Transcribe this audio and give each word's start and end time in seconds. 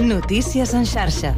Notícies 0.00 0.72
en 0.72 0.86
xarxa. 0.86 1.34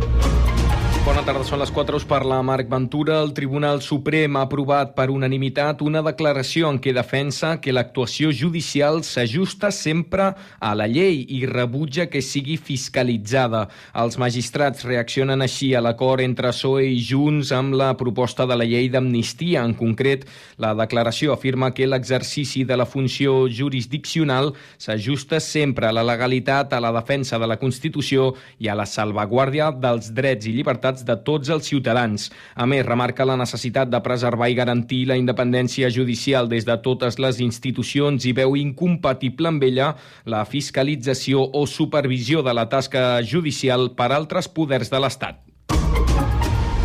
Bona 1.03 1.25
tarda, 1.27 1.43
són 1.43 1.59
les 1.59 1.71
4 1.75 1.99
us 1.99 2.05
parla 2.07 2.37
Marc 2.47 2.69
Ventura. 2.71 3.17
El 3.25 3.33
Tribunal 3.35 3.81
Suprem 3.83 4.37
ha 4.39 4.45
aprovat 4.47 4.93
per 4.95 5.09
unanimitat 5.11 5.81
una 5.83 5.99
declaració 6.07 6.69
en 6.71 6.77
què 6.79 6.93
defensa 6.95 7.57
que 7.59 7.73
l'actuació 7.75 8.31
judicial 8.31 9.01
s'ajusta 9.03 9.73
sempre 9.75 10.29
a 10.63 10.71
la 10.79 10.87
llei 10.87 11.25
i 11.35 11.41
rebutja 11.51 12.07
que 12.07 12.23
sigui 12.23 12.55
fiscalitzada. 12.55 13.65
Els 13.99 14.15
magistrats 14.23 14.87
reaccionen 14.87 15.43
així 15.43 15.73
a 15.75 15.83
l'acord 15.83 16.23
entre 16.23 16.53
PSOE 16.55 16.87
i 16.93 17.03
Junts 17.03 17.51
amb 17.51 17.75
la 17.81 17.91
proposta 17.99 18.47
de 18.47 18.61
la 18.63 18.69
llei 18.71 18.87
d'amnistia. 18.87 19.67
En 19.67 19.75
concret, 19.75 20.23
la 20.63 20.71
declaració 20.79 21.35
afirma 21.35 21.73
que 21.75 21.91
l'exercici 21.91 22.63
de 22.63 22.79
la 22.79 22.87
funció 22.87 23.49
jurisdiccional 23.51 24.53
s'ajusta 24.79 25.43
sempre 25.43 25.91
a 25.91 25.93
la 25.99 26.07
legalitat, 26.07 26.79
a 26.79 26.81
la 26.81 26.95
defensa 26.95 27.43
de 27.43 27.51
la 27.51 27.59
Constitució 27.59 28.37
i 28.63 28.71
a 28.71 28.79
la 28.79 28.87
salvaguàrdia 28.87 29.73
dels 29.75 30.15
drets 30.15 30.47
i 30.47 30.55
llibertats 30.55 30.92
llibertats 30.93 31.05
de 31.05 31.17
tots 31.25 31.49
els 31.51 31.67
ciutadans. 31.67 32.31
A 32.55 32.67
més, 32.67 32.85
remarca 32.87 33.25
la 33.25 33.37
necessitat 33.37 33.91
de 33.91 34.01
preservar 34.01 34.51
i 34.51 34.55
garantir 34.55 35.07
la 35.07 35.17
independència 35.17 35.91
judicial 35.91 36.49
des 36.49 36.65
de 36.65 36.77
totes 36.83 37.19
les 37.19 37.41
institucions 37.41 38.25
i 38.25 38.33
veu 38.33 38.57
incompatible 38.57 39.49
amb 39.49 39.63
ella 39.63 39.95
la 40.25 40.45
fiscalització 40.45 41.51
o 41.53 41.67
supervisió 41.67 42.43
de 42.43 42.53
la 42.55 42.69
tasca 42.69 43.23
judicial 43.23 43.95
per 43.97 44.13
altres 44.13 44.49
poders 44.49 44.91
de 44.91 45.01
l'Estat. 45.01 45.52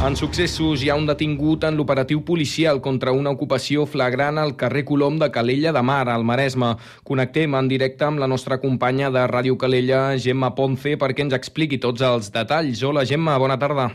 En 0.06 0.14
successos 0.16 0.84
hi 0.86 0.92
ha 0.94 0.96
un 0.96 1.08
detingut 1.10 1.64
en 1.66 1.74
l'operatiu 1.78 2.20
policial 2.26 2.78
contra 2.86 3.16
una 3.18 3.32
ocupació 3.34 3.88
flagrant 3.90 4.38
al 4.38 4.54
carrer 4.62 4.84
Colom 4.86 5.18
de 5.18 5.32
Calella 5.34 5.74
de 5.74 5.82
Mar, 5.82 6.06
al 6.14 6.24
Maresme. 6.24 6.76
Connectem 7.04 7.58
en 7.58 7.72
directe 7.74 8.06
amb 8.06 8.22
la 8.22 8.30
nostra 8.30 8.62
companya 8.62 9.10
de 9.10 9.26
Ràdio 9.26 9.58
Calella, 9.58 10.02
Gemma 10.22 10.54
Ponce, 10.54 11.00
perquè 11.02 11.26
ens 11.26 11.34
expliqui 11.34 11.82
tots 11.82 12.06
els 12.06 12.30
detalls. 12.30 12.84
Hola, 12.86 13.10
Gemma, 13.10 13.40
bona 13.42 13.58
tarda. 13.58 13.90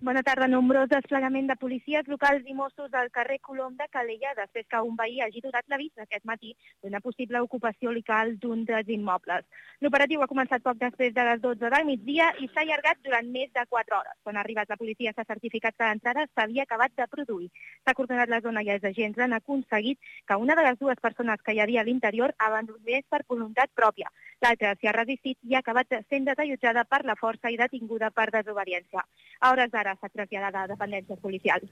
Bona 0.00 0.22
tarda. 0.22 0.46
Nombrós 0.46 0.86
desplegament 0.92 1.48
de 1.50 1.56
policies 1.58 2.06
locals 2.06 2.46
i 2.46 2.54
Mossos 2.54 2.92
al 2.94 3.08
carrer 3.10 3.40
Colom 3.42 3.74
de 3.80 3.88
Calella 3.90 4.30
després 4.38 4.66
que 4.70 4.78
un 4.86 4.94
veí 4.94 5.18
hagi 5.18 5.42
donat 5.42 5.66
l'avís 5.66 5.90
aquest 5.98 6.22
matí 6.22 6.54
d'una 6.84 7.00
possible 7.02 7.42
ocupació 7.42 7.90
local 7.90 8.36
d'un 8.38 8.62
dels 8.68 8.92
immobles. 8.94 9.42
L'operatiu 9.84 10.22
ha 10.24 10.26
començat 10.26 10.62
poc 10.66 10.78
després 10.78 11.12
de 11.14 11.24
les 11.26 11.42
12 11.42 11.68
del 11.70 11.84
migdia 11.86 12.32
i 12.42 12.48
s'ha 12.48 12.64
allargat 12.64 12.98
durant 13.06 13.28
més 13.34 13.52
de 13.54 13.62
4 13.74 13.94
hores. 13.98 14.16
Quan 14.26 14.36
ha 14.36 14.42
arribat 14.42 14.72
la 14.72 14.76
policia 14.80 15.12
s'ha 15.14 15.24
certificat 15.28 15.76
que 15.78 15.86
l'entrada 15.86 16.24
s'havia 16.32 16.64
acabat 16.66 16.96
de 16.98 17.06
produir. 17.12 17.46
S'ha 17.84 17.94
coordinat 17.94 18.32
la 18.34 18.40
zona 18.48 18.64
i 18.66 18.72
els 18.74 18.88
agents 18.90 19.22
han 19.22 19.38
aconseguit 19.38 20.10
que 20.26 20.40
una 20.46 20.58
de 20.58 20.66
les 20.66 20.82
dues 20.82 20.98
persones 21.06 21.46
que 21.46 21.54
hi 21.54 21.62
havia 21.62 21.86
a 21.86 21.86
l'interior 21.86 22.34
abandonés 22.50 23.06
per 23.08 23.22
voluntat 23.28 23.70
pròpia. 23.80 24.10
L'altra 24.42 24.74
s'hi 24.74 24.90
ha 24.90 24.98
resistit 24.98 25.38
i 25.46 25.54
ha 25.54 25.62
acabat 25.62 26.00
sent 26.10 26.26
desallotjada 26.26 26.82
per 26.84 27.04
la 27.06 27.14
força 27.14 27.54
i 27.54 27.62
detinguda 27.62 28.10
per 28.10 28.32
desobediència. 28.34 29.06
A 29.38 29.52
hores 29.52 29.70
d'ara 29.70 29.94
s'ha 29.94 30.10
traslladat 30.10 30.64
a 30.64 30.70
dependències 30.74 31.22
policials. 31.22 31.70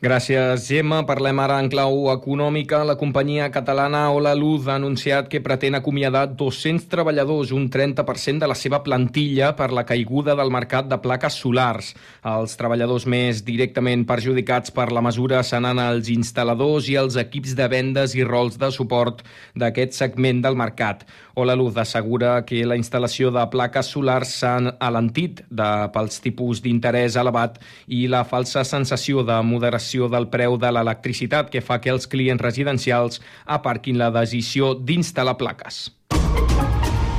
Gràcies, 0.00 0.62
Gemma. 0.64 1.02
Parlem 1.04 1.42
ara 1.42 1.58
en 1.60 1.66
clau 1.68 2.06
econòmica. 2.08 2.78
La 2.88 2.94
companyia 2.96 3.50
catalana 3.52 4.06
Ola 4.16 4.30
Luz 4.32 4.64
ha 4.64 4.78
anunciat 4.78 5.26
que 5.28 5.42
pretén 5.44 5.74
acomiadar 5.76 6.22
200 6.40 6.86
treballadors, 6.88 7.50
un 7.52 7.66
30% 7.68 8.40
de 8.40 8.48
la 8.48 8.56
seva 8.56 8.78
plantilla, 8.80 9.50
per 9.58 9.68
la 9.76 9.84
caiguda 9.84 10.32
del 10.38 10.48
mercat 10.48 10.88
de 10.88 10.96
plaques 11.04 11.36
solars. 11.42 11.90
Els 12.24 12.56
treballadors 12.56 13.04
més 13.04 13.42
directament 13.44 14.06
perjudicats 14.08 14.72
per 14.72 14.88
la 14.88 15.02
mesura 15.04 15.42
seran 15.44 15.76
els 15.84 16.08
instal·ladors 16.08 16.88
i 16.88 16.96
els 16.96 17.20
equips 17.20 17.52
de 17.60 17.68
vendes 17.68 18.16
i 18.16 18.24
rols 18.24 18.56
de 18.56 18.72
suport 18.72 19.20
d'aquest 19.52 19.92
segment 20.00 20.40
del 20.40 20.56
mercat. 20.56 21.04
Ola 21.36 21.54
Luz 21.54 21.76
assegura 21.76 22.38
que 22.48 22.64
la 22.64 22.80
instal·lació 22.80 23.28
de 23.36 23.44
plaques 23.52 23.92
solars 23.92 24.32
s'ha 24.40 24.56
alentit 24.80 25.44
de, 25.50 25.68
pels 25.92 26.24
tipus 26.24 26.64
d'interès 26.64 27.20
elevat 27.20 27.60
i 27.86 28.06
la 28.08 28.24
falsa 28.24 28.64
sensació 28.64 29.28
de 29.28 29.36
moderació 29.44 29.89
variació 29.90 30.08
del 30.08 30.28
preu 30.30 30.56
de 30.56 30.70
l'electricitat 30.70 31.50
que 31.50 31.60
fa 31.60 31.80
que 31.80 31.90
els 31.90 32.06
clients 32.06 32.40
residencials 32.40 33.20
aparquin 33.46 33.98
la 33.98 34.10
decisió 34.10 34.74
d'instal·lar 34.74 35.36
plaques. 35.36 35.90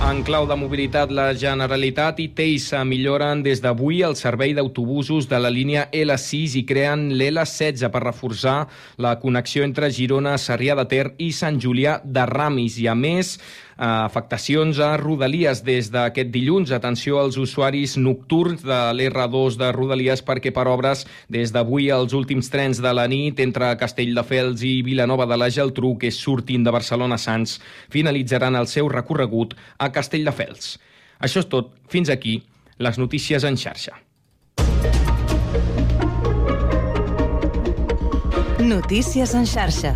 En 0.01 0.23
clau 0.25 0.47
de 0.49 0.55
mobilitat, 0.57 1.11
la 1.13 1.31
Generalitat 1.37 2.19
i 2.19 2.31
Teisa 2.33 2.83
milloren 2.83 3.43
des 3.43 3.61
d'avui 3.61 4.01
el 4.01 4.15
servei 4.15 4.55
d'autobusos 4.57 5.27
de 5.29 5.37
la 5.37 5.51
línia 5.53 5.85
L6 5.93 6.55
i 6.57 6.63
creen 6.65 7.11
l'L16 7.13 7.91
per 7.93 8.01
reforçar 8.01 8.67
la 8.97 9.19
connexió 9.19 9.63
entre 9.63 9.91
Girona, 9.91 10.39
Sarrià 10.41 10.75
de 10.75 10.87
Ter 10.89 11.13
i 11.19 11.31
Sant 11.31 11.61
Julià 11.61 11.99
de 12.03 12.25
Ramis. 12.25 12.79
I 12.81 12.87
a 12.87 12.95
més, 12.95 13.37
afectacions 13.81 14.77
a 14.79 14.93
Rodalies 15.01 15.63
des 15.65 15.89
d'aquest 15.89 16.29
dilluns. 16.29 16.71
Atenció 16.71 17.17
als 17.19 17.37
usuaris 17.41 17.97
nocturns 17.97 18.61
de 18.61 18.77
l'R2 18.93 19.57
de 19.57 19.71
Rodalies 19.73 20.21
perquè 20.21 20.53
per 20.53 20.67
obres 20.69 21.07
des 21.33 21.51
d'avui 21.51 21.89
els 21.89 22.13
últims 22.13 22.51
trens 22.53 22.81
de 22.81 22.93
la 22.93 23.07
nit 23.09 23.39
entre 23.41 23.73
Castelldefels 23.81 24.61
i 24.61 24.81
Vilanova 24.85 25.25
de 25.25 25.39
la 25.41 25.49
Geltrú 25.49 25.97
que 25.97 26.11
surtin 26.13 26.63
de 26.63 26.71
Barcelona 26.71 27.17
Sants 27.17 27.57
finalitzaran 27.89 28.55
el 28.55 28.69
seu 28.69 28.89
recorregut 28.89 29.57
a 29.79 29.89
Castelldefels. 29.91 30.77
Això 31.19 31.41
és 31.41 31.49
tot. 31.49 31.73
Fins 31.89 32.09
aquí 32.09 32.43
les 32.77 33.01
notícies 33.01 33.43
en 33.43 33.57
xarxa. 33.57 33.97
Notícies 38.61 39.33
en 39.33 39.45
xarxa. 39.45 39.95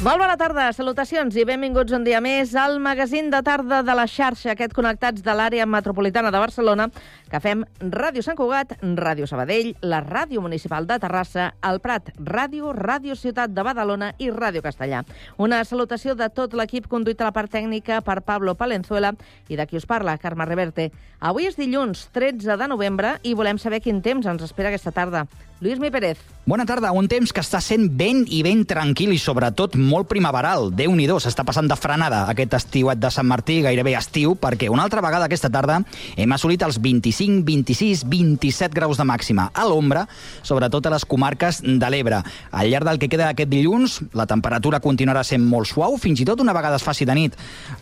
Molt 0.00 0.16
bona 0.16 0.32
tarda, 0.40 0.70
salutacions 0.72 1.34
i 1.36 1.42
benvinguts 1.44 1.92
un 1.92 2.06
dia 2.06 2.22
més 2.24 2.54
al 2.56 2.78
magazín 2.80 3.26
de 3.28 3.42
tarda 3.44 3.82
de 3.84 3.92
la 3.92 4.06
xarxa, 4.08 4.54
aquest 4.54 4.72
connectats 4.72 5.20
de 5.20 5.34
l'àrea 5.36 5.66
metropolitana 5.68 6.30
de 6.32 6.40
Barcelona, 6.40 6.86
que 7.28 7.40
fem 7.44 7.66
Ràdio 7.82 8.24
Sant 8.24 8.38
Cugat, 8.38 8.72
Ràdio 8.80 9.28
Sabadell, 9.28 9.74
la 9.84 9.98
Ràdio 10.00 10.40
Municipal 10.40 10.88
de 10.88 10.96
Terrassa, 11.02 11.50
el 11.68 11.82
Prat 11.84 12.08
Ràdio, 12.16 12.72
Ràdio 12.72 13.12
Ciutat 13.12 13.52
de 13.52 13.66
Badalona 13.68 14.14
i 14.16 14.30
Ràdio 14.32 14.64
Castellà. 14.64 15.02
Una 15.36 15.60
salutació 15.68 16.16
de 16.16 16.30
tot 16.32 16.56
l'equip 16.56 16.88
conduït 16.88 17.20
a 17.20 17.28
la 17.28 17.36
part 17.36 17.52
tècnica 17.52 18.00
per 18.00 18.22
Pablo 18.24 18.56
Palenzuela 18.56 19.12
i 19.52 19.60
de 19.60 19.68
qui 19.68 19.76
us 19.76 19.84
parla, 19.84 20.16
Carme 20.16 20.48
Reverte. 20.48 20.88
Avui 21.20 21.52
és 21.52 21.60
dilluns 21.60 22.08
13 22.16 22.56
de 22.56 22.72
novembre 22.72 23.18
i 23.20 23.36
volem 23.36 23.60
saber 23.60 23.84
quin 23.84 24.00
temps 24.00 24.24
ens 24.24 24.48
espera 24.48 24.72
aquesta 24.72 24.96
tarda. 24.96 25.26
Lluís 25.60 25.78
Mi 25.78 25.90
Pérez. 25.90 26.16
Bona 26.48 26.64
tarda, 26.64 26.88
un 26.96 27.04
temps 27.04 27.34
que 27.36 27.42
està 27.44 27.58
sent 27.60 27.82
ben 27.94 28.22
i 28.32 28.38
ben 28.42 28.62
tranquil 28.66 29.12
i 29.12 29.18
sobretot 29.20 29.74
molt 29.76 30.08
primaveral. 30.08 30.70
déu 30.72 30.94
nhi 30.96 31.04
s'està 31.06 31.44
passant 31.44 31.68
de 31.68 31.76
frenada 31.76 32.24
aquest 32.30 32.54
estiuet 32.54 32.98
de 32.98 33.10
Sant 33.10 33.28
Martí, 33.28 33.60
gairebé 33.60 33.94
estiu, 33.94 34.34
perquè 34.34 34.70
una 34.70 34.82
altra 34.82 35.02
vegada 35.02 35.26
aquesta 35.26 35.50
tarda 35.50 35.82
hem 36.16 36.32
assolit 36.32 36.62
els 36.62 36.80
25, 36.80 37.44
26, 37.44 38.04
27 38.08 38.74
graus 38.74 38.96
de 38.96 39.04
màxima. 39.04 39.50
A 39.52 39.66
l'ombra, 39.68 40.06
sobretot 40.42 40.86
a 40.86 40.90
les 40.90 41.04
comarques 41.04 41.60
de 41.62 41.90
l'Ebre. 41.90 42.22
Al 42.50 42.70
llarg 42.70 42.86
del 42.88 42.98
que 42.98 43.08
queda 43.08 43.28
aquest 43.28 43.50
dilluns, 43.50 44.00
la 44.14 44.26
temperatura 44.26 44.80
continuarà 44.80 45.22
sent 45.22 45.44
molt 45.44 45.68
suau, 45.68 45.98
fins 45.98 46.20
i 46.20 46.24
tot 46.24 46.40
una 46.40 46.56
vegada 46.56 46.76
es 46.76 46.82
faci 46.82 47.04
de 47.04 47.14
nit 47.14 47.36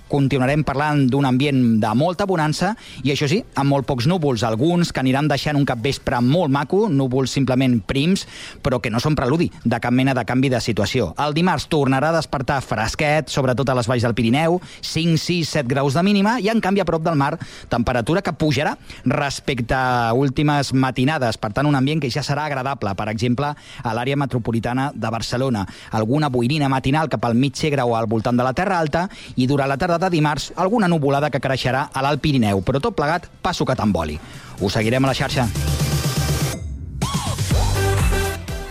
continuarem 0.09 0.65
parlant 0.65 1.05
d'un 1.07 1.29
ambient 1.29 1.61
de 1.83 1.91
molta 1.95 2.27
bonança 2.27 2.73
i 3.05 3.13
això 3.13 3.29
sí, 3.31 3.43
amb 3.61 3.71
molt 3.71 3.87
pocs 3.87 4.09
núvols, 4.11 4.43
alguns 4.43 4.91
que 4.93 5.03
aniran 5.03 5.29
deixant 5.29 5.57
un 5.59 5.67
capvespre 5.69 6.21
molt 6.25 6.51
maco, 6.53 6.87
núvols 6.89 7.37
simplement 7.37 7.68
relativament 7.69 7.83
prims, 7.87 8.27
però 8.63 8.81
que 8.81 8.91
no 8.91 9.01
són 9.01 9.17
preludi 9.17 9.51
de 9.65 9.79
cap 9.81 9.93
mena 9.93 10.15
de 10.15 10.25
canvi 10.25 10.49
de 10.49 10.61
situació. 10.61 11.13
El 11.19 11.35
dimarts 11.35 11.69
tornarà 11.69 12.11
a 12.11 12.17
despertar 12.17 12.61
fresquet, 12.63 13.29
sobretot 13.29 13.69
a 13.69 13.75
les 13.75 13.89
valls 13.89 14.03
del 14.03 14.15
Pirineu, 14.15 14.61
5, 14.83 15.19
6, 15.19 15.49
7 15.49 15.69
graus 15.69 15.95
de 15.95 16.03
mínima, 16.03 16.39
i 16.41 16.49
en 16.49 16.61
canvi 16.61 16.81
a 16.81 16.87
prop 16.89 17.03
del 17.03 17.17
mar, 17.17 17.39
temperatura 17.69 18.23
que 18.23 18.33
pujarà 18.33 18.77
respecte 19.05 19.75
a 19.75 20.13
últimes 20.15 20.73
matinades. 20.73 21.39
Per 21.39 21.53
tant, 21.53 21.67
un 21.67 21.77
ambient 21.77 22.01
que 22.01 22.11
ja 22.11 22.23
serà 22.23 22.47
agradable, 22.47 22.95
per 22.95 23.09
exemple, 23.13 23.53
a 23.55 23.95
l'àrea 23.95 24.17
metropolitana 24.17 24.91
de 24.95 25.11
Barcelona. 25.11 25.67
Alguna 25.93 26.29
boirina 26.29 26.69
matinal 26.69 27.09
cap 27.09 27.25
al 27.25 27.35
mig 27.35 27.57
o 27.59 27.97
al 27.97 28.07
voltant 28.07 28.37
de 28.37 28.45
la 28.45 28.53
Terra 28.53 28.79
Alta, 28.79 29.09
i 29.37 29.47
durant 29.47 29.69
la 29.69 29.77
tarda 29.77 29.99
de 29.99 30.11
dimarts, 30.11 30.53
alguna 30.57 30.89
nuvolada 30.89 31.31
que 31.31 31.41
creixerà 31.41 31.89
a 31.93 32.03
l'Alt 32.03 32.21
Pirineu, 32.21 32.63
però 32.63 32.81
tot 32.81 32.95
plegat 32.95 33.29
passo 33.43 33.65
que 33.65 33.77
t'emboli. 33.77 34.19
Us 34.61 34.73
seguirem 34.73 35.05
a 35.05 35.09
la 35.09 35.15
xarxa. 35.15 35.98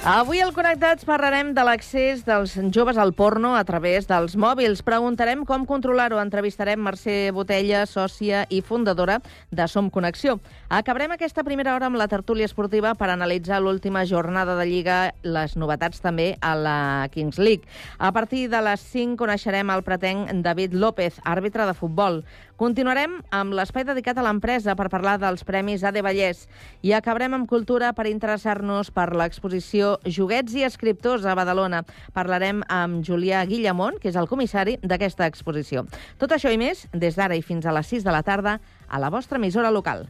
Avui 0.07 0.39
al 0.39 0.53
Connectats 0.55 1.03
parlarem 1.03 1.49
de 1.51 1.63
l'accés 1.67 2.21
dels 2.23 2.53
joves 2.71 2.95
al 2.95 3.09
porno 3.11 3.49
a 3.59 3.63
través 3.67 4.05
dels 4.07 4.37
mòbils. 4.39 4.79
Preguntarem 4.79 5.41
com 5.43 5.65
controlar-ho. 5.67 6.21
Entrevistarem 6.21 6.79
Mercè 6.79 7.17
Botella, 7.35 7.81
sòcia 7.83 8.45
i 8.47 8.61
fundadora 8.63 9.17
de 9.51 9.67
Som 9.67 9.89
Connexió. 9.91 10.37
Acabarem 10.69 11.13
aquesta 11.15 11.45
primera 11.47 11.71
hora 11.77 11.87
amb 11.87 11.95
la 11.95 12.09
tertúlia 12.11 12.43
esportiva 12.43 12.89
per 12.99 13.07
analitzar 13.07 13.61
l'última 13.63 14.01
jornada 14.03 14.57
de 14.59 14.65
Lliga, 14.67 15.13
les 15.23 15.53
novetats 15.55 16.01
també 16.03 16.33
a 16.43 16.49
la 16.59 17.07
Kings 17.13 17.37
League. 17.39 17.63
A 18.03 18.11
partir 18.11 18.49
de 18.51 18.59
les 18.59 18.83
5 18.91 19.15
coneixerem 19.15 19.71
el 19.71 19.85
pretenc 19.87 20.33
David 20.43 20.75
López, 20.75 21.21
àrbitre 21.23 21.63
de 21.69 21.75
futbol. 21.77 22.19
Continuarem 22.59 23.15
amb 23.31 23.55
l'espai 23.55 23.85
dedicat 23.87 24.19
a 24.19 24.25
l'empresa 24.27 24.75
per 24.75 24.89
parlar 24.91 25.15
dels 25.21 25.45
Premis 25.47 25.87
AD 25.87 26.01
Vallès 26.03 26.43
i 26.83 26.91
acabarem 26.91 27.39
amb 27.39 27.47
cultura 27.47 27.93
per 27.95 28.09
interessar-nos 28.11 28.91
per 28.91 29.13
l'exposició 29.15 29.95
Joguets 30.03 30.59
i 30.59 30.67
escriptors 30.67 31.23
a 31.23 31.37
Badalona. 31.39 31.85
Parlarem 32.11 32.59
amb 32.67 33.07
Julià 33.07 33.45
Guillamont, 33.47 34.01
que 34.03 34.11
és 34.11 34.19
el 34.19 34.27
comissari 34.27 34.75
d'aquesta 34.83 35.31
exposició. 35.31 35.87
Tot 36.19 36.35
això 36.35 36.51
i 36.51 36.59
més, 36.59 36.89
des 36.91 37.15
d'ara 37.15 37.39
i 37.39 37.41
fins 37.41 37.63
a 37.63 37.71
les 37.71 37.95
6 37.95 38.03
de 38.03 38.11
la 38.11 38.25
tarda, 38.27 38.59
a 38.89 38.99
la 38.99 39.07
vostra 39.07 39.39
emissora 39.39 39.71
local. 39.71 40.09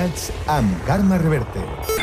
Connectats 0.00 0.30
amb 0.48 0.86
Carme 0.86 1.18
Reverte. 1.20 1.99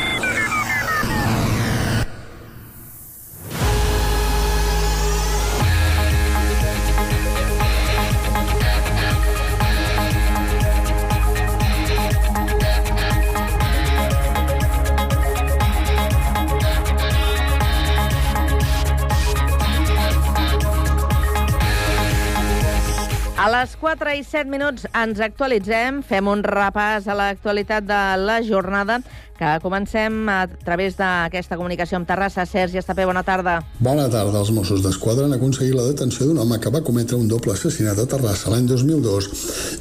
4 23.88 24.10
i 24.18 24.20
7 24.20 24.50
minuts 24.52 24.84
ens 25.00 25.20
actualitzem, 25.24 26.02
fem 26.04 26.26
un 26.28 26.42
repàs 26.44 27.06
a 27.08 27.14
l'actualitat 27.16 27.86
de 27.88 28.00
la 28.20 28.34
jornada, 28.44 28.98
que 29.38 29.58
comencem 29.62 30.26
a 30.28 30.48
través 30.64 30.96
d'aquesta 30.98 31.56
comunicació 31.56 32.00
amb 32.00 32.08
Terrassa. 32.08 32.44
Sergi 32.46 32.80
Estapé, 32.80 33.06
bona 33.06 33.22
tarda. 33.22 33.60
Bona 33.78 34.08
tarda. 34.10 34.40
Els 34.42 34.50
Mossos 34.54 34.82
d'Esquadra 34.82 35.28
han 35.28 35.36
aconseguit 35.36 35.76
la 35.78 35.86
detenció 35.86 36.26
d'un 36.26 36.40
home 36.42 36.58
que 36.58 36.72
va 36.74 36.82
cometre 36.82 37.16
un 37.16 37.28
doble 37.30 37.54
assassinat 37.54 38.00
a 38.02 38.06
Terrassa 38.10 38.50
l'any 38.50 38.66
2002 38.66 39.28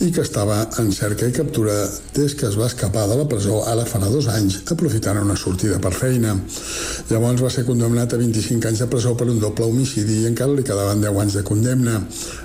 i 0.06 0.12
que 0.14 0.22
estava 0.22 0.60
en 0.78 0.92
cerca 0.94 1.28
i 1.28 1.34
captura 1.34 1.76
des 2.14 2.36
que 2.38 2.46
es 2.48 2.58
va 2.60 2.70
escapar 2.70 3.08
de 3.10 3.18
la 3.18 3.26
presó 3.28 3.64
ara 3.72 3.88
farà 3.90 4.12
dos 4.14 4.30
anys, 4.30 4.60
aprofitant 4.70 5.24
una 5.24 5.36
sortida 5.36 5.82
per 5.82 5.94
feina. 5.98 6.36
Llavors 7.10 7.42
va 7.42 7.50
ser 7.54 7.66
condemnat 7.66 8.14
a 8.14 8.22
25 8.22 8.70
anys 8.70 8.84
de 8.86 8.90
presó 8.92 9.16
per 9.18 9.30
un 9.32 9.42
doble 9.42 9.66
homicidi 9.66 10.22
i 10.22 10.30
encara 10.30 10.54
li 10.54 10.66
quedaven 10.68 11.02
10 11.02 11.22
anys 11.24 11.40
de 11.40 11.44
condemna. 11.48 11.98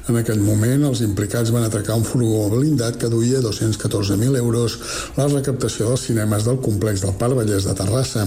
En 0.09 0.19
aquell 0.23 0.41
moment, 0.41 0.89
els 0.89 1.05
implicats 1.05 1.53
van 1.53 1.69
atracar 1.69 1.99
un 2.01 2.09
furgó 2.09 2.49
blindat 2.57 2.97
que 2.97 3.13
duia 3.13 3.45
214.000 3.45 4.41
euros 4.41 4.79
la 5.19 5.29
recaptació 5.29 5.91
dels 5.91 6.09
cinemes 6.09 6.49
del 6.49 6.61
complex 6.65 7.02
del 7.03 7.15
Parc 7.19 7.37
Vallès 7.39 7.67
de 7.69 7.75
Terrassa. 7.77 8.27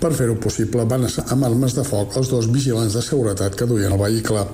Per 0.00 0.12
fer-ho 0.16 0.36
possible, 0.40 0.84
van 0.88 1.06
assar 1.06 1.26
amb 1.34 1.46
armes 1.48 1.76
de 1.76 1.84
foc 1.86 2.16
els 2.20 2.30
dos 2.32 2.48
vigilants 2.52 2.96
de 2.96 3.02
seguretat 3.04 3.56
que 3.56 3.68
duien 3.68 3.92
el 3.92 4.00
vehicle. 4.00 4.44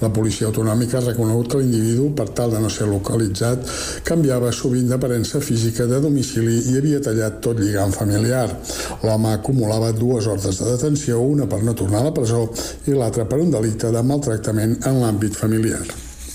La 0.00 0.10
policia 0.14 0.48
autonòmica 0.48 0.98
ha 0.98 1.04
reconegut 1.06 1.52
que 1.52 1.60
l'individu, 1.60 2.10
per 2.16 2.28
tal 2.36 2.54
de 2.54 2.60
no 2.62 2.70
ser 2.72 2.88
localitzat, 2.90 3.66
canviava 4.08 4.52
sovint 4.52 4.88
d'aparença 4.90 5.40
física 5.44 5.86
de 5.90 6.00
domicili 6.00 6.58
i 6.72 6.76
havia 6.78 7.02
tallat 7.04 7.40
tot 7.44 7.60
lligam 7.60 7.92
familiar. 7.92 8.46
L'home 9.04 9.34
acumulava 9.34 9.92
dues 9.92 10.28
ordres 10.30 10.60
de 10.60 10.70
detenció, 10.72 11.20
una 11.20 11.48
per 11.50 11.62
no 11.64 11.74
tornar 11.74 12.00
a 12.04 12.10
la 12.10 12.14
presó 12.16 12.46
i 12.86 12.96
l'altra 12.96 13.26
per 13.28 13.40
un 13.42 13.50
delicte 13.52 13.92
de 13.92 14.02
maltractament 14.02 14.78
en 14.86 15.02
l'àmbit 15.02 15.36
familiar. 15.36 15.82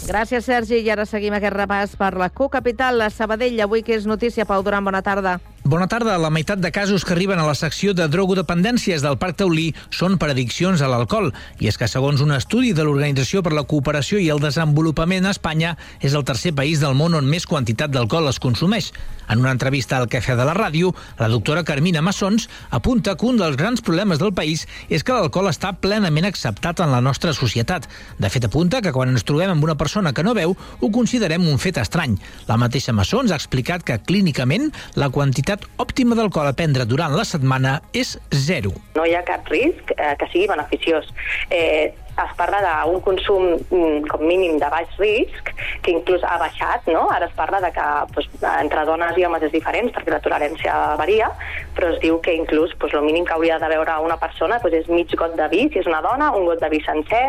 Gràcies, 0.05 0.45
Sergi. 0.45 0.83
I 0.85 0.91
ara 0.93 1.07
seguim 1.09 1.33
aquest 1.33 1.55
repàs 1.57 1.97
per 1.97 2.13
la 2.21 2.29
cocapital, 2.29 2.99
la 3.01 3.09
Sabadell. 3.09 3.57
Avui 3.65 3.81
que 3.81 3.97
és 3.97 4.05
notícia, 4.05 4.45
Pau 4.45 4.61
Duran, 4.61 4.85
bona 4.85 5.01
tarda. 5.01 5.39
Bona 5.65 5.87
tarda. 5.89 6.19
La 6.21 6.29
meitat 6.29 6.59
de 6.61 6.69
casos 6.69 7.01
que 7.03 7.15
arriben 7.15 7.39
a 7.41 7.45
la 7.47 7.55
secció 7.57 7.95
de 7.97 8.05
drogodependències 8.05 9.01
del 9.01 9.15
Parc 9.17 9.39
Taulí 9.39 9.71
són 9.89 10.19
per 10.21 10.27
addiccions 10.29 10.83
a 10.85 10.89
l'alcohol. 10.91 11.31
I 11.57 11.71
és 11.71 11.79
que, 11.81 11.87
segons 11.89 12.21
un 12.21 12.35
estudi 12.35 12.69
de 12.77 12.85
l'Organització 12.85 13.41
per 13.41 13.55
la 13.57 13.63
Cooperació 13.65 14.21
i 14.21 14.29
el 14.29 14.43
Desenvolupament 14.43 15.25
a 15.25 15.33
Espanya, 15.33 15.73
és 16.05 16.13
el 16.13 16.21
tercer 16.21 16.53
país 16.53 16.85
del 16.85 16.93
món 16.93 17.17
on 17.17 17.25
més 17.25 17.49
quantitat 17.49 17.89
d'alcohol 17.89 18.29
es 18.29 18.37
consumeix. 18.37 18.91
En 19.25 19.41
una 19.41 19.55
entrevista 19.55 19.97
al 19.97 20.05
Cafè 20.05 20.35
de 20.37 20.45
la 20.45 20.53
Ràdio, 20.53 20.91
la 21.17 21.31
doctora 21.33 21.63
Carmina 21.65 22.03
Massons 22.05 22.45
apunta 22.69 23.15
que 23.17 23.25
un 23.25 23.41
dels 23.41 23.57
grans 23.57 23.81
problemes 23.81 24.21
del 24.21 24.35
país 24.37 24.67
és 24.85 25.01
que 25.01 25.17
l'alcohol 25.17 25.49
està 25.49 25.73
plenament 25.73 26.29
acceptat 26.29 26.83
en 26.85 26.93
la 26.93 27.01
nostra 27.01 27.33
societat. 27.33 27.89
De 28.21 28.29
fet, 28.29 28.45
apunta 28.45 28.83
que 28.85 28.93
quan 28.93 29.09
ens 29.09 29.25
trobem 29.25 29.55
amb 29.55 29.65
una 29.65 29.79
persona 29.81 30.13
que 30.13 30.21
no 30.21 30.37
veu, 30.37 30.53
ho 30.53 30.91
considerem 30.93 31.49
un 31.49 31.57
fet 31.57 31.81
estrany. 31.81 32.19
La 32.45 32.61
mateixa 32.61 32.93
Massons 32.93 33.33
ha 33.33 33.41
explicat 33.41 33.81
que 33.81 33.97
clínicament 33.97 34.69
la 34.93 35.09
quantitat 35.09 35.54
òptima 35.81 36.15
d'alcohol 36.17 36.51
a 36.51 36.55
prendre 36.57 36.85
durant 36.85 37.13
la 37.15 37.25
setmana 37.27 37.79
és 37.93 38.17
zero. 38.31 38.73
no 38.95 39.05
hi 39.05 39.15
ha 39.15 39.23
cap 39.27 39.47
risc 39.51 39.91
eh, 39.97 40.15
que 40.19 40.27
sigui 40.31 40.47
beneficiós. 40.47 41.11
Eh, 41.49 41.93
es 42.15 42.31
parla 42.37 42.61
d'un 42.63 43.01
consum 43.03 43.57
mm, 43.59 44.07
com 44.07 44.23
mínim 44.23 44.55
de 44.61 44.69
baix 44.71 44.91
risc, 45.01 45.51
que 45.83 45.91
inclús 45.91 46.23
ha 46.23 46.37
baixat, 46.39 46.87
no? 46.87 47.09
Ara 47.11 47.27
es 47.27 47.35
parla 47.35 47.59
de 47.63 47.71
que 47.75 47.87
doncs, 48.15 48.29
entre 48.53 48.85
dones 48.87 49.19
i 49.19 49.25
homes 49.27 49.43
és 49.43 49.51
diferent, 49.51 49.91
perquè 49.91 50.13
la 50.13 50.21
tolerància 50.23 50.77
varia, 51.01 51.29
però 51.75 51.91
es 51.91 51.99
diu 52.03 52.21
que 52.23 52.37
inclús 52.39 52.71
doncs, 52.79 52.95
el 52.95 53.03
mínim 53.07 53.27
que 53.27 53.35
hauria 53.35 53.59
de 53.59 53.71
beure 53.73 53.99
una 54.05 54.19
persona 54.21 54.61
doncs, 54.63 54.79
és 54.79 54.91
mig 54.91 55.11
got 55.19 55.35
de 55.35 55.49
vi, 55.51 55.67
si 55.73 55.83
és 55.83 55.91
una 55.91 56.01
dona, 56.05 56.31
un 56.39 56.47
got 56.47 56.63
de 56.63 56.71
vi 56.71 56.79
sencer, 56.87 57.25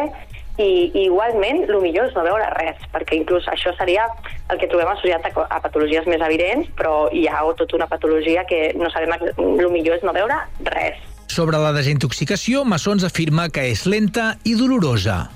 i, 0.59 0.91
i 0.95 1.05
igualment 1.07 1.65
el 1.67 1.81
millor 1.83 2.09
és 2.09 2.17
no 2.17 2.25
veure 2.27 2.47
res, 2.57 2.81
perquè 2.93 3.21
inclús 3.21 3.47
això 3.53 3.75
seria 3.77 4.07
el 4.53 4.61
que 4.61 4.69
trobem 4.71 4.89
associat 4.93 5.27
a, 5.29 5.33
a 5.45 5.61
patologies 5.65 6.09
més 6.09 6.23
evidents, 6.25 6.71
però 6.79 7.07
hi 7.13 7.27
ha 7.29 7.43
tota 7.59 7.77
una 7.77 7.89
patologia 7.91 8.47
que 8.49 8.73
no 8.79 8.91
sabem, 8.91 9.15
el 9.37 9.71
millor 9.73 9.99
és 9.99 10.07
no 10.07 10.17
veure 10.17 10.41
res. 10.71 11.01
Sobre 11.29 11.59
la 11.61 11.75
desintoxicació, 11.77 12.65
Massons 12.65 13.05
afirma 13.05 13.51
que 13.53 13.67
és 13.73 13.85
lenta 13.85 14.37
i 14.45 14.55
dolorosa. 14.57 15.27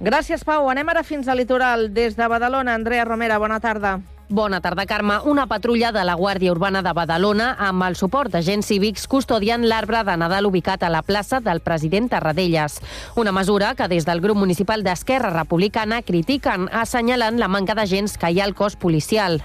Gràcies, 0.00 0.44
Pau. 0.44 0.68
Anem 0.68 0.88
ara 0.92 1.02
fins 1.04 1.28
al 1.28 1.40
litoral. 1.40 1.88
Des 1.92 2.16
de 2.16 2.28
Badalona, 2.28 2.74
Andrea 2.76 3.04
Romera, 3.04 3.40
bona 3.40 3.58
tarda. 3.60 3.96
Bona 4.28 4.60
tarda, 4.60 4.86
Carme. 4.86 5.20
Una 5.24 5.46
patrulla 5.46 5.92
de 5.94 6.02
la 6.02 6.16
Guàrdia 6.18 6.50
Urbana 6.50 6.80
de 6.82 6.90
Badalona 6.90 7.52
amb 7.62 7.84
el 7.86 7.94
suport 7.94 8.32
d'agents 8.34 8.66
cívics 8.66 9.04
custodiant 9.06 9.62
l'arbre 9.62 10.00
de 10.02 10.16
Nadal 10.18 10.48
ubicat 10.48 10.82
a 10.82 10.88
la 10.90 11.04
plaça 11.06 11.38
del 11.38 11.60
president 11.62 12.08
Tarradellas. 12.10 12.80
Una 13.14 13.30
mesura 13.30 13.76
que 13.78 13.86
des 13.86 14.04
del 14.04 14.20
grup 14.20 14.36
municipal 14.36 14.82
d'Esquerra 14.82 15.30
Republicana 15.30 16.00
critiquen 16.02 16.66
assenyalant 16.72 17.38
la 17.38 17.46
manca 17.46 17.76
d'agents 17.78 18.16
que 18.18 18.32
hi 18.32 18.40
ha 18.40 18.48
al 18.48 18.56
cos 18.58 18.74
policial. 18.74 19.44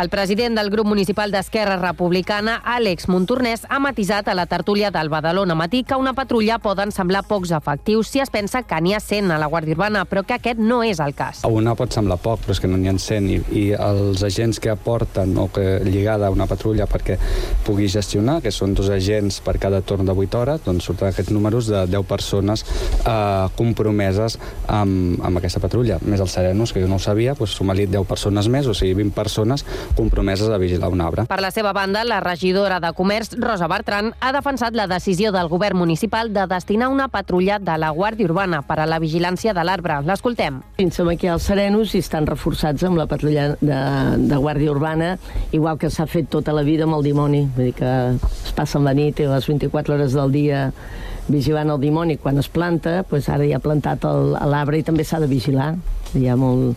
El 0.00 0.08
president 0.08 0.56
del 0.56 0.70
grup 0.70 0.88
municipal 0.88 1.30
d'Esquerra 1.30 1.76
Republicana, 1.76 2.62
Àlex 2.64 3.10
Montornès, 3.12 3.66
ha 3.68 3.82
matisat 3.84 4.32
a 4.32 4.34
la 4.34 4.46
tertúlia 4.46 4.90
del 4.90 5.12
Badalona 5.12 5.54
Matí 5.54 5.84
que 5.84 6.00
una 6.00 6.14
patrulla 6.14 6.56
poden 6.56 6.88
semblar 6.90 7.26
pocs 7.28 7.52
efectius 7.52 8.08
si 8.08 8.24
es 8.24 8.32
pensa 8.32 8.62
que 8.62 8.80
n'hi 8.80 8.96
ha 8.96 9.00
100 9.00 9.30
a 9.36 9.38
la 9.38 9.52
Guàrdia 9.52 9.76
Urbana, 9.76 10.06
però 10.06 10.24
que 10.24 10.40
aquest 10.40 10.58
no 10.58 10.80
és 10.82 11.04
el 11.04 11.12
cas. 11.12 11.44
Una 11.44 11.76
pot 11.76 11.92
semblar 11.92 12.16
poc, 12.16 12.40
però 12.46 12.56
és 12.56 12.64
que 12.64 12.72
no 12.72 12.80
n'hi 12.80 12.88
ha 12.88 12.96
100 12.96 13.28
i, 13.28 13.40
i 13.52 13.68
els 13.76 14.21
els 14.22 14.38
agents 14.38 14.60
que 14.60 14.70
aporten 14.70 15.36
o 15.38 15.48
que 15.52 15.80
lligada 15.84 16.26
a 16.26 16.30
una 16.30 16.46
patrulla 16.46 16.86
perquè 16.86 17.18
pugui 17.66 17.88
gestionar, 17.90 18.40
que 18.42 18.52
són 18.54 18.74
dos 18.74 18.90
agents 18.92 19.40
per 19.44 19.58
cada 19.58 19.82
torn 19.82 20.06
de 20.06 20.14
8 20.14 20.38
hores, 20.38 20.62
doncs 20.64 20.86
surten 20.86 21.10
aquests 21.10 21.32
números 21.34 21.68
de 21.70 21.84
10 21.90 22.06
persones 22.06 22.64
eh, 23.02 23.48
compromeses 23.58 24.38
amb, 24.68 25.18
amb 25.24 25.40
aquesta 25.40 25.62
patrulla. 25.62 25.98
Més 26.06 26.22
els 26.22 26.34
serenos, 26.34 26.72
que 26.72 26.82
jo 26.82 26.90
no 26.90 27.00
ho 27.00 27.02
sabia, 27.02 27.34
doncs 27.38 27.56
suma-li 27.58 27.88
10 27.90 28.06
persones 28.08 28.48
més, 28.52 28.68
o 28.70 28.76
sigui, 28.76 28.94
20 29.02 29.14
persones 29.16 29.66
compromeses 29.98 30.50
a 30.50 30.60
vigilar 30.62 30.92
un 30.92 31.02
arbre. 31.02 31.26
Per 31.30 31.40
la 31.42 31.50
seva 31.54 31.74
banda, 31.76 32.04
la 32.06 32.20
regidora 32.22 32.78
de 32.82 32.92
Comerç, 32.96 33.34
Rosa 33.42 33.68
Bertran, 33.70 34.12
ha 34.20 34.32
defensat 34.34 34.76
la 34.78 34.86
decisió 34.90 35.32
del 35.34 35.50
govern 35.50 35.78
municipal 35.78 36.32
de 36.32 36.46
destinar 36.50 36.92
una 36.92 37.08
patrulla 37.08 37.58
de 37.58 37.78
la 37.78 37.90
Guàrdia 37.94 38.28
Urbana 38.28 38.62
per 38.66 38.78
a 38.82 38.86
la 38.86 39.00
vigilància 39.02 39.54
de 39.54 39.66
l'arbre. 39.66 40.00
L'escoltem. 40.06 40.62
Som 40.92 41.08
aquí 41.08 41.28
als 41.30 41.46
Serenos 41.48 41.94
i 41.96 42.02
estan 42.02 42.26
reforçats 42.28 42.84
amb 42.84 42.98
la 43.00 43.06
patrulla 43.08 43.54
de, 43.60 43.78
de 44.16 44.36
Guàrdia 44.36 44.70
Urbana, 44.70 45.18
igual 45.52 45.78
que 45.78 45.90
s'ha 45.90 46.06
fet 46.06 46.28
tota 46.30 46.52
la 46.52 46.62
vida 46.62 46.84
amb 46.84 46.94
el 46.98 47.02
dimoni. 47.06 47.44
Vull 47.56 47.70
dir 47.70 47.74
que 47.78 47.92
es 48.16 48.52
passen 48.56 48.84
la 48.84 48.94
nit 48.94 49.20
i 49.20 49.26
les 49.30 49.46
24 49.48 49.94
hores 49.94 50.12
del 50.16 50.32
dia 50.32 50.72
vigilant 51.28 51.70
el 51.70 51.80
dimoni 51.80 52.16
quan 52.18 52.38
es 52.38 52.48
planta, 52.50 53.04
doncs 53.08 53.28
ara 53.30 53.46
ja 53.46 53.56
ha 53.56 53.62
plantat 53.62 54.04
el- 54.04 54.32
l'arbre 54.50 54.78
i 54.78 54.82
també 54.82 55.04
s'ha 55.04 55.20
de 55.22 55.26
vigilar. 55.30 55.74
Hi 56.14 56.28
ha 56.28 56.36
molt... 56.36 56.76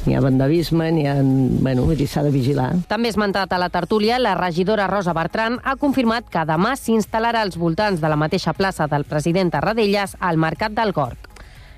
N'hi 0.00 0.14
ha 0.16 0.20
vandavisme, 0.24 0.86
n'hi 0.96 1.02
ha... 1.04 1.16
Bueno, 1.20 1.82
vull 1.84 1.98
dir, 1.98 2.06
s'ha 2.08 2.22
de 2.24 2.30
vigilar. 2.32 2.70
També 2.88 3.10
esmentat 3.12 3.52
a 3.52 3.58
la 3.60 3.68
tertúlia, 3.68 4.16
la 4.18 4.32
regidora 4.34 4.86
Rosa 4.88 5.12
Bertran 5.12 5.58
ha 5.62 5.74
confirmat 5.76 6.24
que 6.32 6.40
demà 6.48 6.72
s'instal·larà 6.80 7.42
als 7.44 7.58
voltants 7.60 8.00
de 8.00 8.08
la 8.08 8.16
mateixa 8.16 8.54
plaça 8.56 8.86
del 8.88 9.04
president 9.04 9.52
Tarradellas 9.52 10.16
al 10.20 10.38
Mercat 10.40 10.72
del 10.72 10.94
Gorg. 10.96 11.18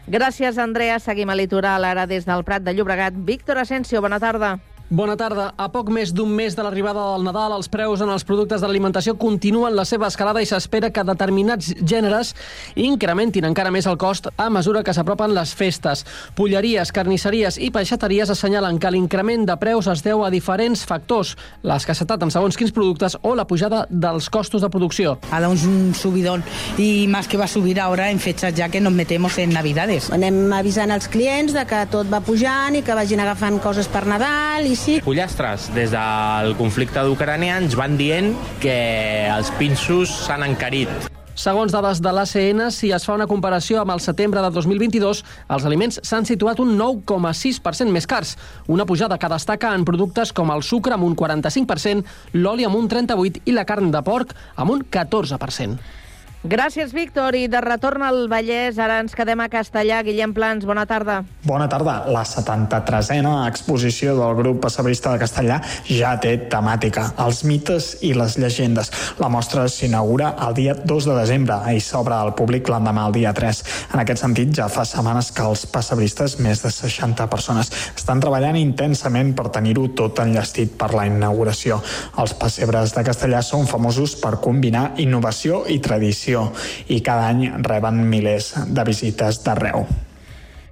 Gràcies, 0.07 0.57
Andrea. 0.59 1.01
Seguim 1.03 1.31
a 1.31 1.35
Litoral, 1.35 1.83
ara 1.85 2.07
des 2.07 2.25
del 2.25 2.45
Prat 2.45 2.63
de 2.63 2.75
Llobregat. 2.75 3.15
Víctor 3.27 3.59
Asensio, 3.59 4.01
bona 4.01 4.21
tarda. 4.23 4.61
Bona 4.93 5.15
tarda. 5.17 5.47
A 5.57 5.71
poc 5.73 5.89
més 5.89 6.11
d'un 6.13 6.29
mes 6.29 6.53
de 6.53 6.61
l'arribada 6.61 7.01
del 7.15 7.23
Nadal, 7.25 7.55
els 7.57 7.71
preus 7.73 8.03
en 8.05 8.11
els 8.13 8.27
productes 8.29 8.61
de 8.61 8.69
l'alimentació 8.69 9.15
continuen 9.17 9.73
la 9.73 9.87
seva 9.89 10.11
escalada 10.13 10.43
i 10.45 10.49
s'espera 10.51 10.91
que 10.93 11.01
determinats 11.09 11.71
gèneres 11.81 12.35
incrementin 12.77 13.47
encara 13.49 13.73
més 13.73 13.89
el 13.89 13.97
cost 13.97 14.29
a 14.37 14.51
mesura 14.53 14.83
que 14.85 14.93
s'apropen 14.93 15.33
les 15.33 15.55
festes. 15.57 16.03
Polleries, 16.37 16.93
carnisseries 16.93 17.57
i 17.57 17.71
peixateries 17.73 18.35
assenyalen 18.35 18.77
que 18.77 18.91
l'increment 18.93 19.47
de 19.49 19.57
preus 19.63 19.89
es 19.89 20.03
deu 20.05 20.27
a 20.27 20.29
diferents 20.35 20.85
factors, 20.85 21.39
l'escassetat 21.65 22.29
en 22.29 22.35
segons 22.37 22.61
quins 22.61 22.77
productes 22.77 23.17
o 23.23 23.33
la 23.33 23.49
pujada 23.49 23.87
dels 23.89 24.29
costos 24.29 24.61
de 24.61 24.69
producció. 24.69 25.17
ha 25.31 25.41
dado 25.41 25.55
un 25.55 25.95
subidón 25.95 26.45
y 26.77 27.07
más 27.09 27.29
que 27.29 27.39
va 27.39 27.47
a 27.47 27.49
subir 27.49 27.81
ahora 27.81 28.11
en 28.11 28.21
fechas 28.21 28.53
ya 28.53 28.69
que 28.69 28.83
nos 28.83 28.93
metemos 28.93 29.39
en 29.39 29.55
Navidades. 29.57 30.11
Anem 30.13 30.53
avisant 30.53 30.93
els 30.93 31.09
clients 31.09 31.57
de 31.57 31.65
que 31.65 31.81
tot 31.89 32.13
va 32.13 32.21
pujant 32.21 32.77
i 32.77 32.85
que 32.85 32.93
vagin 32.93 33.25
agafant 33.25 33.57
coses 33.59 33.89
per 33.89 34.05
Nadal 34.05 34.69
i 34.69 34.82
sí. 34.83 34.99
Pollastres, 35.05 35.71
des 35.77 35.95
del 35.95 36.57
conflicte 36.59 37.03
d'Ucrània, 37.07 37.61
ens 37.63 37.77
van 37.79 37.97
dient 38.01 38.33
que 38.63 38.77
els 39.31 39.53
pinços 39.61 40.11
s'han 40.27 40.45
encarit. 40.49 40.91
Segons 41.39 41.73
dades 41.73 42.03
de 42.05 42.11
l'ACN, 42.13 42.67
si 42.75 42.91
es 42.93 43.07
fa 43.09 43.15
una 43.17 43.27
comparació 43.27 43.81
amb 43.81 43.95
el 43.95 44.03
setembre 44.05 44.43
de 44.45 44.51
2022, 44.53 45.23
els 45.55 45.65
aliments 45.65 45.97
s'han 46.05 46.29
situat 46.29 46.61
un 46.61 46.75
9,6% 46.77 47.89
més 47.95 48.07
cars, 48.07 48.35
una 48.69 48.85
pujada 48.85 49.17
que 49.19 49.31
destaca 49.33 49.73
en 49.73 49.87
productes 49.89 50.35
com 50.37 50.53
el 50.53 50.63
sucre 50.67 50.99
amb 50.99 51.09
un 51.09 51.17
45%, 51.17 52.05
l'oli 52.37 52.69
amb 52.69 52.77
un 52.77 52.91
38% 52.91 53.49
i 53.49 53.57
la 53.57 53.65
carn 53.65 53.91
de 53.95 54.05
porc 54.05 54.37
amb 54.57 54.77
un 54.77 54.85
14%. 54.85 56.02
Gràcies, 56.43 56.91
Víctor. 56.91 57.37
I 57.39 57.47
de 57.47 57.61
retorn 57.63 58.03
al 58.03 58.25
Vallès, 58.27 58.75
ara 58.83 58.97
ens 58.99 59.13
quedem 59.15 59.39
a 59.39 59.47
Castellà. 59.47 60.01
Guillem 60.03 60.33
Plans, 60.35 60.65
bona 60.67 60.83
tarda. 60.91 61.21
Bona 61.47 61.69
tarda. 61.71 62.01
La 62.11 62.25
73a 62.27 63.47
exposició 63.47 64.17
del 64.19 64.35
grup 64.41 64.59
passebrista 64.65 65.13
de 65.13 65.21
Castellà 65.23 65.61
ja 65.87 66.17
té 66.19 66.33
temàtica, 66.51 67.13
els 67.23 67.45
mites 67.47 67.93
i 68.03 68.11
les 68.19 68.35
llegendes. 68.43 68.91
La 69.23 69.29
mostra 69.31 69.69
s'inaugura 69.71 70.33
el 70.49 70.57
dia 70.59 70.75
2 70.75 71.07
de 71.13 71.15
desembre 71.21 71.61
i 71.77 71.79
s'obre 71.79 72.19
al 72.19 72.35
públic 72.35 72.67
l'endemà 72.67 73.07
el 73.07 73.15
dia 73.21 73.31
3. 73.39 73.63
En 73.95 74.03
aquest 74.03 74.25
sentit, 74.25 74.51
ja 74.59 74.67
fa 74.67 74.83
setmanes 74.83 75.31
que 75.31 75.47
els 75.47 75.63
passebristes, 75.71 76.41
més 76.43 76.65
de 76.67 76.75
60 76.75 77.29
persones, 77.31 77.71
estan 77.95 78.19
treballant 78.19 78.59
intensament 78.59 79.31
per 79.39 79.47
tenir-ho 79.55 79.87
tot 79.95 80.19
enllestit 80.27 80.75
per 80.75 80.91
la 80.91 81.07
inauguració. 81.07 81.79
Els 82.19 82.35
pessebres 82.35 82.99
de 82.99 83.07
Castellà 83.07 83.47
són 83.47 83.71
famosos 83.71 84.19
per 84.19 84.41
combinar 84.43 84.89
innovació 84.99 85.63
i 85.71 85.79
tradició 85.79 86.32
i 86.89 87.01
cada 87.05 87.29
any 87.33 87.49
reben 87.67 88.03
milers 88.09 88.55
de 88.69 88.87
visites 88.89 89.43
d'arreu. 89.45 89.87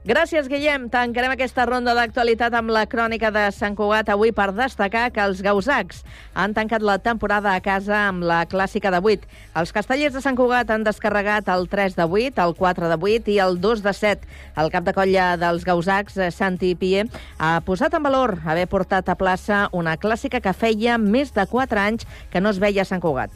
Gràcies, 0.00 0.46
Guillem. 0.48 0.86
Tancarem 0.88 1.34
aquesta 1.34 1.66
ronda 1.68 1.92
d'actualitat 1.92 2.54
amb 2.56 2.72
la 2.72 2.86
crònica 2.88 3.28
de 3.34 3.42
Sant 3.52 3.74
Cugat 3.76 4.08
avui 4.08 4.30
per 4.32 4.46
destacar 4.56 5.10
que 5.12 5.20
els 5.20 5.42
gausacs 5.44 5.98
han 6.32 6.54
tancat 6.56 6.80
la 6.80 6.94
temporada 7.04 7.52
a 7.52 7.60
casa 7.60 8.06
amb 8.06 8.24
la 8.24 8.46
clàssica 8.48 8.88
de 8.94 8.96
8. 8.96 9.28
Els 9.60 9.74
castellers 9.76 10.16
de 10.16 10.22
Sant 10.24 10.40
Cugat 10.40 10.72
han 10.72 10.88
descarregat 10.88 11.52
el 11.52 11.68
3 11.68 11.98
de 12.00 12.08
8, 12.08 12.40
el 12.40 12.56
4 12.56 12.88
de 12.88 12.96
8 12.96 13.34
i 13.34 13.38
el 13.44 13.60
2 13.60 13.84
de 13.84 13.92
7. 13.92 14.32
El 14.64 14.72
cap 14.72 14.88
de 14.88 14.96
colla 14.96 15.36
dels 15.36 15.68
gausacs, 15.68 16.16
eh, 16.16 16.30
Santi 16.32 16.72
Pie, 16.80 17.04
ha 17.36 17.60
posat 17.60 17.92
en 17.92 18.02
valor 18.02 18.38
haver 18.46 18.70
portat 18.72 19.12
a 19.12 19.20
plaça 19.20 19.66
una 19.72 19.98
clàssica 20.00 20.40
que 20.40 20.56
feia 20.56 20.96
més 20.96 21.36
de 21.36 21.44
4 21.44 21.76
anys 21.78 22.08
que 22.32 22.40
no 22.40 22.48
es 22.48 22.58
veia 22.58 22.88
a 22.88 22.88
Sant 22.88 23.04
Cugat. 23.04 23.28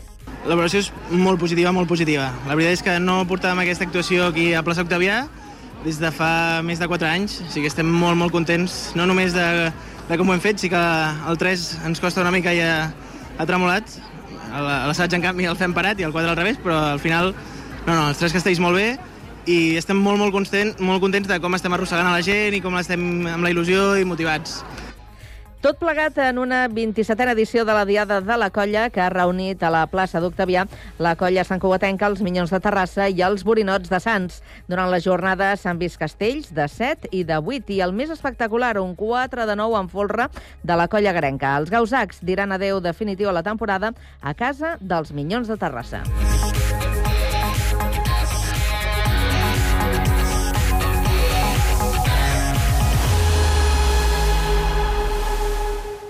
La 0.48 0.56
valoració 0.56 0.80
és 0.80 0.92
molt 1.12 1.38
positiva, 1.38 1.76
molt 1.76 1.92
positiva. 1.92 2.32
La 2.48 2.56
veritat 2.56 2.80
és 2.80 2.82
que 2.82 3.00
no 3.00 3.26
portàvem 3.28 3.66
aquesta 3.68 3.84
actuació 3.84 4.32
aquí 4.32 4.54
a 4.54 4.64
plaça 4.64 4.80
Octavià 4.80 5.26
des 5.84 6.00
de 6.00 6.10
fa 6.14 6.62
més 6.64 6.80
de 6.80 6.88
4 6.88 7.08
anys, 7.08 7.38
o 7.44 7.48
sigui 7.52 7.66
que 7.66 7.72
estem 7.72 7.88
molt, 7.88 8.16
molt 8.16 8.32
contents, 8.32 8.94
no 8.96 9.04
només 9.06 9.36
de, 9.36 9.46
de 10.08 10.18
com 10.18 10.30
ho 10.30 10.36
hem 10.36 10.42
fet, 10.42 10.60
sí 10.60 10.70
que 10.72 10.80
el 10.80 11.40
3 11.40 11.64
ens 11.90 12.00
costa 12.00 12.24
una 12.24 12.32
mica 12.34 12.54
i 12.56 12.62
ha, 12.64 12.88
ha 13.36 13.46
tremolat, 13.48 13.98
l'assaig 14.88 15.16
en 15.18 15.24
canvi 15.24 15.48
el 15.50 15.58
fem 15.60 15.74
parat 15.76 16.00
i 16.00 16.06
el 16.06 16.14
4 16.14 16.30
al 16.32 16.38
revés, 16.38 16.60
però 16.62 16.78
al 16.94 17.02
final, 17.02 17.34
no, 17.84 17.92
no, 17.92 18.08
els 18.08 18.20
tres 18.20 18.32
castells 18.32 18.62
molt 18.64 18.80
bé 18.80 18.88
i 19.50 19.76
estem 19.76 19.98
molt, 20.00 20.16
molt, 20.20 20.32
contents, 20.32 20.80
molt 20.80 21.02
contents 21.04 21.28
de 21.28 21.36
com 21.42 21.56
estem 21.56 21.74
arrossegant 21.76 22.08
a 22.08 22.14
la 22.16 22.24
gent 22.24 22.56
i 22.56 22.62
com 22.64 22.76
estem 22.80 23.02
amb 23.34 23.44
la 23.44 23.52
il·lusió 23.52 23.92
i 24.00 24.06
motivats. 24.08 24.62
Tot 25.64 25.78
plegat 25.80 26.18
en 26.20 26.36
una 26.36 26.66
27a 26.68 27.30
edició 27.32 27.62
de 27.64 27.72
la 27.72 27.86
Diada 27.88 28.18
de 28.20 28.34
la 28.36 28.50
Colla, 28.52 28.90
que 28.92 29.00
ha 29.00 29.08
reunit 29.08 29.62
a 29.64 29.70
la 29.72 29.86
plaça 29.88 30.20
d'Octavià 30.20 30.66
la 31.00 31.14
colla 31.16 31.40
Sant 31.48 31.62
Cugatenca, 31.62 32.10
els 32.12 32.20
Minyons 32.20 32.52
de 32.52 32.60
Terrassa 32.60 33.06
i 33.08 33.22
els 33.24 33.46
Borinots 33.48 33.88
de 33.88 33.96
Sants. 33.96 34.42
Durant 34.68 34.92
la 34.92 35.00
jornada 35.00 35.54
s'han 35.56 35.80
vist 35.80 35.96
castells 35.96 36.52
de 36.52 36.68
7 36.68 37.08
i 37.16 37.22
de 37.24 37.38
8 37.40 37.72
i 37.78 37.80
el 37.80 37.96
més 37.96 38.12
espectacular, 38.12 38.74
un 38.82 38.92
4 38.92 39.46
de 39.48 39.56
9 39.56 39.80
en 39.80 39.88
folre 39.88 40.28
de 40.60 40.76
la 40.76 40.84
colla 40.92 41.16
garenca. 41.16 41.56
Els 41.56 41.72
gausacs 41.72 42.20
diran 42.20 42.52
adeu 42.52 42.84
definitiu 42.84 43.32
a 43.32 43.38
la 43.38 43.46
temporada 43.48 43.94
a 44.20 44.36
casa 44.36 44.76
dels 44.84 45.16
Minyons 45.16 45.48
de 45.48 45.56
Terrassa. 45.56 46.04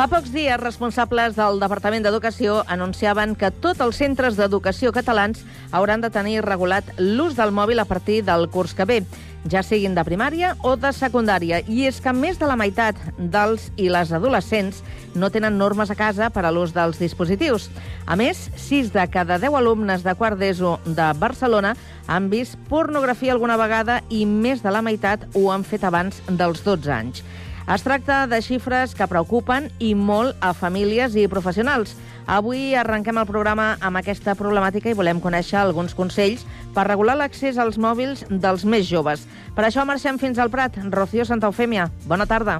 Fa 0.00 0.06
pocs 0.08 0.30
dies, 0.32 0.56
responsables 0.56 1.34
del 1.36 1.58
Departament 1.60 2.06
d'Educació 2.06 2.62
anunciaven 2.72 3.34
que 3.36 3.50
tots 3.52 3.82
els 3.84 3.98
centres 4.00 4.38
d'educació 4.38 4.94
catalans 4.96 5.42
hauran 5.76 6.00
de 6.00 6.08
tenir 6.08 6.38
regulat 6.46 6.86
l'ús 6.96 7.34
del 7.36 7.52
mòbil 7.52 7.82
a 7.82 7.84
partir 7.84 8.22
del 8.24 8.46
curs 8.48 8.72
que 8.72 8.86
ve, 8.88 8.96
ja 9.52 9.60
siguin 9.60 9.92
de 9.92 10.04
primària 10.08 10.54
o 10.64 10.72
de 10.80 10.94
secundària. 10.96 11.58
I 11.68 11.84
és 11.90 11.98
que 12.00 12.14
més 12.16 12.40
de 12.40 12.48
la 12.48 12.56
meitat 12.56 12.96
dels 13.18 13.66
i 13.76 13.90
les 13.92 14.14
adolescents 14.16 14.80
no 15.12 15.28
tenen 15.28 15.60
normes 15.60 15.92
a 15.92 15.98
casa 16.00 16.30
per 16.32 16.46
a 16.48 16.54
l'ús 16.54 16.72
dels 16.72 16.96
dispositius. 16.96 17.68
A 18.08 18.16
més, 18.16 18.46
6 18.56 18.94
de 18.96 19.04
cada 19.12 19.36
10 19.36 19.58
alumnes 19.60 20.00
de 20.00 20.16
quart 20.16 20.40
d'ESO 20.40 20.78
de 20.86 21.10
Barcelona 21.20 21.74
han 22.06 22.32
vist 22.32 22.56
pornografia 22.72 23.36
alguna 23.36 23.60
vegada 23.60 24.00
i 24.08 24.24
més 24.24 24.64
de 24.64 24.72
la 24.72 24.80
meitat 24.80 25.28
ho 25.34 25.50
han 25.52 25.60
fet 25.60 25.84
abans 25.84 26.24
dels 26.30 26.64
12 26.64 26.96
anys. 26.96 27.24
Es 27.70 27.84
tracta 27.86 28.26
de 28.26 28.40
xifres 28.42 28.96
que 28.98 29.06
preocupen 29.06 29.68
i 29.78 29.92
molt 29.94 30.34
a 30.42 30.48
famílies 30.58 31.14
i 31.14 31.28
professionals. 31.30 31.92
Avui 32.26 32.74
arrenquem 32.74 33.20
el 33.22 33.28
programa 33.28 33.76
amb 33.78 34.00
aquesta 34.00 34.34
problemàtica 34.34 34.90
i 34.90 34.96
volem 34.98 35.20
conèixer 35.22 35.60
alguns 35.60 35.94
consells 35.94 36.42
per 36.74 36.88
regular 36.88 37.14
l'accés 37.20 37.62
als 37.62 37.78
mòbils 37.78 38.24
dels 38.26 38.66
més 38.66 38.90
joves. 38.90 39.22
Per 39.54 39.68
això 39.68 39.86
marxem 39.86 40.18
fins 40.18 40.42
al 40.42 40.50
Prat. 40.50 40.82
Rocío 40.90 41.22
Santa 41.22 41.46
Eufèmia, 41.46 41.86
bona 42.10 42.26
tarda. 42.26 42.58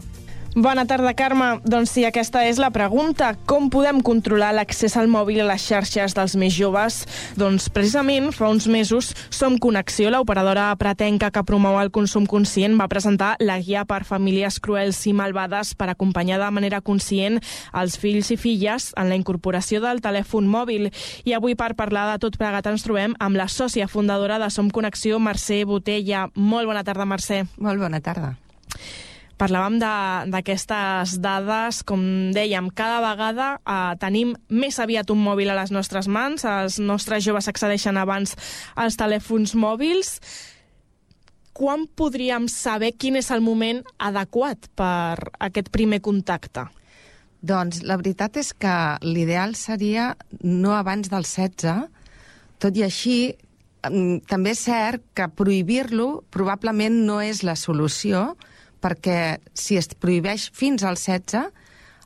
Bona 0.55 0.83
tarda, 0.85 1.13
Carme. 1.15 1.61
Doncs 1.63 1.93
sí, 1.95 2.03
aquesta 2.03 2.41
és 2.43 2.59
la 2.59 2.73
pregunta. 2.75 3.29
Com 3.47 3.69
podem 3.71 4.01
controlar 4.03 4.49
l'accés 4.57 4.97
al 4.99 5.07
mòbil 5.07 5.45
a 5.45 5.47
les 5.47 5.63
xarxes 5.63 6.17
dels 6.17 6.33
més 6.35 6.57
joves? 6.57 7.05
Doncs 7.39 7.69
precisament 7.71 8.33
fa 8.35 8.49
uns 8.51 8.67
mesos 8.67 9.13
Som 9.31 9.61
Connexió, 9.63 10.11
l'operadora 10.11 10.73
pratenca 10.75 11.31
que 11.31 11.45
promou 11.47 11.79
el 11.79 11.93
consum 11.95 12.27
conscient, 12.27 12.75
va 12.81 12.89
presentar 12.91 13.37
la 13.39 13.61
guia 13.63 13.85
per 13.87 14.03
famílies 14.09 14.59
cruels 14.59 14.99
i 15.07 15.15
malvades 15.15 15.77
per 15.79 15.93
acompanyar 15.93 16.41
de 16.43 16.51
manera 16.51 16.81
conscient 16.83 17.39
els 17.71 17.95
fills 18.03 18.33
i 18.35 18.39
filles 18.41 18.91
en 18.99 19.07
la 19.09 19.19
incorporació 19.21 19.79
del 19.85 20.03
telèfon 20.03 20.51
mòbil. 20.51 20.91
I 21.31 21.37
avui 21.39 21.55
per 21.55 21.77
parlar 21.79 22.09
de 22.11 22.19
tot 22.27 22.41
plegat 22.41 22.67
ens 22.67 22.83
trobem 22.83 23.15
amb 23.21 23.39
la 23.39 23.47
sòcia 23.47 23.87
fundadora 23.87 24.43
de 24.43 24.51
Som 24.51 24.75
Connexió, 24.75 25.23
Mercè 25.23 25.63
Botella. 25.63 26.27
Molt 26.35 26.67
bona 26.67 26.83
tarda, 26.83 27.07
Mercè. 27.07 27.45
Molt 27.63 27.79
bona 27.79 28.03
tarda. 28.03 28.35
Parlàvem 29.41 29.79
d'aquestes 29.81 31.15
dades, 31.25 31.81
com 31.89 32.03
dèiem, 32.37 32.67
cada 32.77 32.99
vegada 33.01 33.47
eh, 33.57 33.95
tenim 34.03 34.35
més 34.53 34.77
aviat 34.83 35.09
un 35.15 35.23
mòbil 35.25 35.49
a 35.49 35.57
les 35.57 35.73
nostres 35.73 36.11
mans, 36.13 36.45
els 36.45 36.77
nostres 36.83 37.25
joves 37.25 37.49
accedeixen 37.49 37.97
abans 37.97 38.35
als 38.77 38.99
telèfons 39.01 39.55
mòbils. 39.57 40.19
Quan 41.57 41.87
podríem 41.97 42.51
saber 42.53 42.93
quin 43.01 43.17
és 43.17 43.31
el 43.33 43.41
moment 43.41 43.81
adequat 43.97 44.69
per 44.77 45.17
aquest 45.41 45.73
primer 45.73 46.03
contacte? 46.05 46.67
Doncs 47.41 47.81
la 47.89 47.97
veritat 47.97 48.37
és 48.37 48.53
que 48.53 48.77
l'ideal 49.01 49.57
seria 49.57 50.13
no 50.45 50.77
abans 50.77 51.09
del 51.09 51.25
16, 51.25 51.89
tot 52.61 52.77
i 52.77 52.85
així 52.85 53.19
mm, 53.89 54.29
també 54.29 54.53
és 54.53 54.67
cert 54.69 55.05
que 55.17 55.33
prohibir-lo 55.33 56.27
probablement 56.29 57.01
no 57.09 57.23
és 57.25 57.41
la 57.41 57.57
solució, 57.57 58.35
perquè 58.81 59.39
si 59.55 59.79
es 59.81 59.91
prohibeix 59.95 60.49
fins 60.57 60.85
al 60.85 60.99
16, 60.99 61.51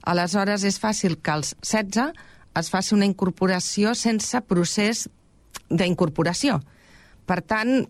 aleshores 0.05 0.65
és 0.69 0.79
fàcil 0.81 1.19
que 1.23 1.35
als 1.35 1.55
16 1.63 2.13
es 2.61 2.71
faci 2.71 2.95
una 2.95 3.09
incorporació 3.09 3.95
sense 3.99 4.41
procés 4.47 5.09
d'incorporació. 5.71 6.61
Per 7.27 7.41
tant, 7.43 7.87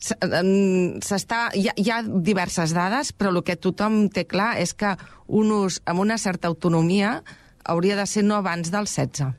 s'està, 0.00 1.50
hi, 1.54 1.66
ha, 1.68 1.74
hi 1.76 1.90
ha 1.92 2.00
diverses 2.02 2.72
dades, 2.74 3.12
però 3.12 3.34
el 3.34 3.42
que 3.44 3.58
tothom 3.60 4.06
té 4.08 4.24
clar 4.24 4.54
és 4.62 4.72
que 4.72 4.94
un 5.28 5.52
ús 5.52 5.80
amb 5.84 6.00
una 6.00 6.16
certa 6.18 6.48
autonomia 6.48 7.20
hauria 7.64 7.98
de 7.98 8.06
ser 8.08 8.24
no 8.24 8.38
abans 8.40 8.72
del 8.72 8.88
16. 8.88 9.34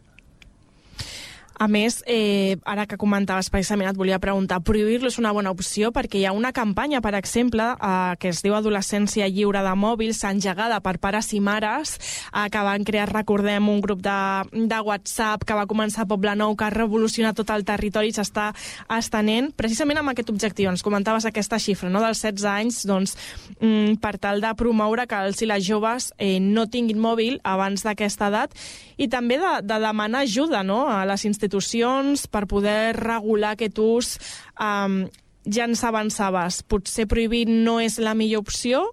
A 1.60 1.67
més, 1.67 2.03
eh, 2.08 2.58
ara 2.65 2.88
que 2.88 2.98
comentaves 2.98 3.50
precisament, 3.50 3.89
et 3.89 3.98
volia 3.98 4.20
preguntar, 4.20 4.62
prohibir-lo 4.65 5.08
és 5.08 5.20
una 5.20 5.31
bona 5.31 5.51
opció 5.51 5.91
perquè 5.91 6.17
hi 6.17 6.25
ha 6.25 6.31
una 6.31 6.51
campanya, 6.51 7.01
per 7.01 7.13
exemple, 7.15 7.63
eh, 7.63 8.15
que 8.20 8.29
es 8.29 8.41
diu 8.41 8.55
Adolescència 8.55 9.27
lliure 9.27 9.62
de 9.62 9.75
mòbils, 9.75 10.24
engegada 10.24 10.79
per 10.81 10.98
pares 11.00 11.34
i 11.34 11.39
mares, 11.39 12.00
eh, 12.34 12.50
que 12.50 12.63
van 12.65 12.84
crear, 12.84 13.10
recordem, 13.12 13.70
un 13.70 13.81
grup 13.81 14.01
de, 14.01 14.43
de 14.53 14.79
WhatsApp 14.79 15.46
que 15.46 15.53
va 15.53 15.67
començar 15.67 16.03
a 16.03 16.10
Poble 16.10 16.36
Nou, 16.36 16.55
que 16.55 16.65
ha 16.65 16.72
revolucionat 16.74 17.36
tot 17.36 17.50
el 17.51 17.65
territori 17.65 18.10
i 18.10 18.15
s'està 18.15 18.53
estenent, 18.98 19.51
precisament 19.53 20.00
amb 20.00 20.10
aquest 20.10 20.29
objectiu. 20.29 20.70
Ens 20.72 20.81
comentaves 20.81 21.25
aquesta 21.25 21.59
xifra, 21.59 21.90
no?, 21.90 22.01
dels 22.01 22.24
16 22.24 22.46
anys, 22.50 22.85
doncs, 22.87 23.18
mm, 23.59 24.00
per 24.01 24.18
tal 24.18 24.42
de 24.42 24.53
promoure 24.55 25.05
que 25.05 25.22
els 25.27 25.42
i 25.42 25.46
les 25.46 25.64
joves 25.66 26.11
eh, 26.18 26.40
no 26.40 26.66
tinguin 26.72 27.00
mòbil 27.01 27.40
abans 27.44 27.83
d'aquesta 27.85 28.31
edat 28.31 28.57
i 28.98 29.07
també 29.09 29.37
de, 29.42 29.53
de 29.66 29.77
demanar 29.81 30.25
ajuda 30.25 30.61
no? 30.64 30.83
a 30.90 31.03
les 31.09 31.25
institucions 31.25 31.50
per 32.31 32.48
poder 32.48 32.96
regular 32.96 33.55
aquest 33.55 33.79
ús. 33.79 34.18
Um, 34.59 35.07
ja 35.46 35.66
ens 35.66 35.83
avançaves, 35.83 36.61
potser 36.64 37.07
prohibir 37.09 37.48
no 37.50 37.79
és 37.81 37.98
la 38.00 38.14
millor 38.14 38.46
opció, 38.46 38.92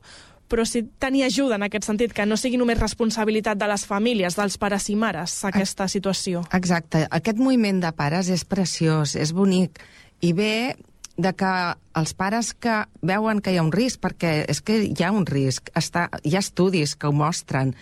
però 0.48 0.64
sí 0.64 0.82
tenir 0.98 1.26
ajuda 1.26 1.58
en 1.58 1.66
aquest 1.66 1.84
sentit, 1.84 2.14
que 2.16 2.24
no 2.26 2.38
sigui 2.40 2.56
només 2.56 2.80
responsabilitat 2.80 3.58
de 3.60 3.68
les 3.68 3.84
famílies, 3.86 4.36
dels 4.38 4.56
pares 4.58 4.88
i 4.88 4.96
mares, 4.96 5.42
aquesta 5.44 5.88
situació. 5.88 6.42
Exacte. 6.56 7.04
Aquest 7.10 7.38
moviment 7.38 7.82
de 7.84 7.92
pares 7.92 8.30
és 8.32 8.46
preciós, 8.48 9.14
és 9.14 9.34
bonic, 9.36 9.82
i 10.24 10.32
ve 10.32 10.74
de 11.18 11.32
que 11.34 11.52
els 11.98 12.14
pares 12.14 12.54
que 12.54 12.84
veuen 13.02 13.42
que 13.42 13.52
hi 13.52 13.58
ha 13.58 13.66
un 13.66 13.74
risc, 13.74 14.00
perquè 14.00 14.46
és 14.48 14.62
que 14.62 14.80
hi 14.86 15.04
ha 15.04 15.12
un 15.12 15.26
risc, 15.26 15.68
està, 15.76 16.08
hi 16.22 16.36
ha 16.36 16.44
estudis 16.44 16.94
que 16.96 17.10
ho 17.10 17.12
mostren, 17.12 17.74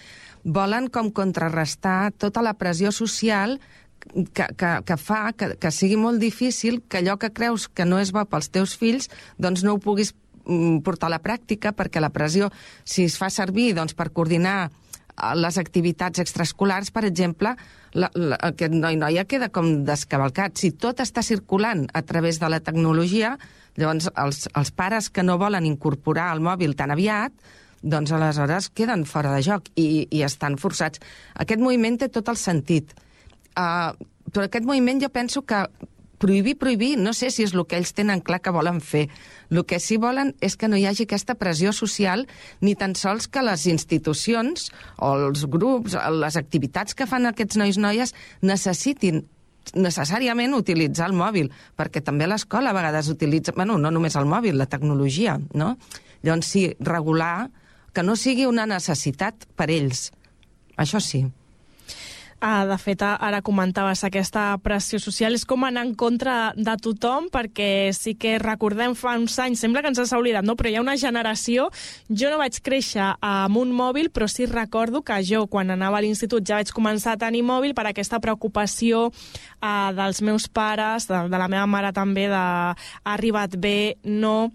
volen 0.43 0.89
com 0.91 1.11
contrarrestar 1.13 2.15
tota 2.19 2.43
la 2.43 2.55
pressió 2.55 2.93
social 2.95 3.59
que, 4.33 4.47
que, 4.57 4.71
que 4.87 4.97
fa 5.01 5.33
que, 5.37 5.55
que 5.61 5.73
sigui 5.75 5.99
molt 6.01 6.21
difícil 6.23 6.81
que 6.89 7.03
allò 7.03 7.17
que 7.21 7.33
creus 7.35 7.69
que 7.69 7.87
no 7.89 8.01
és 8.03 8.13
bo 8.15 8.25
pels 8.29 8.51
teus 8.53 8.77
fills, 8.79 9.11
doncs 9.39 9.65
no 9.67 9.77
ho 9.77 9.83
puguis 9.83 10.15
mm, 10.45 10.83
portar 10.87 11.11
a 11.11 11.17
la 11.17 11.23
pràctica, 11.23 11.75
perquè 11.77 12.03
la 12.03 12.13
pressió, 12.15 12.51
si 12.85 13.07
es 13.07 13.19
fa 13.21 13.31
servir 13.33 13.73
doncs, 13.77 13.97
per 13.99 14.13
coordinar 14.15 14.57
eh, 14.69 15.35
les 15.37 15.59
activitats 15.59 16.23
extraescolars, 16.23 16.93
per 16.95 17.05
exemple, 17.09 17.57
la, 17.97 18.11
la, 18.15 18.41
aquest 18.51 18.75
noi 18.77 18.99
noia 19.01 19.27
queda 19.29 19.51
com 19.53 19.85
descavalcat. 19.89 20.57
Si 20.61 20.73
tot 20.77 21.01
està 21.05 21.25
circulant 21.25 21.87
a 21.95 22.03
través 22.07 22.41
de 22.43 22.51
la 22.53 22.61
tecnologia, 22.61 23.37
llavors 23.77 24.11
els, 24.15 24.47
els 24.57 24.73
pares 24.73 25.11
que 25.11 25.25
no 25.25 25.39
volen 25.41 25.69
incorporar 25.69 26.33
el 26.35 26.45
mòbil 26.45 26.77
tan 26.77 26.93
aviat, 26.95 27.33
doncs 27.87 28.13
aleshores 28.13 28.71
queden 28.75 29.05
fora 29.07 29.35
de 29.35 29.43
joc 29.45 29.69
i, 29.77 30.07
i 30.11 30.23
estan 30.27 30.57
forçats. 30.59 31.01
Aquest 31.39 31.61
moviment 31.63 31.99
té 32.01 32.09
tot 32.13 32.29
el 32.33 32.39
sentit. 32.41 32.95
Uh, 33.57 33.97
però 34.33 34.47
aquest 34.47 34.67
moviment 34.69 35.01
jo 35.01 35.09
penso 35.13 35.43
que 35.49 35.65
prohibir, 36.19 36.57
prohibir, 36.59 36.97
no 36.99 37.13
sé 37.13 37.31
si 37.31 37.45
és 37.45 37.53
el 37.55 37.65
que 37.69 37.77
ells 37.79 37.93
tenen 37.97 38.23
clar 38.25 38.41
que 38.43 38.53
volen 38.55 38.81
fer. 38.81 39.07
El 39.51 39.65
que 39.69 39.79
sí 39.81 39.99
volen 40.01 40.35
és 40.45 40.57
que 40.57 40.69
no 40.69 40.79
hi 40.81 40.87
hagi 40.89 41.07
aquesta 41.07 41.37
pressió 41.39 41.73
social, 41.77 42.27
ni 42.61 42.75
tan 42.75 42.97
sols 42.97 43.29
que 43.29 43.45
les 43.45 43.67
institucions 43.71 44.71
o 44.97 45.13
els 45.29 45.47
grups, 45.51 45.97
les 45.97 46.37
activitats 46.41 46.97
que 46.97 47.09
fan 47.09 47.29
aquests 47.29 47.61
nois 47.61 47.79
noies 47.79 48.15
necessitin 48.43 49.25
necessàriament 49.75 50.55
utilitzar 50.55 51.09
el 51.11 51.17
mòbil, 51.19 51.51
perquè 51.77 52.03
també 52.05 52.29
l'escola 52.29 52.71
a 52.71 52.77
vegades 52.77 53.09
utilitza, 53.11 53.53
bueno, 53.57 53.79
no 53.83 53.91
només 53.91 54.15
el 54.17 54.29
mòbil, 54.31 54.57
la 54.59 54.69
tecnologia, 54.71 55.41
no? 55.55 55.75
Llavors 56.23 56.53
sí, 56.53 56.69
regular 56.79 57.51
que 57.93 58.05
no 58.07 58.15
sigui 58.17 58.47
una 58.47 58.67
necessitat 58.67 59.49
per 59.57 59.71
ells. 59.75 60.11
Això 60.79 61.01
sí. 61.03 61.25
Ah, 62.39 62.67
de 62.69 62.77
fet, 62.77 63.01
ara 63.01 63.39
comentaves 63.41 64.03
aquesta 64.05 64.51
pressió 64.61 64.99
social, 65.01 65.33
és 65.33 65.47
com 65.49 65.65
anar 65.65 65.87
en 65.87 65.95
contra 65.97 66.53
de 66.53 66.75
tothom, 66.85 67.31
perquè 67.33 67.95
sí 67.97 68.13
que 68.21 68.35
recordem 68.43 68.93
fa 68.93 69.15
uns 69.17 69.39
anys, 69.41 69.63
sembla 69.65 69.81
que 69.81 69.89
ens 69.89 70.03
s'ha 70.03 70.19
oblidat, 70.21 70.45
no? 70.45 70.53
però 70.55 70.69
hi 70.69 70.77
ha 70.77 70.85
una 70.85 70.99
generació, 71.01 71.71
jo 72.13 72.29
no 72.29 72.37
vaig 72.43 72.61
créixer 72.61 73.15
amb 73.25 73.57
un 73.57 73.73
mòbil, 73.73 74.11
però 74.13 74.29
sí 74.29 74.45
recordo 74.45 75.01
que 75.01 75.17
jo, 75.25 75.47
quan 75.49 75.73
anava 75.73 75.97
a 75.97 76.05
l'institut, 76.05 76.45
ja 76.45 76.61
vaig 76.61 76.75
començar 76.77 77.17
a 77.17 77.23
tenir 77.25 77.41
mòbil 77.41 77.73
per 77.73 77.87
aquesta 77.89 78.21
preocupació 78.21 79.07
eh, 79.09 79.91
dels 79.97 80.21
meus 80.21 80.45
pares, 80.47 81.09
de, 81.09 81.23
de 81.33 81.41
la 81.41 81.49
meva 81.49 81.65
mare 81.65 81.95
també, 81.97 82.29
de 82.29 82.37
ha 82.37 82.77
arribat 83.17 83.57
bé, 83.57 83.97
no 84.05 84.53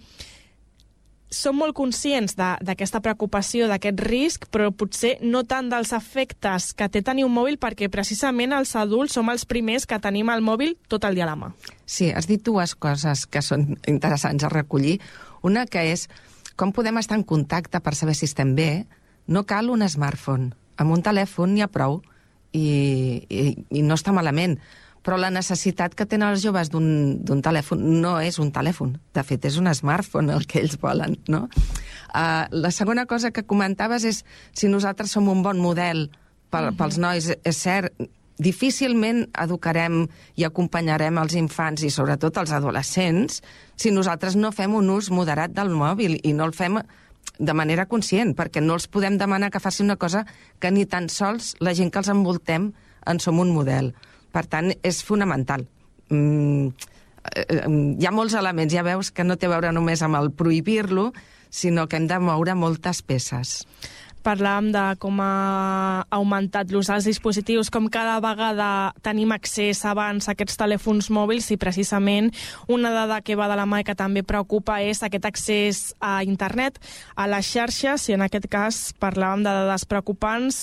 som 1.31 1.55
molt 1.55 1.73
conscients 1.73 2.35
d'aquesta 2.35 2.99
preocupació, 3.01 3.69
d'aquest 3.71 4.01
risc, 4.03 4.45
però 4.51 4.69
potser 4.75 5.15
no 5.23 5.45
tant 5.47 5.71
dels 5.71 5.93
efectes 5.95 6.73
que 6.75 6.89
té 6.91 7.01
tenir 7.01 7.23
un 7.25 7.33
mòbil, 7.33 7.55
perquè 7.57 7.87
precisament 7.89 8.51
els 8.53 8.75
adults 8.75 9.15
som 9.15 9.31
els 9.31 9.47
primers 9.47 9.87
que 9.87 9.99
tenim 10.03 10.29
el 10.29 10.43
mòbil 10.43 10.75
tot 10.91 11.07
el 11.07 11.15
dia 11.15 11.23
a 11.25 11.31
la 11.31 11.37
mà. 11.39 11.53
Sí, 11.87 12.11
has 12.11 12.27
dit 12.27 12.43
dues 12.43 12.75
coses 12.75 13.25
que 13.31 13.41
són 13.41 13.77
interessants 13.87 14.43
a 14.43 14.51
recollir. 14.51 14.99
Una 15.41 15.65
que 15.65 15.87
és 15.93 16.09
com 16.59 16.75
podem 16.75 16.99
estar 16.99 17.17
en 17.17 17.23
contacte 17.25 17.79
per 17.79 17.95
saber 17.95 18.13
si 18.13 18.27
estem 18.27 18.53
bé. 18.55 18.85
No 19.25 19.47
cal 19.47 19.71
un 19.71 19.87
smartphone. 19.87 20.51
Amb 20.77 20.91
un 20.93 21.01
telèfon 21.01 21.55
n'hi 21.55 21.63
ha 21.63 21.71
prou 21.71 22.01
i, 22.51 23.23
i, 23.31 23.55
i 23.71 23.81
no 23.81 23.95
està 23.95 24.13
malament. 24.13 24.59
Però 25.01 25.17
la 25.17 25.31
necessitat 25.33 25.95
que 25.97 26.05
tenen 26.05 26.29
els 26.29 26.43
joves 26.43 26.69
d'un 26.69 27.41
telèfon 27.41 27.81
no 28.01 28.19
és 28.21 28.37
un 28.39 28.51
telèfon, 28.53 28.95
de 29.13 29.23
fet 29.23 29.45
és 29.49 29.57
un 29.57 29.71
smartphone 29.73 30.33
el 30.33 30.45
que 30.45 30.59
ells 30.61 30.77
volen, 30.81 31.17
no? 31.27 31.47
Uh, 32.13 32.45
la 32.51 32.71
segona 32.71 33.05
cosa 33.07 33.31
que 33.31 33.43
comentaves 33.47 34.03
és 34.05 34.23
si 34.53 34.67
nosaltres 34.67 35.11
som 35.11 35.29
un 35.31 35.41
bon 35.41 35.59
model 35.59 36.09
pel, 36.51 36.71
Mhm. 36.71 36.77
pels 36.77 36.97
nois, 36.97 37.31
és 37.43 37.57
cert, 37.57 37.93
difícilment 38.41 39.27
educarem 39.37 40.07
i 40.35 40.43
acompanyarem 40.43 41.17
els 41.21 41.35
infants 41.37 41.83
i 41.83 41.91
sobretot 41.93 42.37
els 42.41 42.51
adolescents 42.51 43.41
si 43.77 43.91
nosaltres 43.91 44.35
no 44.35 44.51
fem 44.51 44.73
un 44.73 44.89
ús 44.89 45.11
moderat 45.13 45.53
del 45.53 45.69
mòbil 45.69 46.19
i 46.23 46.33
no 46.33 46.45
el 46.45 46.53
fem 46.53 46.79
de 47.37 47.53
manera 47.53 47.85
conscient, 47.85 48.35
perquè 48.35 48.61
no 48.61 48.73
els 48.73 48.87
podem 48.87 49.17
demanar 49.17 49.51
que 49.51 49.59
faci 49.59 49.83
una 49.83 49.95
cosa 49.95 50.25
que 50.59 50.71
ni 50.71 50.85
tan 50.85 51.07
sols 51.09 51.55
la 51.59 51.73
gent 51.73 51.91
que 51.91 51.99
els 51.99 52.09
envoltem 52.09 52.73
en 53.05 53.19
som 53.19 53.39
un 53.39 53.53
model. 53.53 53.93
Per 54.31 54.45
tant, 54.47 54.71
és 54.83 55.01
fonamental. 55.03 55.65
Mm, 56.09 56.71
eh, 57.35 57.45
eh, 57.47 57.65
hi 57.99 58.07
ha 58.07 58.15
molts 58.15 58.35
elements, 58.39 58.73
ja 58.73 58.83
veus 58.87 59.11
que 59.11 59.25
no 59.27 59.37
té 59.37 59.49
a 59.49 59.53
veure 59.55 59.71
només 59.75 60.01
amb 60.01 60.19
el 60.19 60.31
prohibir-lo, 60.31 61.11
sinó 61.51 61.87
que 61.87 61.99
hem 61.99 62.07
de 62.07 62.19
moure 62.23 62.55
moltes 62.55 63.01
peces. 63.03 63.65
Parlàvem 64.23 64.71
de 64.73 64.83
com 65.01 65.19
ha 65.21 66.05
augmentat 66.13 66.71
l'ús 66.71 66.89
dels 66.91 67.07
dispositius, 67.09 67.69
com 67.73 67.89
cada 67.91 68.19
vegada 68.23 68.93
tenim 69.03 69.33
accés 69.35 69.83
abans 69.85 70.27
a 70.27 70.35
aquests 70.35 70.57
telèfons 70.59 71.09
mòbils 71.13 71.49
i 71.51 71.57
precisament 71.61 72.31
una 72.71 72.91
dada 72.93 73.19
que 73.25 73.35
va 73.35 73.49
de 73.51 73.57
la 73.59 73.67
mà 73.69 73.81
i 73.81 73.87
que 73.87 73.95
també 73.97 74.23
preocupa 74.23 74.79
és 74.81 75.03
aquest 75.03 75.27
accés 75.27 75.81
a 75.99 76.21
internet, 76.23 76.79
a 77.15 77.27
les 77.31 77.49
xarxes, 77.51 78.07
i 78.09 78.15
en 78.17 78.25
aquest 78.25 78.47
cas 78.51 78.81
parlàvem 79.01 79.43
de 79.45 79.51
dades 79.61 79.85
preocupants. 79.85 80.61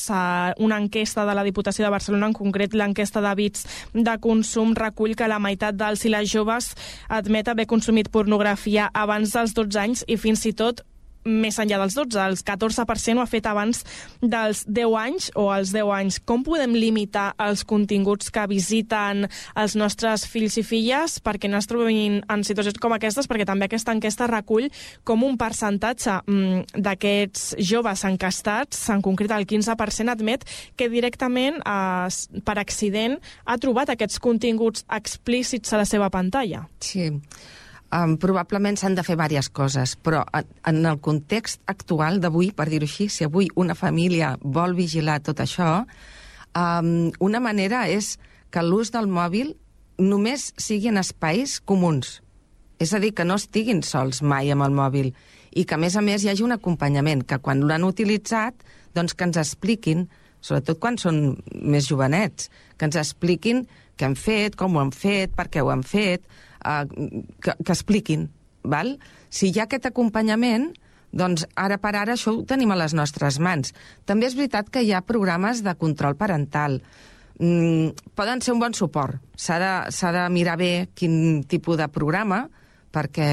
Una 0.62 0.78
enquesta 0.80 1.26
de 1.28 1.34
la 1.36 1.44
Diputació 1.46 1.86
de 1.86 1.92
Barcelona, 1.92 2.30
en 2.30 2.36
concret 2.36 2.74
l'enquesta 2.74 3.22
d'hàbits 3.24 3.66
de 3.94 4.18
consum, 4.22 4.74
recull 4.78 5.16
que 5.18 5.28
la 5.28 5.40
meitat 5.42 5.76
dels 5.78 6.04
i 6.06 6.12
les 6.14 6.30
joves 6.30 6.72
admet 7.08 7.48
haver 7.48 7.66
consumit 7.66 8.10
pornografia 8.14 8.88
abans 8.94 9.34
dels 9.34 9.54
12 9.56 9.82
anys 9.82 10.04
i 10.06 10.16
fins 10.16 10.46
i 10.48 10.54
tot 10.56 10.84
més 11.28 11.58
enllà 11.60 11.78
dels 11.82 11.96
12, 11.98 12.18
el 12.24 12.38
14% 12.40 13.18
ho 13.20 13.24
ha 13.24 13.28
fet 13.30 13.46
abans 13.50 13.84
dels 14.22 14.64
10 14.66 14.96
anys 14.98 15.30
o 15.38 15.48
als 15.52 15.72
10 15.76 15.92
anys. 15.94 16.18
Com 16.24 16.42
podem 16.46 16.74
limitar 16.76 17.30
els 17.44 17.64
continguts 17.68 18.32
que 18.34 18.46
visiten 18.50 19.26
els 19.58 19.76
nostres 19.78 20.26
fills 20.28 20.58
i 20.58 20.64
filles 20.66 21.18
perquè 21.24 21.50
no 21.50 21.60
es 21.60 21.68
trobin 21.70 22.20
en 22.24 22.44
situacions 22.46 22.80
com 22.80 22.94
aquestes? 22.96 23.28
Perquè 23.28 23.46
també 23.48 23.68
aquesta 23.68 23.94
enquesta 23.94 24.28
recull 24.30 24.68
com 25.04 25.24
un 25.26 25.38
percentatge 25.40 26.18
mm, 26.24 26.80
d'aquests 26.80 27.54
joves 27.70 28.04
encastats, 28.08 28.88
en 28.94 29.04
concret 29.04 29.32
el 29.36 29.46
15%, 29.48 30.12
admet 30.12 30.44
que 30.76 30.90
directament, 30.92 31.60
eh, 31.62 32.42
per 32.44 32.58
accident, 32.58 33.18
ha 33.44 33.58
trobat 33.60 33.94
aquests 33.94 34.20
continguts 34.22 34.84
explícits 34.88 35.72
a 35.72 35.82
la 35.82 35.88
seva 35.88 36.10
pantalla. 36.10 36.66
Sí. 36.80 37.10
Um, 37.88 38.18
probablement 38.20 38.76
s'han 38.76 38.98
de 38.98 39.02
fer 39.04 39.14
diverses 39.16 39.48
coses, 39.48 39.94
però 39.96 40.20
en, 40.36 40.82
el 40.84 40.98
context 41.00 41.62
actual 41.72 42.18
d'avui, 42.20 42.50
per 42.52 42.66
dir-ho 42.68 42.84
així, 42.84 43.06
si 43.08 43.24
avui 43.24 43.48
una 43.56 43.72
família 43.72 44.34
vol 44.42 44.74
vigilar 44.76 45.22
tot 45.24 45.40
això, 45.40 45.86
um, 46.52 47.08
una 47.24 47.40
manera 47.40 47.86
és 47.88 48.18
que 48.52 48.60
l'ús 48.60 48.92
del 48.92 49.08
mòbil 49.08 49.54
només 49.98 50.50
sigui 50.60 50.92
en 50.92 51.00
espais 51.00 51.58
comuns. 51.64 52.18
És 52.78 52.92
a 52.92 53.00
dir, 53.00 53.14
que 53.16 53.24
no 53.24 53.38
estiguin 53.40 53.80
sols 53.82 54.20
mai 54.20 54.52
amb 54.52 54.66
el 54.68 54.76
mòbil 54.76 55.14
i 55.56 55.64
que, 55.64 55.78
a 55.78 55.80
més 55.80 55.96
a 55.96 56.02
més, 56.04 56.22
hi 56.22 56.30
hagi 56.30 56.44
un 56.44 56.52
acompanyament, 56.54 57.24
que 57.24 57.40
quan 57.40 57.64
l'han 57.66 57.88
utilitzat, 57.88 58.60
doncs 58.94 59.16
que 59.16 59.26
ens 59.26 59.40
expliquin, 59.40 60.04
sobretot 60.44 60.78
quan 60.78 61.00
són 61.00 61.38
més 61.50 61.88
jovenets, 61.88 62.52
que 62.76 62.84
ens 62.84 63.00
expliquin 63.00 63.64
què 63.98 64.06
han 64.06 64.14
fet, 64.14 64.60
com 64.60 64.76
ho 64.76 64.84
han 64.84 64.92
fet, 64.94 65.32
per 65.34 65.48
què 65.48 65.64
ho 65.64 65.72
han 65.72 65.82
fet, 65.82 66.22
eh, 66.64 67.24
que, 67.40 67.54
que 67.64 67.72
expliquin. 67.72 68.28
Val? 68.68 68.98
Si 69.30 69.48
hi 69.48 69.60
ha 69.60 69.64
aquest 69.68 69.86
acompanyament, 69.88 70.72
doncs 71.12 71.46
ara 71.56 71.78
per 71.80 71.94
ara 71.96 72.16
això 72.18 72.34
ho 72.36 72.42
tenim 72.44 72.72
a 72.74 72.76
les 72.76 72.92
nostres 72.92 73.38
mans. 73.40 73.72
També 74.04 74.26
és 74.28 74.36
veritat 74.36 74.68
que 74.68 74.82
hi 74.84 74.92
ha 74.92 75.00
programes 75.06 75.62
de 75.64 75.74
control 75.80 76.16
parental. 76.20 76.82
Mm, 77.38 77.94
poden 78.18 78.42
ser 78.42 78.52
un 78.52 78.60
bon 78.60 78.74
suport. 78.74 79.22
S'ha 79.38 79.58
de, 79.62 79.72
de 80.18 80.28
mirar 80.34 80.58
bé 80.58 80.88
quin 80.98 81.44
tipus 81.48 81.78
de 81.78 81.86
programa, 81.88 82.48
perquè 82.92 83.28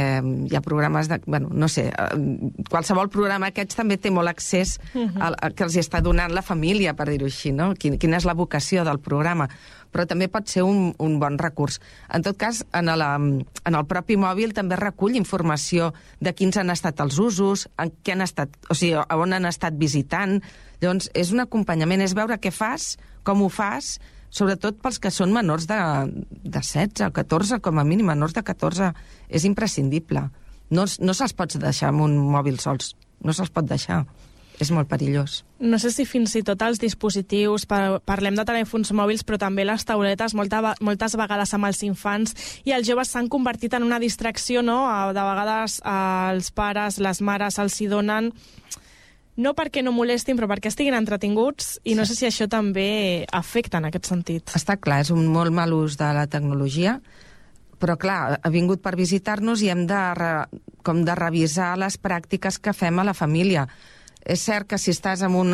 hi 0.51 0.55
ha 0.55 0.61
programes 0.61 1.07
de... 1.09 1.17
Bueno, 1.25 1.49
no 1.51 1.67
sé, 1.71 1.87
eh, 1.89 2.61
qualsevol 2.69 3.09
programa 3.09 3.49
aquests 3.49 3.79
també 3.79 3.97
té 3.97 4.11
molt 4.11 4.29
accés 4.29 4.77
Mhm. 4.93 5.21
al, 5.21 5.35
al 5.41 5.55
que 5.55 5.63
els 5.63 5.77
està 5.79 6.01
donant 6.03 6.31
la 6.35 6.43
família, 6.43 6.93
per 6.93 7.07
dir-ho 7.09 7.25
així, 7.25 7.51
no? 7.51 7.73
Quin, 7.73 7.97
quina 7.97 8.17
és 8.17 8.25
la 8.27 8.35
vocació 8.35 8.83
del 8.85 8.99
programa. 8.99 9.49
Però 9.95 10.03
també 10.09 10.27
pot 10.27 10.49
ser 10.51 10.65
un, 10.67 10.89
un 10.99 11.13
bon 11.21 11.37
recurs. 11.39 11.79
En 12.11 12.25
tot 12.25 12.35
cas, 12.35 12.65
en, 12.75 12.91
la, 12.99 13.13
en 13.15 13.77
el 13.79 13.85
propi 13.87 14.17
mòbil 14.19 14.51
també 14.57 14.75
recull 14.75 15.15
informació 15.15 15.93
de 16.19 16.35
quins 16.35 16.59
han 16.59 16.73
estat 16.73 16.99
els 16.99 17.19
usos, 17.23 17.69
en 17.79 17.93
què 18.03 18.17
han 18.17 18.25
estat, 18.25 18.51
o 18.67 18.75
sigui, 18.75 18.99
on 18.99 19.37
han 19.37 19.47
estat 19.47 19.79
visitant. 19.79 20.41
Llavors, 20.81 21.07
és 21.15 21.31
un 21.31 21.45
acompanyament, 21.45 22.03
és 22.03 22.17
veure 22.17 22.35
què 22.43 22.51
fas, 22.51 22.97
com 23.23 23.45
ho 23.45 23.47
fas, 23.47 23.95
sobretot 24.35 24.81
pels 24.83 24.99
que 24.99 25.13
són 25.15 25.31
menors 25.31 25.69
de, 25.69 25.79
de 26.43 26.59
16 26.59 27.07
o 27.07 27.13
14, 27.15 27.61
com 27.63 27.79
a 27.79 27.87
mínim, 27.87 28.11
menors 28.11 28.35
de 28.35 28.43
14, 28.43 28.91
és 29.29 29.47
imprescindible. 29.47 30.27
No, 30.75 30.85
no 30.99 31.15
se'ls 31.15 31.35
pots 31.37 31.59
deixar 31.61 31.93
amb 31.93 32.03
un 32.09 32.17
mòbil 32.33 32.59
sols, 32.59 32.95
no 33.23 33.35
se'ls 33.35 33.53
pot 33.53 33.67
deixar. 33.69 34.03
És 34.61 34.71
molt 34.71 34.87
perillós. 34.87 35.43
No 35.59 35.79
sé 35.79 35.91
si 35.91 36.05
fins 36.07 36.35
i 36.39 36.43
tot 36.47 36.61
els 36.63 36.79
dispositius, 36.79 37.65
par 37.67 37.99
parlem 38.07 38.37
de 38.37 38.45
telèfons 38.47 38.91
mòbils, 38.95 39.25
però 39.27 39.39
també 39.41 39.65
les 39.67 39.83
tauletes, 39.87 40.35
molta, 40.37 40.75
moltes 40.79 41.17
vegades 41.19 41.53
amb 41.55 41.67
els 41.67 41.83
infants 41.87 42.35
i 42.63 42.75
els 42.75 42.87
joves 42.87 43.11
s'han 43.11 43.29
convertit 43.31 43.75
en 43.75 43.83
una 43.83 43.99
distracció, 43.99 44.63
no? 44.63 44.79
De 45.15 45.27
vegades 45.27 45.81
els 45.83 46.51
pares, 46.55 46.99
les 47.03 47.21
mares 47.21 47.59
els 47.59 47.79
hi 47.81 47.91
donen 47.91 48.31
no 49.35 49.51
perquè 49.51 49.83
no 49.83 49.91
molestin, 49.91 50.37
però 50.39 50.47
perquè 50.47 50.71
estiguin 50.71 50.95
entretinguts, 50.95 51.79
i 51.83 51.95
no 51.97 52.05
sé 52.07 52.15
si 52.15 52.27
això 52.27 52.47
també 52.51 53.25
afecta 53.35 53.81
en 53.81 53.89
aquest 53.89 54.07
sentit. 54.07 54.53
Està 54.55 54.77
clar, 54.79 55.01
és 55.03 55.11
un 55.11 55.27
molt 55.31 55.51
mal 55.51 55.75
ús 55.75 55.97
de 55.99 56.11
la 56.15 56.23
tecnologia, 56.31 57.01
però 57.81 57.97
clar, 57.99 58.39
ha 58.39 58.51
vingut 58.53 58.81
per 58.83 58.95
visitar-nos 58.95 59.61
i 59.61 59.69
hem 59.73 59.83
de, 59.89 60.01
re, 60.15 60.31
com 60.87 61.03
de 61.05 61.15
revisar 61.19 61.73
les 61.79 61.99
pràctiques 61.99 62.61
que 62.63 62.73
fem 62.73 63.03
a 63.03 63.07
la 63.07 63.13
família. 63.17 63.67
És 64.25 64.45
cert 64.45 64.67
que 64.69 64.79
si 64.81 64.91
estàs 64.93 65.21
amb 65.25 65.37
un, 65.37 65.51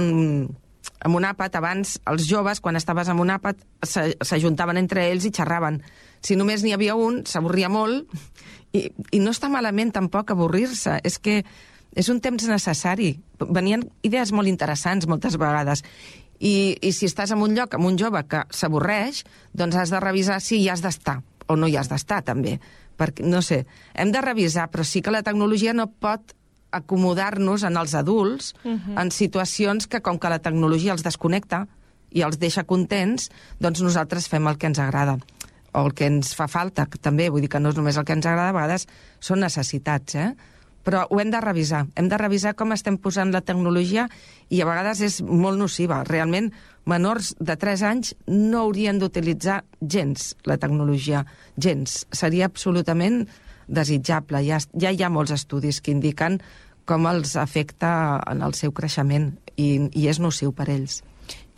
amb 1.03 1.17
un 1.17 1.27
àpat, 1.27 1.57
abans 1.59 1.97
els 2.09 2.27
joves, 2.29 2.61
quan 2.63 2.79
estaves 2.79 3.09
amb 3.11 3.23
un 3.23 3.33
àpat, 3.33 3.59
s'ajuntaven 3.83 4.79
entre 4.79 5.09
ells 5.09 5.27
i 5.27 5.33
xerraven. 5.35 5.81
Si 6.23 6.37
només 6.39 6.63
n'hi 6.63 6.73
havia 6.75 6.95
un, 6.95 7.21
s'avorria 7.27 7.69
molt, 7.69 8.07
i, 8.73 8.87
i 9.11 9.19
no 9.19 9.33
està 9.35 9.49
malament 9.51 9.91
tampoc 9.95 10.31
avorrir-se. 10.31 10.99
És 11.03 11.19
que 11.19 11.41
és 11.91 12.09
un 12.09 12.21
temps 12.23 12.47
necessari. 12.47 13.15
Venien 13.41 13.83
idees 14.07 14.31
molt 14.31 14.47
interessants 14.47 15.09
moltes 15.11 15.35
vegades. 15.41 15.83
I, 16.39 16.77
I 16.81 16.91
si 16.95 17.09
estàs 17.09 17.33
en 17.35 17.43
un 17.43 17.57
lloc 17.57 17.75
amb 17.75 17.89
un 17.89 17.99
jove 17.99 18.23
que 18.29 18.45
s'avorreix, 18.55 19.25
doncs 19.53 19.77
has 19.77 19.91
de 19.93 19.99
revisar 20.01 20.39
si 20.41 20.61
hi 20.61 20.69
has 20.71 20.81
d'estar 20.81 21.19
o 21.51 21.57
no 21.59 21.67
hi 21.67 21.75
has 21.77 21.89
d'estar, 21.91 22.21
també. 22.23 22.57
Perquè, 22.97 23.25
no 23.27 23.41
sé, 23.43 23.65
hem 23.97 24.13
de 24.13 24.21
revisar, 24.23 24.69
però 24.71 24.85
sí 24.87 25.01
que 25.03 25.13
la 25.13 25.23
tecnologia 25.25 25.73
no 25.75 25.89
pot 25.91 26.35
acomodar-nos 26.71 27.63
en 27.63 27.77
els 27.77 27.93
adults 27.95 28.53
Mhm. 28.63 28.97
en 28.97 29.11
situacions 29.11 29.87
que, 29.87 30.01
com 30.01 30.17
que 30.19 30.29
la 30.29 30.39
tecnologia 30.39 30.93
els 30.93 31.03
desconnecta 31.03 31.67
i 32.11 32.21
els 32.21 32.39
deixa 32.39 32.63
contents, 32.63 33.29
doncs 33.59 33.81
nosaltres 33.81 34.27
fem 34.27 34.47
el 34.47 34.57
que 34.57 34.67
ens 34.67 34.79
agrada 34.79 35.17
o 35.73 35.85
el 35.85 35.93
que 35.93 36.05
ens 36.05 36.35
fa 36.35 36.47
falta, 36.47 36.85
que 36.85 36.97
també, 36.97 37.29
vull 37.29 37.41
dir 37.41 37.49
que 37.49 37.59
no 37.59 37.69
és 37.69 37.77
només 37.77 37.95
el 37.97 38.03
que 38.03 38.13
ens 38.13 38.25
agrada, 38.25 38.49
a 38.49 38.53
vegades 38.53 38.87
són 39.19 39.39
necessitats, 39.39 40.15
eh? 40.15 40.35
Però 40.83 41.05
ho 41.09 41.19
hem 41.21 41.29
de 41.29 41.39
revisar, 41.39 41.85
hem 41.95 42.09
de 42.09 42.17
revisar 42.17 42.55
com 42.55 42.71
estem 42.73 42.97
posant 42.97 43.31
la 43.31 43.41
tecnologia 43.41 44.09
i 44.49 44.61
a 44.61 44.65
vegades 44.65 44.99
és 45.05 45.21
molt 45.21 45.59
nociva. 45.59 46.03
Realment, 46.03 46.51
menors 46.85 47.35
de 47.39 47.55
3 47.55 47.83
anys 47.83 48.15
no 48.25 48.63
haurien 48.65 48.97
d'utilitzar 48.99 49.63
gens 49.79 50.35
la 50.43 50.57
tecnologia, 50.57 51.25
gens. 51.55 52.07
Seria 52.11 52.45
absolutament 52.45 53.27
desitjable. 53.71 54.43
Ja, 54.45 54.59
ja 54.77 54.91
hi 54.91 55.03
ha 55.03 55.09
molts 55.09 55.33
estudis 55.35 55.81
que 55.81 55.95
indiquen 55.95 56.39
com 56.85 57.07
els 57.07 57.35
afecta 57.39 58.19
en 58.27 58.43
el 58.43 58.55
seu 58.57 58.73
creixement 58.75 59.31
i, 59.55 59.87
i 59.95 60.07
és 60.11 60.19
nociu 60.19 60.51
per 60.55 60.67
ells. 60.73 61.01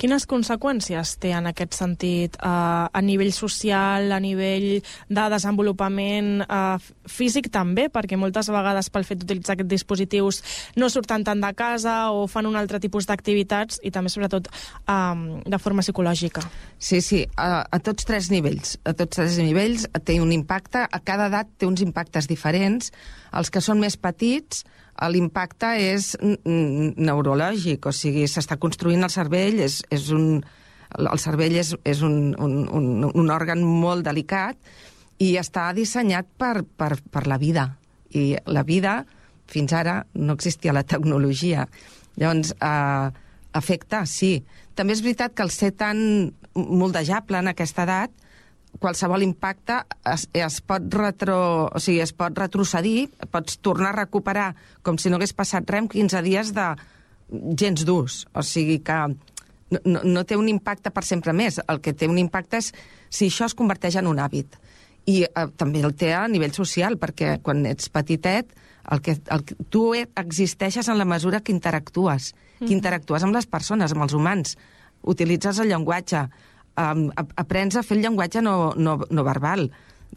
Quines 0.01 0.25
conseqüències 0.29 1.13
té 1.21 1.31
en 1.37 1.47
aquest 1.49 1.75
sentit 1.77 2.37
eh, 2.39 2.47
a 2.49 3.01
nivell 3.05 3.31
social, 3.35 4.11
a 4.11 4.19
nivell 4.23 4.81
de 4.81 5.25
desenvolupament 5.33 6.43
eh, 6.43 6.91
físic 7.07 7.49
també, 7.53 7.87
perquè 7.93 8.19
moltes 8.19 8.49
vegades 8.53 8.89
pel 8.93 9.07
fet 9.07 9.21
d'utilitzar 9.21 9.55
aquests 9.55 9.71
dispositius 9.71 10.41
no 10.79 10.89
surten 10.91 11.23
tant 11.23 11.43
de 11.43 11.53
casa 11.57 12.11
o 12.11 12.27
fan 12.27 12.49
un 12.49 12.57
altre 12.59 12.81
tipus 12.83 13.07
d'activitats 13.09 13.79
i 13.83 13.93
també 13.95 14.11
sobretot 14.11 14.49
eh, 14.49 15.41
de 15.45 15.61
forma 15.61 15.85
psicològica. 15.85 16.43
Sí, 16.77 17.01
sí, 17.01 17.23
a, 17.37 17.63
a 17.63 17.79
tots 17.79 18.09
tres 18.09 18.29
nivells. 18.33 18.77
A 18.83 18.95
tots 18.97 19.15
tres 19.17 19.39
nivells 19.39 19.87
té 20.03 20.19
un 20.21 20.33
impacte, 20.35 20.83
a 20.83 20.99
cada 21.05 21.29
edat 21.31 21.53
té 21.57 21.69
uns 21.69 21.83
impactes 21.85 22.27
diferents. 22.27 22.91
Els 23.33 23.49
que 23.53 23.61
són 23.63 23.79
més 23.81 23.95
petits, 23.97 24.65
l'impacte 25.09 25.73
és 25.79 26.13
neurològic, 26.21 27.87
o 27.89 27.93
sigui, 27.95 28.27
s'està 28.29 28.57
construint 28.61 29.03
el 29.03 29.11
cervell, 29.13 29.59
és, 29.65 29.81
és 29.93 30.09
un, 30.15 30.43
el 30.99 31.21
cervell 31.21 31.57
és, 31.59 31.73
és 31.83 32.03
un, 32.05 32.33
un, 32.39 32.57
un, 32.69 32.89
un 33.09 33.33
òrgan 33.33 33.63
molt 33.65 34.05
delicat 34.05 34.57
i 35.23 35.35
està 35.39 35.69
dissenyat 35.75 36.29
per, 36.37 36.63
per, 36.63 36.95
per 37.11 37.25
la 37.29 37.39
vida. 37.41 37.67
I 38.13 38.33
la 38.45 38.63
vida, 38.67 39.01
fins 39.49 39.73
ara, 39.73 40.03
no 40.13 40.35
existia 40.37 40.75
la 40.75 40.85
tecnologia. 40.85 41.67
Llavors, 42.19 42.53
eh, 42.59 43.09
afecta, 43.53 44.03
sí. 44.09 44.37
També 44.75 44.93
és 44.93 45.03
veritat 45.05 45.33
que 45.33 45.45
el 45.45 45.53
ser 45.53 45.71
tan 45.77 46.33
moldejable 46.53 47.39
en 47.41 47.51
aquesta 47.51 47.85
edat, 47.87 48.13
qualsevol 48.79 49.23
impacte 49.23 49.81
es, 50.11 50.27
es 50.33 50.61
pot 50.65 50.87
retro, 50.93 51.69
o 51.73 51.79
sigui, 51.79 52.01
es 52.03 52.13
pot 52.13 52.35
retrocedir, 52.37 53.09
pots 53.31 53.59
tornar 53.63 53.93
a 53.93 53.99
recuperar 54.03 54.55
com 54.81 54.97
si 54.97 55.09
no 55.11 55.17
hagués 55.19 55.33
passat 55.37 55.69
res 55.69 55.83
en 55.85 55.87
15 55.91 56.21
dies 56.25 56.53
de 56.55 56.65
gens 57.59 57.85
durs. 57.85 58.25
O 58.33 58.41
sigui 58.43 58.79
que 58.83 58.97
no, 59.85 60.01
no, 60.03 60.23
té 60.27 60.35
un 60.37 60.49
impacte 60.51 60.91
per 60.93 61.03
sempre 61.07 61.33
més. 61.33 61.59
El 61.67 61.79
que 61.81 61.93
té 61.97 62.09
un 62.09 62.19
impacte 62.21 62.59
és 62.59 62.73
si 63.13 63.29
això 63.31 63.47
es 63.49 63.55
converteix 63.57 63.95
en 64.01 64.07
un 64.11 64.19
hàbit. 64.21 64.57
I 65.09 65.23
eh, 65.25 65.47
també 65.57 65.81
el 65.83 65.95
té 65.99 66.13
a 66.15 66.27
nivell 66.31 66.53
social, 66.55 66.97
perquè 67.01 67.37
quan 67.43 67.65
ets 67.67 67.89
petitet, 67.91 68.51
el 68.91 69.01
que, 69.01 69.17
el, 69.31 69.43
que- 69.47 69.55
tu 69.71 69.93
existeixes 69.95 70.87
en 70.91 70.97
la 70.99 71.05
mesura 71.07 71.39
que 71.41 71.51
interactues, 71.55 72.33
que 72.59 72.65
Mhm. 72.65 72.71
interactues 72.77 73.23
amb 73.23 73.33
les 73.35 73.45
persones, 73.47 73.91
amb 73.91 74.03
els 74.03 74.13
humans, 74.13 74.57
utilitzes 75.03 75.59
el 75.59 75.69
llenguatge, 75.69 76.29
um, 76.77 77.09
ap- 77.15 77.33
aprens 77.37 77.75
a 77.75 77.83
fer 77.83 77.97
el 77.97 78.03
llenguatge 78.03 78.41
no, 78.41 78.73
no, 78.75 78.99
no 79.09 79.23
verbal, 79.23 79.69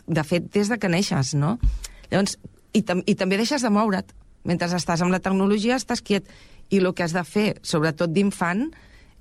de 0.06 0.24
fet, 0.24 0.50
des 0.52 0.68
de 0.68 0.78
que 0.78 0.88
neixes, 0.92 1.34
no? 1.34 1.58
Llavors, 2.10 2.36
i, 2.72 2.82
tam 2.82 3.02
i 3.06 3.14
també 3.14 3.36
deixes 3.40 3.62
de 3.64 3.70
moure't. 3.72 4.12
Mentre 4.46 4.68
estàs 4.76 5.00
amb 5.02 5.10
la 5.10 5.18
tecnologia, 5.20 5.74
estàs 5.76 6.02
quiet. 6.04 6.28
I 6.70 6.78
el 6.78 6.92
que 6.94 7.02
has 7.02 7.12
de 7.14 7.22
fer, 7.24 7.56
sobretot 7.66 8.12
d'infant, 8.12 8.68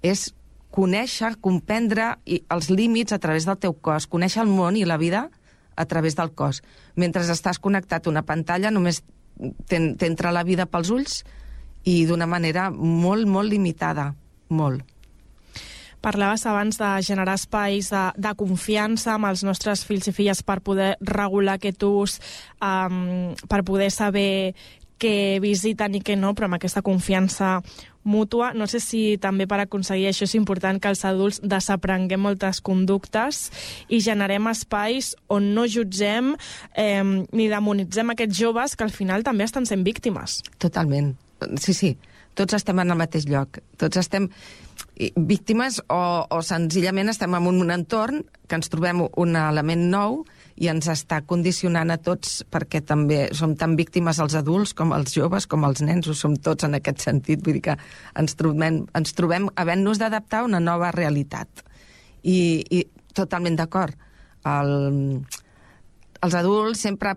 és 0.05 0.27
conèixer, 0.75 1.37
comprendre 1.41 2.17
els 2.51 2.69
límits 2.69 3.13
a 3.15 3.19
través 3.23 3.45
del 3.47 3.57
teu 3.57 3.73
cos, 3.73 4.05
conèixer 4.11 4.43
el 4.43 4.49
món 4.51 4.75
i 4.77 4.83
la 4.85 4.97
vida 5.01 5.29
a 5.75 5.85
través 5.85 6.15
del 6.15 6.33
cos. 6.35 6.61
Mentre 6.95 7.23
estàs 7.23 7.59
connectat 7.59 8.05
a 8.05 8.11
una 8.11 8.25
pantalla, 8.27 8.71
només 8.71 9.01
t'en- 9.69 9.95
t'entra 9.97 10.31
la 10.35 10.43
vida 10.43 10.65
pels 10.65 10.89
ulls 10.91 11.23
i 11.85 12.05
d'una 12.05 12.27
manera 12.27 12.69
molt, 12.71 13.25
molt 13.27 13.49
limitada. 13.49 14.13
Molt. 14.49 14.83
Parlaves 16.05 16.45
abans 16.45 16.77
de 16.77 16.91
generar 17.01 17.33
espais 17.33 17.89
de, 17.89 18.05
de 18.21 18.31
confiança 18.37 19.15
amb 19.15 19.25
els 19.31 19.41
nostres 19.47 19.81
fills 19.89 20.05
i 20.11 20.13
filles 20.13 20.43
per 20.45 20.59
poder 20.61 20.91
regular 21.01 21.57
aquest 21.57 21.81
ús, 21.87 22.19
um, 22.61 23.33
per 23.49 23.63
poder 23.65 23.89
saber 23.89 24.53
què 25.01 25.41
visiten 25.41 25.97
i 25.97 26.03
què 26.05 26.13
no, 26.13 26.35
però 26.37 26.45
amb 26.45 26.59
aquesta 26.59 26.83
confiança 26.85 27.57
mútua. 28.05 28.53
No 28.53 28.67
sé 28.69 28.79
si 28.79 29.17
també 29.21 29.47
per 29.49 29.59
aconseguir 29.63 30.11
això 30.11 30.29
és 30.29 30.37
important 30.37 30.77
que 30.79 30.93
els 30.93 31.03
adults 31.09 31.41
desaprenguem 31.41 32.21
moltes 32.21 32.61
conductes 32.61 33.49
i 33.89 33.99
generem 33.99 34.47
espais 34.53 35.15
on 35.27 35.55
no 35.57 35.65
jutgem 35.65 36.35
eh, 36.77 37.01
ni 37.01 37.49
demonitzem 37.49 38.13
aquests 38.13 38.37
joves 38.37 38.77
que 38.77 38.85
al 38.85 38.93
final 38.93 39.25
també 39.25 39.49
estan 39.49 39.65
sent 39.65 39.81
víctimes. 39.83 40.43
Totalment. 40.61 41.15
Sí, 41.59 41.73
sí. 41.73 41.97
Tots 42.35 42.57
estem 42.57 42.79
en 42.83 42.91
el 42.91 42.99
mateix 42.99 43.27
lloc. 43.29 43.59
Tots 43.79 43.99
estem 44.01 44.27
víctimes 45.15 45.81
o, 45.91 45.99
o 46.31 46.39
senzillament 46.43 47.11
estem 47.11 47.35
en 47.35 47.47
un 47.47 47.71
entorn 47.71 48.23
que 48.47 48.57
ens 48.59 48.71
trobem 48.71 49.01
un 49.05 49.37
element 49.39 49.85
nou 49.91 50.17
i 50.55 50.69
ens 50.71 50.87
està 50.91 51.21
condicionant 51.27 51.91
a 51.91 51.97
tots 51.99 52.41
perquè 52.51 52.81
també 52.85 53.25
som 53.35 53.55
tan 53.59 53.75
víctimes 53.79 54.19
els 54.23 54.35
adults 54.39 54.75
com 54.75 54.93
els 54.95 55.15
joves, 55.15 55.47
com 55.51 55.65
els 55.67 55.83
nens, 55.83 56.07
ho 56.07 56.15
som 56.15 56.35
tots 56.35 56.67
en 56.67 56.77
aquest 56.79 57.03
sentit. 57.07 57.43
Vull 57.43 57.59
dir 57.59 57.63
que 57.69 57.77
ens 58.19 58.35
trobem, 58.39 58.83
ens 58.95 59.15
trobem 59.15 59.49
havent-nos 59.55 59.99
d'adaptar 59.99 60.43
a 60.43 60.49
una 60.49 60.63
nova 60.63 60.91
realitat. 60.95 61.65
I, 62.23 62.63
i 62.71 62.85
totalment 63.15 63.57
d'acord. 63.59 63.95
El, 64.45 64.71
els 66.25 66.37
adults 66.37 66.83
sempre, 66.87 67.15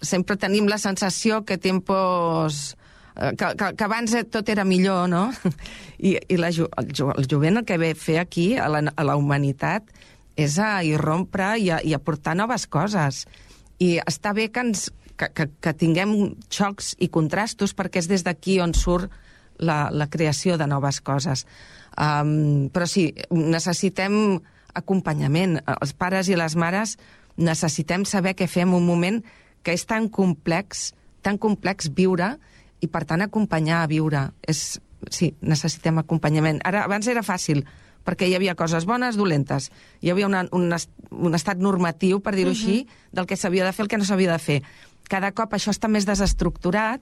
sempre 0.00 0.36
tenim 0.36 0.68
la 0.68 0.78
sensació 0.78 1.44
que 1.44 1.58
tempos 1.58 2.76
que, 3.18 3.52
que, 3.58 3.70
que 3.74 3.84
abans 3.84 4.14
tot 4.30 4.48
era 4.48 4.64
millor, 4.64 5.08
no? 5.10 5.28
I, 5.98 6.16
i 6.28 6.36
la, 6.38 6.50
el, 6.52 6.92
ju- 6.94 7.12
el 7.16 7.26
jovent 7.30 7.60
el 7.60 7.66
que 7.66 7.78
ve 7.78 7.92
a 7.94 7.98
fer 7.98 8.18
aquí, 8.22 8.52
a 8.56 8.68
la, 8.70 8.82
a 8.94 9.06
la 9.06 9.16
humanitat, 9.18 9.90
és 10.38 10.58
a 10.62 10.78
irrompre 10.86 11.56
i 11.58 11.70
a, 11.74 11.80
i 11.82 11.94
a 11.96 11.98
portar 11.98 12.36
noves 12.38 12.68
coses. 12.70 13.24
I 13.82 13.96
està 14.06 14.32
bé 14.34 14.48
que, 14.54 14.62
ens, 14.62 14.88
que, 15.18 15.30
que, 15.34 15.48
que 15.60 15.74
tinguem 15.74 16.14
xocs 16.50 16.94
i 17.02 17.10
contrastos 17.10 17.74
perquè 17.74 18.02
és 18.02 18.10
des 18.10 18.22
d'aquí 18.26 18.60
on 18.62 18.74
surt 18.74 19.10
la, 19.58 19.88
la 19.90 20.06
creació 20.06 20.54
de 20.58 20.68
noves 20.70 21.00
coses. 21.02 21.44
Um, 21.98 22.68
però 22.70 22.86
sí, 22.86 23.08
necessitem 23.34 24.38
acompanyament. 24.78 25.58
Els 25.66 25.94
pares 25.98 26.30
i 26.30 26.38
les 26.38 26.54
mares 26.54 26.94
necessitem 27.38 28.04
saber 28.06 28.36
què 28.38 28.46
en 28.62 28.74
un 28.74 28.86
moment 28.86 29.22
que 29.66 29.74
és 29.74 29.84
tan 29.86 30.06
complex, 30.08 30.92
tan 31.22 31.38
complex 31.38 31.90
viure 31.90 32.36
i, 32.80 32.86
per 32.86 33.04
tant, 33.04 33.22
acompanyar 33.22 33.82
a 33.82 33.90
viure. 33.90 34.30
És, 34.46 34.80
sí, 35.10 35.34
necessitem 35.40 35.98
acompanyament. 35.98 36.60
Ara, 36.64 36.84
abans 36.84 37.06
era 37.08 37.22
fàcil, 37.26 37.64
perquè 38.04 38.28
hi 38.28 38.34
havia 38.38 38.54
coses 38.56 38.86
bones, 38.88 39.16
dolentes. 39.16 39.70
Hi 40.00 40.10
havia 40.10 40.26
una, 40.26 40.46
un, 40.52 40.72
est- 40.72 40.92
un 41.10 41.34
estat 41.34 41.58
normatiu, 41.58 42.20
per 42.20 42.34
dir-ho 42.34 42.50
uh 42.50 42.56
-huh. 42.56 42.60
així, 42.60 42.86
del 43.12 43.26
que 43.26 43.36
s'havia 43.36 43.64
de 43.64 43.72
fer, 43.72 43.82
el 43.84 43.88
que 43.88 43.98
no 43.98 44.04
s'havia 44.04 44.32
de 44.32 44.38
fer. 44.38 44.62
Cada 45.08 45.32
cop 45.32 45.52
això 45.52 45.70
està 45.70 45.88
més 45.88 46.06
desestructurat 46.06 47.00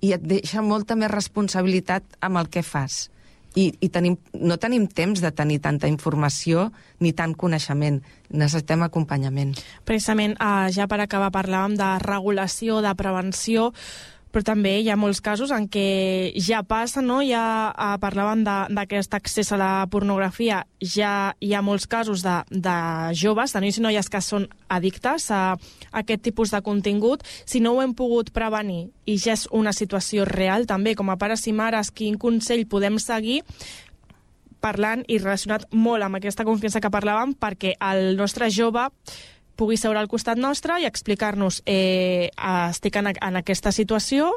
i 0.00 0.12
et 0.12 0.22
deixa 0.22 0.62
molta 0.62 0.96
més 0.96 1.10
responsabilitat 1.10 2.04
amb 2.20 2.38
el 2.38 2.48
que 2.48 2.62
fas. 2.62 3.10
I, 3.56 3.72
i 3.80 3.88
tenim, 3.88 4.16
no 4.34 4.56
tenim 4.58 4.86
temps 4.86 5.20
de 5.20 5.32
tenir 5.32 5.58
tanta 5.60 5.88
informació 5.88 6.70
ni 7.00 7.12
tant 7.12 7.34
coneixement. 7.34 8.02
Necessitem 8.30 8.82
acompanyament. 8.82 9.56
Precisament, 9.84 10.36
eh, 10.38 10.70
ja 10.70 10.86
per 10.86 11.00
acabar, 11.00 11.32
parlàvem 11.32 11.74
de 11.76 11.98
regulació, 11.98 12.82
de 12.82 12.94
prevenció, 12.94 13.72
però 14.32 14.42
també 14.44 14.74
hi 14.82 14.90
ha 14.92 14.96
molts 15.00 15.22
casos 15.24 15.50
en 15.56 15.64
què 15.72 16.32
ja 16.36 16.60
passa, 16.62 17.00
no? 17.02 17.20
Ja 17.24 17.72
eh, 17.72 17.94
parlaven 18.02 18.44
de- 18.44 18.74
d'aquest 18.76 19.14
accés 19.16 19.52
a 19.52 19.56
la 19.56 19.70
pornografia, 19.90 20.66
ja 20.80 21.34
hi 21.40 21.54
ha 21.54 21.62
molts 21.62 21.86
casos 21.86 22.22
de, 22.22 22.36
de 22.50 22.76
joves, 23.16 23.54
de 23.56 23.60
nois 23.64 23.78
i 23.78 23.84
noies 23.86 24.08
que 24.12 24.20
són 24.20 24.46
addictes 24.68 25.30
a, 25.30 25.42
a 25.54 26.02
aquest 26.02 26.22
tipus 26.28 26.52
de 26.52 26.60
contingut. 26.62 27.24
Si 27.48 27.60
no 27.60 27.72
ho 27.72 27.82
hem 27.82 27.94
pogut 27.96 28.30
prevenir 28.36 28.90
i 29.08 29.16
ja 29.16 29.32
és 29.32 29.48
una 29.50 29.72
situació 29.72 30.24
real, 30.28 30.66
també, 30.68 30.94
com 30.94 31.08
a 31.10 31.16
pares 31.16 31.46
i 31.48 31.52
mares, 31.56 31.90
quin 31.90 32.18
consell 32.20 32.66
podem 32.68 32.98
seguir 33.00 33.42
parlant 34.60 35.04
i 35.06 35.20
relacionat 35.22 35.68
molt 35.70 36.02
amb 36.02 36.18
aquesta 36.18 36.44
confiança 36.44 36.80
que 36.82 36.90
parlàvem 36.90 37.32
perquè 37.38 37.76
el 37.78 38.16
nostre 38.18 38.48
jove 38.50 38.88
pugui 39.58 39.76
seure 39.80 39.98
al 39.98 40.10
costat 40.10 40.38
nostre 40.38 40.78
i 40.80 40.86
explicar-nos 40.88 41.62
eh, 41.66 42.30
estic 42.70 43.00
en, 43.00 43.10
en 43.12 43.40
aquesta 43.42 43.74
situació, 43.74 44.30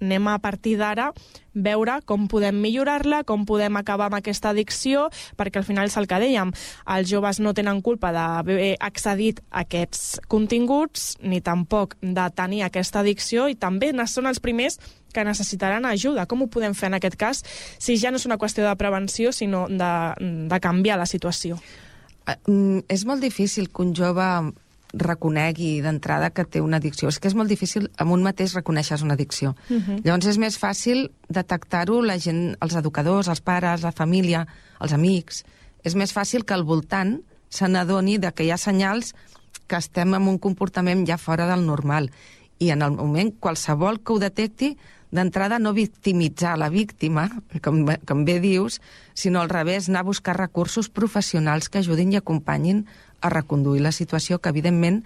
anem 0.00 0.28
a 0.30 0.38
partir 0.38 0.76
d'ara 0.78 1.10
veure 1.58 1.96
com 2.06 2.28
podem 2.30 2.54
millorar-la, 2.62 3.24
com 3.26 3.44
podem 3.46 3.76
acabar 3.80 4.06
amb 4.06 4.18
aquesta 4.20 4.52
addicció, 4.52 5.08
perquè 5.36 5.58
al 5.58 5.66
final 5.66 5.90
és 5.90 5.96
el 5.98 6.06
que 6.06 6.20
dèiem, 6.22 6.52
els 6.94 7.10
joves 7.10 7.40
no 7.42 7.54
tenen 7.54 7.82
culpa 7.82 8.12
d'haver 8.14 8.76
accedit 8.78 9.42
a 9.50 9.64
aquests 9.64 10.20
continguts, 10.30 11.16
ni 11.22 11.40
tampoc 11.42 11.96
de 12.00 12.28
tenir 12.38 12.62
aquesta 12.62 13.02
addicció, 13.02 13.48
i 13.50 13.58
també 13.58 13.90
són 14.06 14.30
els 14.30 14.38
primers 14.38 14.78
que 15.12 15.24
necessitaran 15.24 15.88
ajuda. 15.88 16.28
Com 16.30 16.44
ho 16.44 16.50
podem 16.52 16.76
fer 16.78 16.92
en 16.92 16.98
aquest 17.00 17.18
cas, 17.18 17.42
si 17.82 17.98
ja 17.98 18.12
no 18.12 18.22
és 18.22 18.28
una 18.28 18.38
qüestió 18.38 18.62
de 18.68 18.76
prevenció, 18.78 19.32
sinó 19.32 19.66
de, 19.66 19.92
de 20.46 20.60
canviar 20.62 21.00
la 21.00 21.10
situació? 21.10 21.58
Eh, 22.28 22.36
mm, 22.46 22.86
és 22.92 23.04
molt 23.08 23.24
difícil 23.24 23.72
que 23.72 23.82
un 23.82 23.94
jove 23.96 24.30
reconegui 24.92 25.80
d'entrada 25.84 26.30
que 26.30 26.44
té 26.44 26.60
una 26.64 26.78
addicció. 26.78 27.08
És 27.08 27.18
que 27.20 27.28
és 27.28 27.36
molt 27.36 27.48
difícil 27.48 27.90
amb 27.98 28.12
un 28.12 28.22
mateix 28.24 28.54
reconèixer 28.56 29.02
una 29.02 29.14
addicció. 29.14 29.54
Mhm. 29.68 30.02
Llavors 30.04 30.26
és 30.26 30.38
més 30.38 30.58
fàcil 30.58 31.10
detectar-ho 31.28 32.00
la 32.02 32.18
gent, 32.18 32.56
els 32.60 32.74
educadors, 32.74 33.28
els 33.28 33.40
pares, 33.40 33.82
la 33.82 33.92
família, 33.92 34.46
els 34.80 34.92
amics. 34.92 35.44
És 35.84 35.94
més 35.94 36.12
fàcil 36.12 36.44
que 36.44 36.54
al 36.54 36.64
voltant 36.64 37.20
se 37.48 37.68
n'adoni 37.68 38.18
que 38.18 38.44
hi 38.44 38.50
ha 38.50 38.56
senyals 38.56 39.14
que 39.66 39.76
estem 39.76 40.14
en 40.14 40.28
un 40.28 40.38
comportament 40.38 41.06
ja 41.06 41.18
fora 41.18 41.46
del 41.46 41.66
normal. 41.66 42.10
I 42.58 42.70
en 42.70 42.82
el 42.82 42.92
moment, 42.92 43.34
qualsevol 43.38 44.00
que 44.02 44.12
ho 44.12 44.18
detecti, 44.18 44.76
d'entrada 45.10 45.58
no 45.58 45.72
victimitzar 45.72 46.58
la 46.58 46.68
víctima, 46.68 47.28
com, 47.64 47.86
com 48.04 48.24
bé 48.24 48.38
dius, 48.40 48.80
sinó 49.14 49.40
al 49.40 49.48
revés, 49.48 49.88
anar 49.88 50.00
a 50.04 50.08
buscar 50.10 50.36
recursos 50.36 50.88
professionals 50.88 51.68
que 51.68 51.80
ajudin 51.80 52.12
i 52.12 52.20
acompanyin 52.20 52.86
a 53.20 53.30
reconduir 53.32 53.82
la 53.82 53.92
situació, 53.92 54.38
que 54.38 54.52
evidentment 54.52 55.02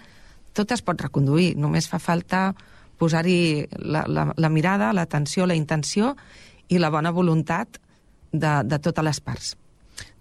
tot 0.52 0.72
es 0.72 0.82
pot 0.84 1.00
reconduir, 1.00 1.54
només 1.56 1.88
fa 1.88 1.98
falta 2.02 2.50
posar-hi 3.00 3.66
la, 3.78 4.04
la, 4.06 4.28
la 4.36 4.52
mirada, 4.52 4.92
l'atenció, 4.92 5.46
la 5.46 5.56
intenció 5.58 6.14
i 6.68 6.78
la 6.78 6.92
bona 6.92 7.10
voluntat 7.10 7.80
de, 8.32 8.60
de 8.64 8.78
totes 8.78 9.04
les 9.04 9.20
parts. 9.20 9.56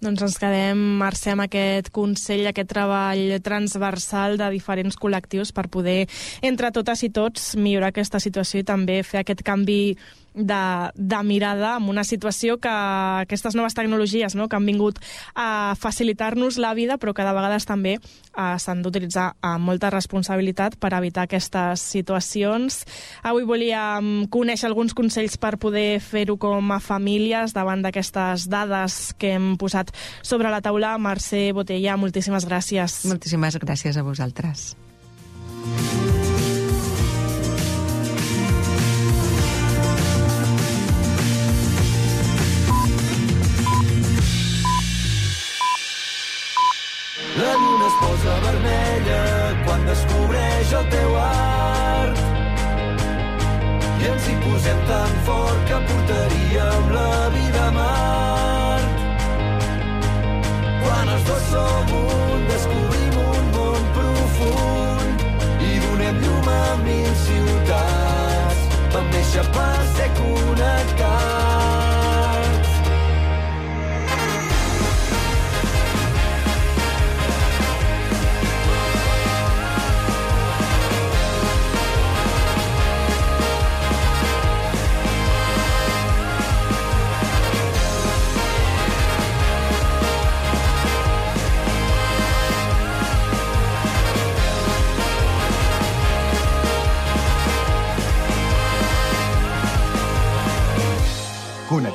Doncs 0.02 0.24
ens 0.26 0.38
quedem, 0.42 0.80
Mercè, 1.00 1.36
amb 1.36 1.46
aquest 1.46 1.92
consell, 1.94 2.44
aquest 2.50 2.72
treball 2.74 3.38
transversal 3.46 4.38
de 4.40 4.50
diferents 4.54 4.98
col·lectius 5.00 5.54
per 5.56 5.68
poder, 5.74 6.08
entre 6.42 6.72
totes 6.74 7.06
i 7.06 7.12
tots, 7.14 7.52
millorar 7.56 7.92
aquesta 7.94 8.20
situació 8.20 8.62
i 8.62 8.68
també 8.68 9.02
fer 9.06 9.22
aquest 9.22 9.46
canvi 9.46 9.96
de, 10.34 10.92
de 10.96 11.24
mirada 11.24 11.76
en 11.78 11.90
una 11.90 12.04
situació 12.04 12.58
que 12.62 12.72
aquestes 12.72 13.56
noves 13.56 13.76
tecnologies 13.76 14.36
no, 14.36 14.48
que 14.48 14.56
han 14.56 14.66
vingut 14.66 15.00
a 15.36 15.76
facilitar-nos 15.80 16.58
la 16.58 16.74
vida 16.74 16.98
però 16.98 17.14
que 17.14 17.26
de 17.26 17.34
vegades 17.36 17.68
també 17.68 17.98
eh, 17.98 18.56
s'han 18.58 18.84
d'utilitzar 18.84 19.32
amb 19.42 19.68
molta 19.68 19.92
responsabilitat 19.92 20.78
per 20.80 20.94
evitar 20.98 21.26
aquestes 21.28 21.84
situacions. 21.94 22.82
Avui 23.24 23.46
volíem 23.48 24.28
conèixer 24.32 24.70
alguns 24.70 24.96
consells 24.98 25.38
per 25.42 25.58
poder 25.62 26.00
fer-ho 26.04 26.38
com 26.42 26.72
a 26.72 26.80
famílies 26.80 27.56
davant 27.58 27.84
d'aquestes 27.84 28.48
dades 28.52 29.02
que 29.20 29.36
hem 29.38 29.56
posat 29.62 29.92
sobre 30.22 30.52
la 30.52 30.62
taula. 30.62 30.98
Mercè 31.02 31.50
Botella, 31.56 31.98
moltíssimes 31.98 32.48
gràcies. 32.48 33.02
Moltíssimes 33.10 33.60
gràcies 33.62 33.98
a 33.98 34.06
vosaltres. 34.06 34.72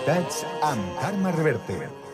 Connectats 0.07 0.45
amb 0.63 0.99
Carme 1.01 1.33
Reverte. 1.35 2.06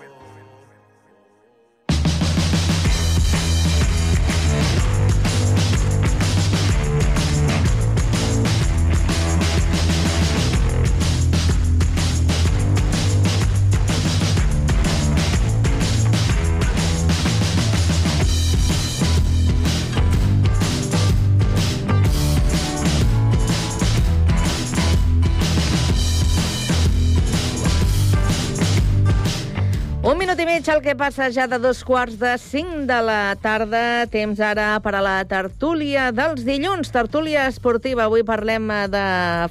Un 30.63 30.65
minut 30.65 30.77
i 30.77 30.79
mig, 30.79 30.79
el 30.79 30.83
que 30.85 30.95
passa 30.95 31.27
ja 31.35 31.49
de 31.51 31.59
dos 31.59 31.81
quarts 31.83 32.21
de 32.21 32.37
cinc 32.39 32.87
de 32.87 32.99
la 33.03 33.35
tarda. 33.43 34.07
Temps 34.07 34.39
ara 34.39 34.79
per 34.79 34.93
a 34.95 35.01
la 35.03 35.25
tertúlia 35.27 36.13
dels 36.15 36.45
dilluns. 36.47 36.93
Tertúlia 36.95 37.49
esportiva. 37.51 38.05
Avui 38.05 38.23
parlem 38.23 38.71
de 38.93 39.03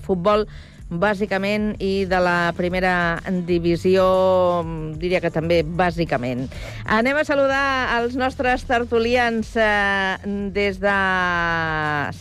futbol 0.06 0.45
bàsicament 0.88 1.76
i 1.84 2.06
de 2.08 2.15
la 2.15 2.54
primera 2.56 3.19
divisió, 3.43 4.63
diria 4.95 5.19
que 5.19 5.34
també 5.36 5.65
bàsicament. 5.67 6.47
Anem 6.88 7.19
a 7.19 7.28
saludar 7.28 8.00
els 8.00 8.15
nostres 8.15 8.63
tertulians 8.63 9.52
eh, 9.60 10.15
des 10.56 10.80
de 10.80 10.97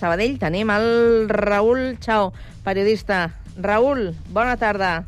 Sabadell. 0.03 0.39
Tenim 0.43 0.71
el 0.75 1.29
Raül 1.31 1.99
Chao, 2.03 2.33
periodista. 2.67 3.29
Raül, 3.55 4.17
bona 4.35 4.59
tarda. 4.59 5.05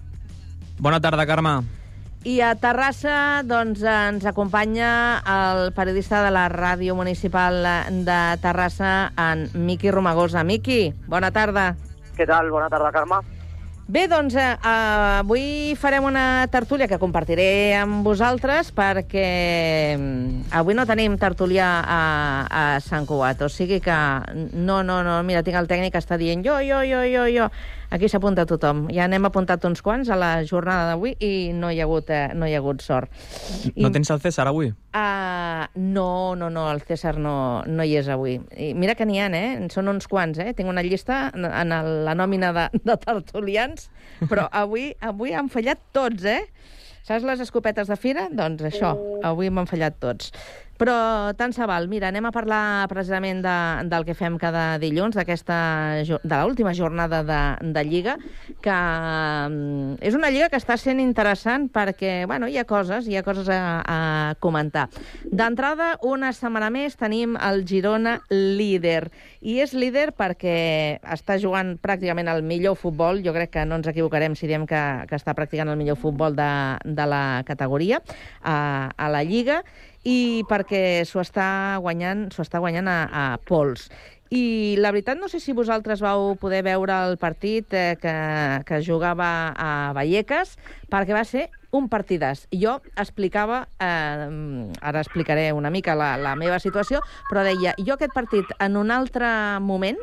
Bona 0.78 1.02
tarda, 1.02 1.26
Carme. 1.26 1.81
I 2.22 2.37
a 2.38 2.52
Terrassa 2.54 3.42
doncs, 3.42 3.80
ens 3.82 4.22
acompanya 4.30 5.18
el 5.26 5.72
periodista 5.74 6.20
de 6.22 6.30
la 6.30 6.46
Ràdio 6.52 6.94
Municipal 6.94 7.58
de 8.06 8.20
Terrassa, 8.38 9.11
en 9.18 9.48
Miqui 9.66 9.90
Romagosa. 9.90 10.44
Miqui, 10.46 10.92
bona 11.11 11.32
tarda. 11.35 11.72
Què 12.14 12.26
tal? 12.28 12.52
Bona 12.54 12.70
tarda, 12.70 12.92
Carme. 12.94 13.18
Bé, 13.92 14.06
doncs 14.06 14.37
eh, 14.38 14.54
avui 14.62 15.74
farem 15.74 16.06
una 16.06 16.46
tertúlia 16.48 16.87
que 16.87 17.00
compartiré 17.02 17.74
amb 17.76 18.06
vosaltres 18.06 18.70
perquè 18.72 19.26
mm, 19.98 20.54
avui 20.54 20.78
no 20.78 20.87
tenim 20.87 21.18
tertúlia 21.18 21.66
a, 21.82 21.98
a 22.46 22.62
Sant 22.80 23.04
Cugat, 23.11 23.42
o 23.42 23.50
sigui 23.50 23.82
que 23.82 23.98
no, 24.54 24.85
no, 24.87 25.02
no, 25.02 25.18
mira, 25.26 25.42
tinc 25.42 25.58
el 25.58 25.68
tècnic 25.68 25.96
que 25.96 26.00
està 26.00 26.16
dient 26.16 26.46
jo, 26.46 26.61
jo, 26.62 26.85
jo, 26.87 27.02
jo, 27.11 27.26
jo. 27.35 27.50
Aquí 27.92 28.09
s'apunta 28.09 28.46
tothom. 28.48 28.87
Ja 28.94 29.05
n'hem 29.11 29.26
apuntat 29.28 29.64
uns 29.68 29.83
quants 29.85 30.09
a 30.09 30.16
la 30.16 30.31
jornada 30.48 30.94
d'avui 30.94 31.12
i 31.20 31.52
no 31.52 31.68
hi 31.68 31.83
ha 31.83 31.85
hagut, 31.85 32.09
eh, 32.09 32.33
no 32.33 32.48
hi 32.48 32.55
ha 32.57 32.62
hagut 32.62 32.81
sort. 32.81 33.12
No 33.76 33.90
tens 33.92 34.09
el 34.14 34.22
César 34.24 34.46
avui? 34.48 34.70
Uh, 34.96 35.66
no, 35.76 36.33
no, 36.40 36.48
no, 36.48 36.64
el 36.72 36.81
César 36.88 37.18
no, 37.20 37.35
no 37.68 37.85
hi 37.85 37.98
és 38.00 38.09
avui. 38.09 38.38
I 38.57 38.72
mira 38.72 38.96
que 38.96 39.05
n'hi 39.05 39.20
ha, 39.20 39.28
eh? 39.37 39.59
En 39.59 39.68
són 39.74 39.92
uns 39.92 40.09
quants, 40.09 40.40
eh? 40.40 40.55
Tinc 40.57 40.72
una 40.72 40.85
llista 40.87 41.26
en, 41.35 41.44
en 41.44 41.76
el, 41.76 41.92
la 42.09 42.16
nòmina 42.16 42.55
de, 42.57 42.68
de 42.81 42.96
tertulians, 43.05 43.90
però 44.24 44.48
avui, 44.48 44.94
avui 45.05 45.37
han 45.37 45.52
fallat 45.52 45.85
tots, 45.92 46.24
eh? 46.24 46.46
Saps 47.02 47.26
les 47.26 47.40
escopetes 47.42 47.88
de 47.90 47.96
fira? 47.98 48.28
Doncs 48.33 48.62
això, 48.68 48.94
avui 49.26 49.50
m'han 49.50 49.68
fallat 49.68 50.00
tots. 50.00 50.33
Però 50.82 51.30
tant 51.38 51.52
se 51.54 51.62
val. 51.62 51.84
Mira, 51.86 52.08
anem 52.10 52.26
a 52.26 52.32
parlar 52.34 52.88
precisament 52.90 53.38
de, 53.44 53.54
del 53.86 54.02
que 54.02 54.16
fem 54.18 54.34
cada 54.34 54.80
dilluns, 54.82 55.14
d'aquesta 55.14 55.58
de 56.02 56.38
l'última 56.42 56.72
jornada 56.74 57.20
de, 57.22 57.42
de 57.70 57.84
Lliga, 57.86 58.16
que 58.64 58.74
mm, 58.74 60.00
és 60.02 60.16
una 60.18 60.32
Lliga 60.34 60.48
que 60.50 60.58
està 60.58 60.74
sent 60.80 60.98
interessant 60.98 61.68
perquè, 61.70 62.24
bueno, 62.26 62.48
hi 62.50 62.58
ha 62.58 62.66
coses, 62.66 63.06
hi 63.06 63.14
ha 63.14 63.22
coses 63.22 63.46
a, 63.54 63.60
a 63.86 63.98
comentar. 64.42 64.88
D'entrada, 65.30 65.92
una 66.02 66.32
setmana 66.34 66.72
més 66.74 66.98
tenim 66.98 67.38
el 67.38 67.62
Girona 67.62 68.16
líder. 68.32 69.12
I 69.38 69.60
és 69.62 69.76
líder 69.78 70.08
perquè 70.18 70.98
està 71.14 71.38
jugant 71.38 71.76
pràcticament 71.78 72.26
el 72.32 72.42
millor 72.42 72.74
futbol. 72.80 73.22
Jo 73.22 73.36
crec 73.38 73.54
que 73.54 73.68
no 73.70 73.78
ens 73.78 73.86
equivocarem 73.94 74.34
si 74.34 74.50
diem 74.50 74.66
que, 74.66 74.82
que 75.06 75.18
està 75.18 75.38
practicant 75.38 75.70
el 75.70 75.78
millor 75.78 76.00
futbol 76.02 76.34
de, 76.34 76.50
de 76.82 77.06
la 77.06 77.24
categoria 77.46 78.02
a, 78.42 78.90
a 78.98 79.14
la 79.14 79.22
Lliga 79.22 79.62
i 80.04 80.42
perquè 80.48 81.04
s'ho 81.06 81.22
està 81.22 81.78
guanyant, 81.82 82.28
s'ho 82.34 82.42
està 82.42 82.60
guanyant 82.62 82.90
a, 82.90 82.98
a 83.06 83.24
pols. 83.46 83.88
I 84.32 84.76
la 84.80 84.90
veritat, 84.94 85.18
no 85.20 85.28
sé 85.28 85.42
si 85.44 85.52
vosaltres 85.52 86.00
vau 86.00 86.32
poder 86.40 86.62
veure 86.64 86.94
el 87.04 87.18
partit 87.20 87.74
eh, 87.76 87.98
que, 88.00 88.14
que 88.64 88.78
jugava 88.80 89.52
a 89.52 89.92
Vallecas, 89.92 90.56
perquè 90.88 91.12
va 91.12 91.26
ser 91.28 91.50
un 91.76 91.90
partidàs. 91.92 92.46
Jo 92.48 92.78
explicava, 92.96 93.66
eh, 93.76 94.28
ara 94.80 95.04
explicaré 95.04 95.50
una 95.52 95.68
mica 95.70 95.94
la, 95.94 96.14
la 96.16 96.32
meva 96.36 96.56
situació, 96.64 97.02
però 97.28 97.44
deia, 97.44 97.76
jo 97.76 97.98
aquest 97.98 98.16
partit 98.16 98.56
en 98.58 98.80
un 98.80 98.90
altre 98.90 99.28
moment, 99.60 100.00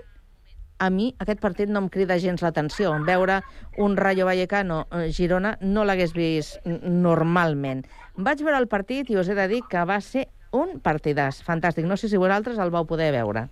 a 0.79 0.89
mi 0.89 1.09
aquest 1.19 1.41
partit 1.43 1.69
no 1.69 1.81
em 1.83 1.89
crida 1.91 2.17
gens 2.21 2.41
l'atenció. 2.41 2.93
Veure 3.05 3.41
un 3.77 3.97
Rayo 3.97 4.25
Vallecano 4.25 4.85
eh, 4.91 5.55
no 5.61 5.85
l'hagués 5.85 6.13
vist 6.13 6.65
normalment. 6.65 7.83
Vaig 8.19 8.41
veure 8.43 8.59
el 8.59 8.67
partit 8.67 9.09
i 9.09 9.15
us 9.17 9.29
he 9.31 9.35
de 9.37 9.47
dir 9.47 9.61
que 9.69 9.85
va 9.87 10.01
ser 10.03 10.27
un 10.51 10.79
partidàs. 10.83 11.39
Fantàstic. 11.45 11.85
No 11.87 11.95
sé 11.97 12.09
si 12.11 12.19
vosaltres 12.19 12.59
el 12.59 12.71
vau 12.73 12.85
poder 12.89 13.11
veure. 13.15 13.47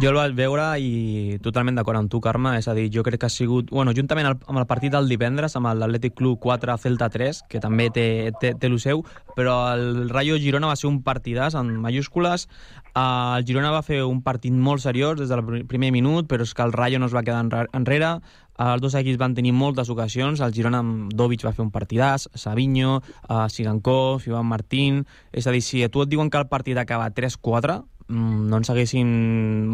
Jo 0.00 0.08
el 0.08 0.16
vaig 0.16 0.32
veure 0.32 0.64
i 0.80 1.36
totalment 1.44 1.76
d'acord 1.76 1.98
amb 1.98 2.08
tu, 2.10 2.16
Carme. 2.24 2.54
És 2.56 2.64
a 2.66 2.72
dir, 2.72 2.86
jo 2.90 3.02
crec 3.04 3.20
que 3.20 3.28
ha 3.28 3.32
sigut... 3.32 3.68
Bueno, 3.70 3.92
juntament 3.92 4.30
amb 4.32 4.58
el 4.58 4.64
partit 4.66 4.94
del 4.94 5.10
divendres, 5.10 5.52
amb 5.58 5.68
l'Atlètic 5.76 6.14
Club 6.16 6.38
4 6.40 6.78
Celta 6.80 7.10
3, 7.12 7.42
que 7.52 7.60
també 7.60 7.90
té, 7.92 8.06
té, 8.40 8.54
té 8.56 8.70
el 8.70 8.78
seu, 8.80 9.04
però 9.36 9.58
el 9.74 10.08
Rayo 10.08 10.38
Girona 10.40 10.70
va 10.72 10.78
ser 10.80 10.88
un 10.88 11.02
partidàs 11.04 11.58
en 11.60 11.74
mayúscules. 11.84 12.48
Uh, 12.96 13.36
el 13.36 13.44
Girona 13.48 13.70
va 13.74 13.84
fer 13.84 14.00
un 14.08 14.22
partit 14.24 14.56
molt 14.56 14.80
seriós 14.80 15.20
des 15.20 15.28
del 15.28 15.44
pr- 15.44 15.66
primer 15.68 15.92
minut, 15.92 16.24
però 16.26 16.48
és 16.48 16.56
que 16.56 16.64
el 16.64 16.72
Rayo 16.72 16.98
no 16.98 17.10
es 17.12 17.14
va 17.14 17.22
quedar 17.26 17.44
enrere. 17.76 18.14
Els 18.60 18.82
dos 18.84 18.94
equips 18.98 19.18
van 19.20 19.34
tenir 19.34 19.54
moltes 19.56 19.88
ocasions, 19.88 20.40
el 20.44 20.52
Girona 20.52 20.82
amb 20.84 21.12
Dovic 21.16 21.44
va 21.46 21.54
fer 21.56 21.64
un 21.64 21.70
partidàs, 21.72 22.28
Savinho, 22.34 22.98
uh, 23.28 23.46
Sigankov, 23.48 24.28
Ivan 24.28 24.46
Martín... 24.46 25.06
És 25.32 25.46
a 25.48 25.54
dir, 25.54 25.62
si 25.64 25.80
a 25.82 25.88
tu 25.88 26.02
et 26.02 26.10
diuen 26.12 26.28
que 26.28 26.36
el 26.36 26.50
partit 26.50 26.76
acaba 26.76 27.08
3-4, 27.10 27.78
mm, 28.08 28.44
no 28.50 28.60
ens 28.60 28.70
haguessin 28.70 29.08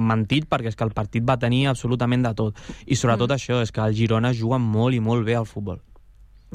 mentit 0.09 0.47
perquè 0.49 0.71
és 0.71 0.79
que 0.79 0.87
el 0.87 0.95
partit 0.95 1.27
va 1.27 1.39
tenir 1.43 1.67
absolutament 1.67 2.23
de 2.23 2.35
tot. 2.39 2.63
I 2.87 2.95
sobretot 2.95 3.33
mm. 3.33 3.41
això, 3.41 3.61
és 3.67 3.75
que 3.75 3.83
el 3.83 3.99
Girona 3.99 4.33
juga 4.33 4.63
molt 4.63 4.95
i 4.95 5.03
molt 5.03 5.27
bé 5.27 5.35
al 5.35 5.49
futbol. 5.51 5.83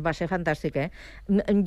Va 0.01 0.09
ser 0.17 0.25
fantàstic, 0.25 0.77
eh? 0.81 0.89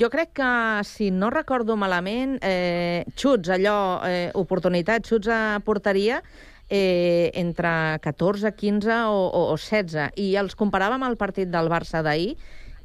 Jo 0.00 0.08
crec 0.10 0.32
que, 0.34 0.50
si 0.82 1.12
no 1.14 1.28
recordo 1.30 1.76
malament, 1.78 2.40
eh, 2.42 3.04
xuts, 3.14 3.52
allò, 3.54 4.02
eh, 4.08 4.32
oportunitats, 4.34 5.12
xuts 5.12 5.30
a 5.30 5.60
porteria, 5.62 6.22
eh, 6.68 7.30
entre 7.34 7.98
14, 8.02 8.52
15 8.54 8.92
o, 9.08 9.26
o, 9.26 9.42
o 9.52 9.56
16. 9.56 10.12
I 10.16 10.30
els 10.40 10.56
comparàvem 10.58 11.02
al 11.06 11.18
partit 11.20 11.50
del 11.52 11.70
Barça 11.72 12.02
d'ahir, 12.06 12.36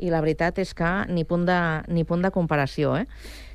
i 0.01 0.09
la 0.09 0.21
veritat 0.21 0.57
és 0.59 0.73
que 0.73 0.91
ni 1.13 1.23
punt 1.29 1.45
de, 1.45 1.61
ni 1.93 2.03
punt 2.03 2.25
de 2.25 2.33
comparació, 2.33 2.95
eh? 2.97 3.07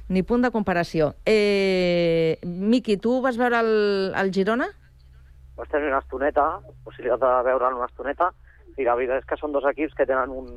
Ni 0.09 0.23
punt 0.23 0.45
de 0.47 0.53
comparació. 0.55 1.17
Eh, 1.27 2.39
Miqui, 2.47 2.95
tu 3.03 3.19
vas 3.25 3.39
veure 3.39 3.59
el, 3.59 3.73
el 4.15 4.31
Girona? 4.35 4.71
vaig 5.57 5.71
tenir 5.73 5.89
una 5.89 6.03
estoneta, 6.05 6.45
possibilitat 6.85 7.23
de 7.23 7.45
veure'l 7.49 7.79
una 7.79 7.89
estoneta, 7.89 8.31
i 8.77 8.85
la 8.85 8.95
veritat 8.99 9.23
és 9.23 9.29
que 9.29 9.39
són 9.41 9.55
dos 9.55 9.65
equips 9.71 9.95
que 9.97 10.07
tenen 10.09 10.33
un, 10.33 10.51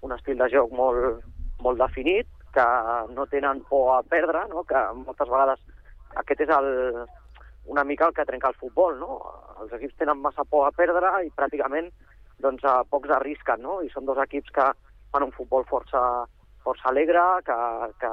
un 0.00 0.14
estil 0.16 0.40
de 0.40 0.48
joc 0.52 0.72
molt, 0.72 1.20
molt 1.60 1.80
definit, 1.82 2.28
que 2.54 2.66
no 3.14 3.26
tenen 3.30 3.60
por 3.68 3.92
a 3.98 4.02
perdre, 4.02 4.46
no? 4.50 4.64
que 4.64 4.80
moltes 5.04 5.28
vegades 5.28 5.60
aquest 6.22 6.46
és 6.46 6.54
el, 6.56 6.70
una 7.70 7.84
mica 7.84 8.08
el 8.08 8.14
que 8.14 8.26
trenca 8.26 8.50
el 8.50 8.58
futbol. 8.58 8.98
No? 8.98 9.20
Els 9.62 9.72
equips 9.78 9.98
tenen 10.02 10.20
massa 10.20 10.44
por 10.44 10.66
a 10.66 10.74
perdre 10.74 11.12
i 11.26 11.32
pràcticament 11.36 11.90
doncs, 12.42 12.64
a 12.64 12.80
pocs 12.90 13.12
arrisquen, 13.14 13.62
no? 13.62 13.80
i 13.84 13.90
són 13.94 14.08
dos 14.08 14.18
equips 14.24 14.52
que 14.56 14.68
fan 15.12 15.26
un 15.26 15.34
futbol 15.36 15.66
força, 15.68 16.00
força 16.64 16.88
alegre, 16.90 17.22
que, 17.46 17.58
que 18.00 18.12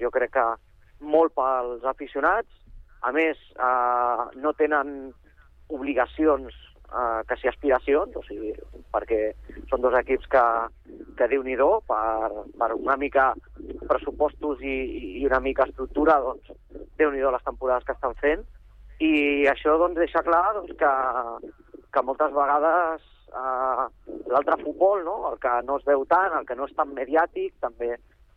jo 0.00 0.12
crec 0.14 0.32
que 0.36 0.46
molt 1.00 1.34
pels 1.36 1.84
aficionats, 1.84 2.48
a 3.06 3.12
més, 3.12 3.38
eh, 3.60 4.22
no 4.40 4.54
tenen 4.56 5.12
obligacions 5.68 6.54
eh, 6.88 7.20
que 7.28 7.36
si 7.36 7.50
aspiracions, 7.50 8.16
o 8.16 8.22
sigui, 8.26 8.54
perquè 8.94 9.20
són 9.70 9.84
dos 9.84 9.94
equips 10.00 10.30
que, 10.32 10.44
que 11.18 11.28
déu 11.30 11.44
nhi 11.44 11.56
per, 11.90 12.46
per 12.56 12.70
una 12.74 12.96
mica 12.96 13.32
pressupostos 13.86 14.62
i, 14.62 14.76
i 15.20 15.26
una 15.28 15.40
mica 15.40 15.68
estructura, 15.68 16.18
doncs 16.24 16.56
déu 16.96 17.12
nhi 17.12 17.20
les 17.20 17.44
temporades 17.44 17.84
que 17.84 17.92
estan 17.92 18.16
fent, 18.22 18.46
i 19.04 19.46
això 19.50 19.76
doncs, 19.78 19.98
deixa 19.98 20.22
clar 20.24 20.54
doncs, 20.56 20.72
que, 20.80 20.92
que 21.92 22.02
moltes 22.02 22.32
vegades 22.32 23.04
eh, 23.28 23.86
l'altre 24.32 24.58
futbol, 24.62 25.04
no? 25.04 25.16
el 25.32 25.38
que 25.42 25.52
no 25.68 25.76
es 25.80 25.84
veu 25.88 26.06
tant, 26.08 26.32
el 26.38 26.46
que 26.48 26.56
no 26.56 26.68
és 26.68 26.74
tan 26.76 26.94
mediàtic, 26.96 27.54
també 27.60 27.94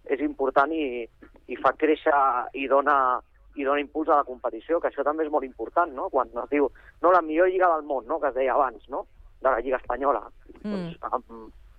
és 0.10 0.22
important 0.26 0.72
i, 0.74 1.05
i 1.47 1.57
fa 1.64 1.74
créixer 1.78 2.20
i 2.57 2.68
dona 2.72 3.20
i 3.60 3.66
dona 3.66 3.82
impuls 3.82 4.07
a 4.07 4.22
la 4.22 4.28
competició, 4.28 4.80
que 4.80 4.88
això 4.88 5.03
també 5.03 5.26
és 5.26 5.32
molt 5.34 5.43
important, 5.43 5.91
no? 5.91 6.07
Quan 6.14 6.30
es 6.32 6.51
diu, 6.51 6.70
no, 7.01 7.12
la 7.12 7.22
millor 7.26 7.49
lliga 7.49 7.68
del 7.74 7.84
món, 7.89 8.05
no?, 8.07 8.20
que 8.22 8.30
es 8.30 8.38
deia 8.38 8.53
abans, 8.53 8.86
no?, 8.93 9.03
de 9.41 9.49
la 9.49 9.60
lliga 9.60 9.80
espanyola. 9.82 10.22
Mm. 10.62 10.70
Doncs 10.72 11.10
amb, 11.10 11.34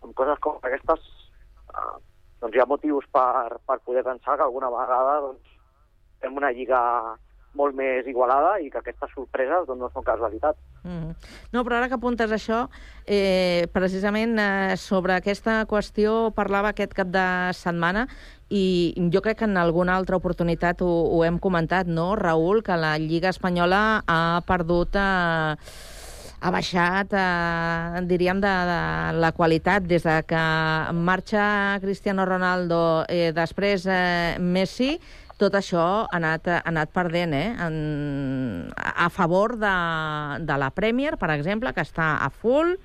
amb 0.05 0.17
coses 0.19 0.43
com 0.45 0.59
aquestes 0.61 1.07
eh, 1.71 1.95
doncs 2.43 2.57
hi 2.57 2.61
ha 2.61 2.69
motius 2.69 3.07
per, 3.15 3.57
per 3.69 3.79
poder 3.87 4.05
pensar 4.05 4.37
que 4.37 4.45
alguna 4.45 4.69
vegada 4.75 5.17
doncs, 5.29 5.57
fem 6.21 6.37
una 6.37 6.53
lliga 6.57 6.81
molt 7.59 7.75
més 7.75 8.07
igualada 8.07 8.57
i 8.63 8.69
que 8.71 8.79
aquestes 8.79 9.11
sorpreses 9.15 9.67
doncs, 9.67 9.81
no 9.81 9.91
són 9.93 10.07
casualitat. 10.07 10.59
Mm. 10.85 11.15
No, 11.53 11.65
però 11.67 11.79
ara 11.79 11.91
que 11.91 11.99
apuntes 11.99 12.33
això, 12.33 12.65
eh, 13.07 13.67
precisament 13.75 14.39
eh, 14.39 14.77
sobre 14.79 15.17
aquesta 15.17 15.61
qüestió 15.71 16.31
parlava 16.37 16.71
aquest 16.71 16.95
cap 16.95 17.11
de 17.11 17.27
setmana 17.59 18.07
i 18.49 18.95
jo 19.13 19.23
crec 19.23 19.43
que 19.43 19.49
en 19.51 19.59
alguna 19.59 19.97
altra 19.97 20.19
oportunitat 20.19 20.83
ho, 20.83 20.91
ho 21.11 21.25
hem 21.27 21.39
comentat, 21.39 21.91
no, 21.91 22.15
Raül, 22.19 22.63
que 22.67 22.77
la 22.79 22.97
Lliga 22.99 23.35
Espanyola 23.35 24.03
ha 24.07 24.43
perdut... 24.47 24.99
Eh, 24.99 25.97
ha 26.41 26.51
baixat, 26.51 27.13
eh, 27.13 28.01
diríem, 28.09 28.41
de, 28.41 28.49
de 28.49 29.19
la 29.21 29.31
qualitat 29.37 29.85
des 29.85 30.05
de 30.07 30.17
que 30.25 30.45
marxa 30.97 31.79
Cristiano 31.83 32.25
Ronaldo, 32.25 33.05
eh, 33.09 33.33
després 33.37 33.85
eh, 33.87 34.39
Messi, 34.41 34.95
tot 35.41 35.57
això 35.57 35.85
ha 36.05 36.17
anat, 36.19 36.49
ha 36.53 36.63
anat 36.69 36.93
perdent, 36.95 37.35
eh? 37.37 37.49
En, 37.67 37.77
a 38.77 39.09
favor 39.13 39.57
de, 39.61 39.77
de 40.47 40.59
la 40.61 40.71
Premier, 40.77 41.17
per 41.21 41.33
exemple, 41.35 41.73
que 41.77 41.85
està 41.87 42.13
a 42.21 42.29
full, 42.31 42.77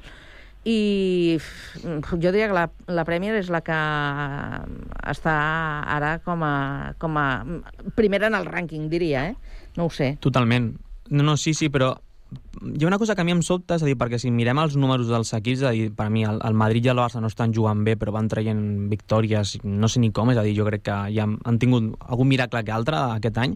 i 0.65 1.37
jo 1.85 2.31
diria 2.31 2.47
que 2.49 2.57
la, 2.57 2.65
la 2.89 3.05
Premier 3.05 3.35
és 3.37 3.51
la 3.53 3.61
que 3.61 3.75
està 5.11 5.35
ara 5.93 6.15
com 6.25 6.41
a, 6.41 6.55
com 6.97 7.19
a 7.21 7.27
primera 7.97 8.31
en 8.31 8.39
el 8.39 8.49
rànquing, 8.49 8.89
diria, 8.89 9.27
eh? 9.29 9.61
No 9.77 9.85
ho 9.85 9.93
sé. 9.93 10.15
Totalment. 10.23 10.71
No, 11.11 11.21
no, 11.21 11.37
sí, 11.37 11.53
sí, 11.53 11.69
però 11.69 11.93
hi 12.31 12.83
ha 12.83 12.87
una 12.87 12.97
cosa 12.97 13.15
que 13.15 13.21
a 13.21 13.25
mi 13.27 13.33
em 13.35 13.41
sobta, 13.45 13.77
és 13.77 13.83
a 13.83 13.87
dir, 13.89 13.95
perquè 13.99 14.17
si 14.21 14.31
mirem 14.33 14.59
els 14.59 14.75
números 14.79 15.09
dels 15.11 15.31
equips, 15.37 15.61
és 15.61 15.67
a 15.67 15.73
dir, 15.75 15.89
per 15.95 16.09
mi 16.09 16.25
el, 16.25 16.39
el 16.43 16.57
Madrid 16.57 16.87
i 16.87 16.91
el 16.91 16.99
Barça 16.99 17.21
no 17.21 17.29
estan 17.31 17.53
jugant 17.53 17.83
bé, 17.85 17.95
però 17.99 18.15
van 18.15 18.29
traient 18.31 18.63
victòries, 18.91 19.57
no 19.63 19.89
sé 19.91 20.01
ni 20.01 20.11
com, 20.15 20.31
és 20.33 20.39
a 20.41 20.45
dir, 20.45 20.55
jo 20.57 20.65
crec 20.67 20.85
que 20.87 20.97
ja 21.15 21.27
han 21.27 21.59
tingut 21.61 21.93
algun 22.01 22.31
miracle 22.31 22.63
que 22.65 22.73
altre 22.73 23.01
aquest 23.19 23.37
any, 23.41 23.55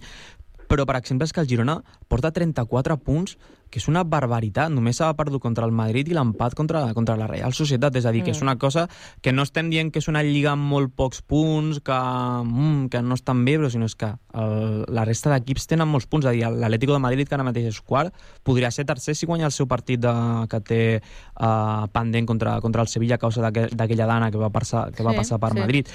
però, 0.69 0.85
per 0.85 0.99
exemple, 0.99 1.25
és 1.25 1.33
que 1.33 1.41
el 1.41 1.49
Girona 1.49 1.79
porta 2.07 2.29
34 2.31 2.99
punts, 3.01 3.39
que 3.69 3.79
és 3.79 3.87
una 3.87 4.03
barbaritat. 4.03 4.71
Només 4.71 4.97
s'ha 4.97 5.13
perdut 5.15 5.41
contra 5.41 5.65
el 5.65 5.71
Madrid 5.71 6.07
i 6.09 6.13
l'empat 6.13 6.55
contra, 6.55 6.93
contra 6.93 7.15
la 7.17 7.27
Real 7.27 7.53
Societat. 7.53 7.95
És 7.95 8.05
a 8.05 8.11
dir, 8.11 8.23
que 8.23 8.31
és 8.31 8.39
Mm. 8.39 8.43
una 8.43 8.57
cosa 8.57 8.87
que 9.21 9.31
no 9.33 9.43
estem 9.43 9.69
dient 9.69 9.91
que 9.91 9.99
és 9.99 10.07
una 10.07 10.23
lliga 10.23 10.51
amb 10.51 10.63
molt 10.69 10.93
pocs 10.95 11.21
punts, 11.21 11.79
que, 11.81 11.91
mm, 11.93 12.89
que 12.89 13.01
no 13.01 13.13
estan 13.15 13.45
bé, 13.45 13.57
però 13.59 13.69
sinó 13.69 13.85
és 13.85 13.95
que 13.95 14.13
el, 14.33 14.85
la 14.87 15.05
resta 15.05 15.29
d'equips 15.31 15.67
tenen 15.67 15.87
molts 15.87 16.07
punts. 16.07 16.25
És 16.25 16.29
a 16.29 16.31
dir, 16.33 16.45
l'Atlético 16.49 16.93
de 16.93 16.99
Madrid, 16.99 17.27
que 17.27 17.35
ara 17.35 17.43
mateix 17.43 17.65
és 17.67 17.81
quart, 17.81 18.13
podria 18.43 18.71
ser 18.71 18.85
tercer 18.85 19.15
si 19.15 19.25
guanya 19.25 19.45
el 19.45 19.51
seu 19.51 19.67
partit 19.67 19.99
de, 19.99 20.13
que 20.49 20.59
té 20.61 21.01
uh, 21.39 21.87
pendent 21.91 22.25
contra, 22.27 22.59
contra 22.61 22.81
el 22.81 22.87
Sevilla 22.87 23.15
a 23.15 23.17
causa 23.19 23.41
d'aquell- 23.41 23.73
d'aquella 23.75 24.05
dana 24.07 24.31
que 24.31 24.37
va 24.37 24.49
passar, 24.49 24.91
que 24.91 25.03
va 25.03 25.11
Sí, 25.11 25.17
passar 25.17 25.39
per 25.39 25.53
sí. 25.53 25.59
Madrid. 25.59 25.87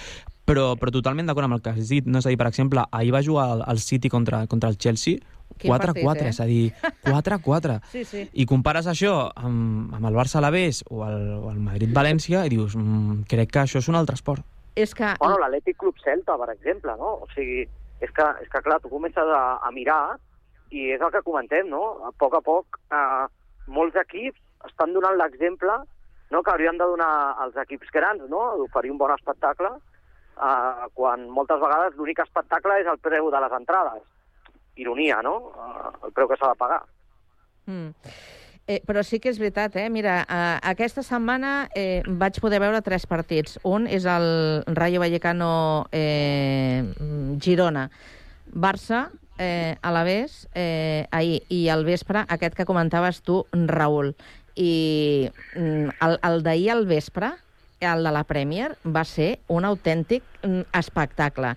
Però, 0.45 0.75
però 0.77 0.91
totalment 0.93 1.27
d'acord 1.27 1.45
amb 1.47 1.55
el 1.55 1.63
que 1.63 1.71
has 1.71 1.89
dit. 1.89 2.05
No, 2.07 2.19
és 2.19 2.27
a 2.27 2.29
dir, 2.29 2.37
per 2.37 2.47
exemple, 2.49 2.83
ahir 2.93 3.13
va 3.15 3.23
jugar 3.25 3.51
el, 3.57 3.63
el 3.67 3.79
City 3.81 4.11
contra, 4.11 4.47
contra 4.47 4.69
el 4.69 4.77
Chelsea, 4.77 5.17
4-4, 5.61 5.95
partit, 6.03 6.25
eh? 6.25 6.33
és 6.33 6.41
a 6.41 6.47
dir, 6.49 6.65
4-4. 7.07 7.79
Sí, 7.95 8.05
sí. 8.09 8.25
I 8.33 8.47
compares 8.51 8.89
això 8.91 9.15
amb, 9.37 9.95
amb 9.95 10.09
el 10.09 10.17
Barça 10.17 10.41
Alavés 10.41 10.83
o 10.91 11.05
el, 11.07 11.21
o 11.39 11.53
el 11.53 11.61
Madrid-València 11.63 12.45
i 12.47 12.53
dius, 12.53 12.75
mm, 12.77 13.25
crec 13.31 13.53
que 13.55 13.63
això 13.63 13.83
és 13.83 13.89
un 13.89 13.99
altre 14.01 14.19
esport. 14.19 14.45
És 14.75 14.95
que... 14.99 15.13
Bueno, 15.21 15.39
l'Atlètic 15.39 15.79
Club 15.79 15.99
Celta, 16.03 16.37
per 16.41 16.51
exemple, 16.55 16.97
no? 16.99 17.15
O 17.23 17.29
sigui, 17.35 17.63
és 18.03 18.11
que, 18.11 18.27
és 18.43 18.51
que 18.51 18.63
clar, 18.65 18.81
tu 18.83 18.91
comences 18.91 19.31
a, 19.31 19.45
a 19.63 19.71
mirar 19.75 20.17
i 20.75 20.91
és 20.97 21.03
el 21.03 21.13
que 21.15 21.23
comentem, 21.23 21.69
no? 21.71 21.83
A 22.09 22.11
poc 22.19 22.35
a 22.35 22.43
poc, 22.45 22.81
eh, 22.91 23.27
molts 23.71 23.97
equips 24.03 24.41
estan 24.67 24.95
donant 24.97 25.17
l'exemple 25.21 25.77
no? 26.31 26.43
que 26.43 26.51
haurien 26.51 26.79
de 26.79 26.89
donar 26.89 27.37
als 27.39 27.57
equips 27.65 27.93
grans, 27.95 28.25
no? 28.31 28.43
D'oferir 28.59 28.91
un 28.91 28.99
bon 28.99 29.13
espectacle, 29.15 29.71
eh, 30.35 30.89
quan 30.99 31.29
moltes 31.31 31.61
vegades 31.63 31.95
l'únic 31.99 32.25
espectacle 32.25 32.81
és 32.83 32.91
el 32.91 32.99
preu 32.99 33.31
de 33.31 33.43
les 33.45 33.57
entrades. 33.61 34.03
Ironia, 34.77 35.21
no? 35.23 35.53
El 36.05 36.13
preu 36.13 36.29
que 36.31 36.39
s'ha 36.41 36.53
de 36.53 36.61
pagar. 36.61 36.83
Mm. 37.67 37.93
Eh, 38.67 38.81
però 38.89 39.03
sí 39.05 39.19
que 39.21 39.29
és 39.29 39.39
veritat, 39.39 39.75
eh? 39.77 39.91
Mira, 39.93 40.23
eh, 40.25 40.59
aquesta 40.71 41.03
setmana 41.05 41.69
eh, 41.77 42.01
vaig 42.07 42.39
poder 42.41 42.63
veure 42.63 42.81
tres 42.85 43.05
partits. 43.07 43.59
Un 43.69 43.85
és 43.87 44.07
el 44.09 44.65
Rayo 44.73 45.03
Vallecano 45.03 45.51
eh, 45.93 46.81
Girona. 47.45 47.91
Barça, 48.49 49.11
eh, 49.37 49.77
Alavés, 49.83 50.49
eh, 50.55 51.05
ahir, 51.11 51.43
i 51.53 51.69
al 51.69 51.85
vespre 51.85 52.25
aquest 52.29 52.57
que 52.57 52.65
comentaves 52.65 53.21
tu, 53.21 53.43
Raül. 53.53 54.15
I 54.57 55.29
mm, 55.57 56.01
el, 56.07 56.19
el 56.23 56.43
d'ahir 56.47 56.71
al 56.73 56.87
vespre, 56.89 57.35
el 57.81 58.05
de 58.05 58.13
la 58.15 58.25
Premier, 58.25 58.73
va 58.85 59.05
ser 59.05 59.41
un 59.49 59.65
autèntic 59.65 60.25
mm, 60.43 60.67
espectacle. 60.79 61.55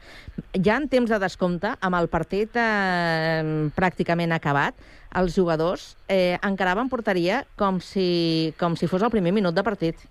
Ja 0.54 0.78
en 0.78 0.88
temps 0.92 1.10
de 1.10 1.20
descompte, 1.22 1.74
amb 1.80 2.00
el 2.00 2.10
partit 2.12 2.56
eh, 2.60 3.70
pràcticament 3.78 4.36
acabat, 4.36 4.78
els 5.18 5.38
jugadors 5.38 5.96
eh, 6.08 6.38
encaraven 6.44 6.90
porteria 6.92 7.44
com 7.58 7.80
si, 7.82 8.54
com 8.60 8.76
si 8.76 8.90
fos 8.92 9.04
el 9.06 9.14
primer 9.14 9.34
minut 9.36 9.56
de 9.56 9.64
partit. 9.64 10.08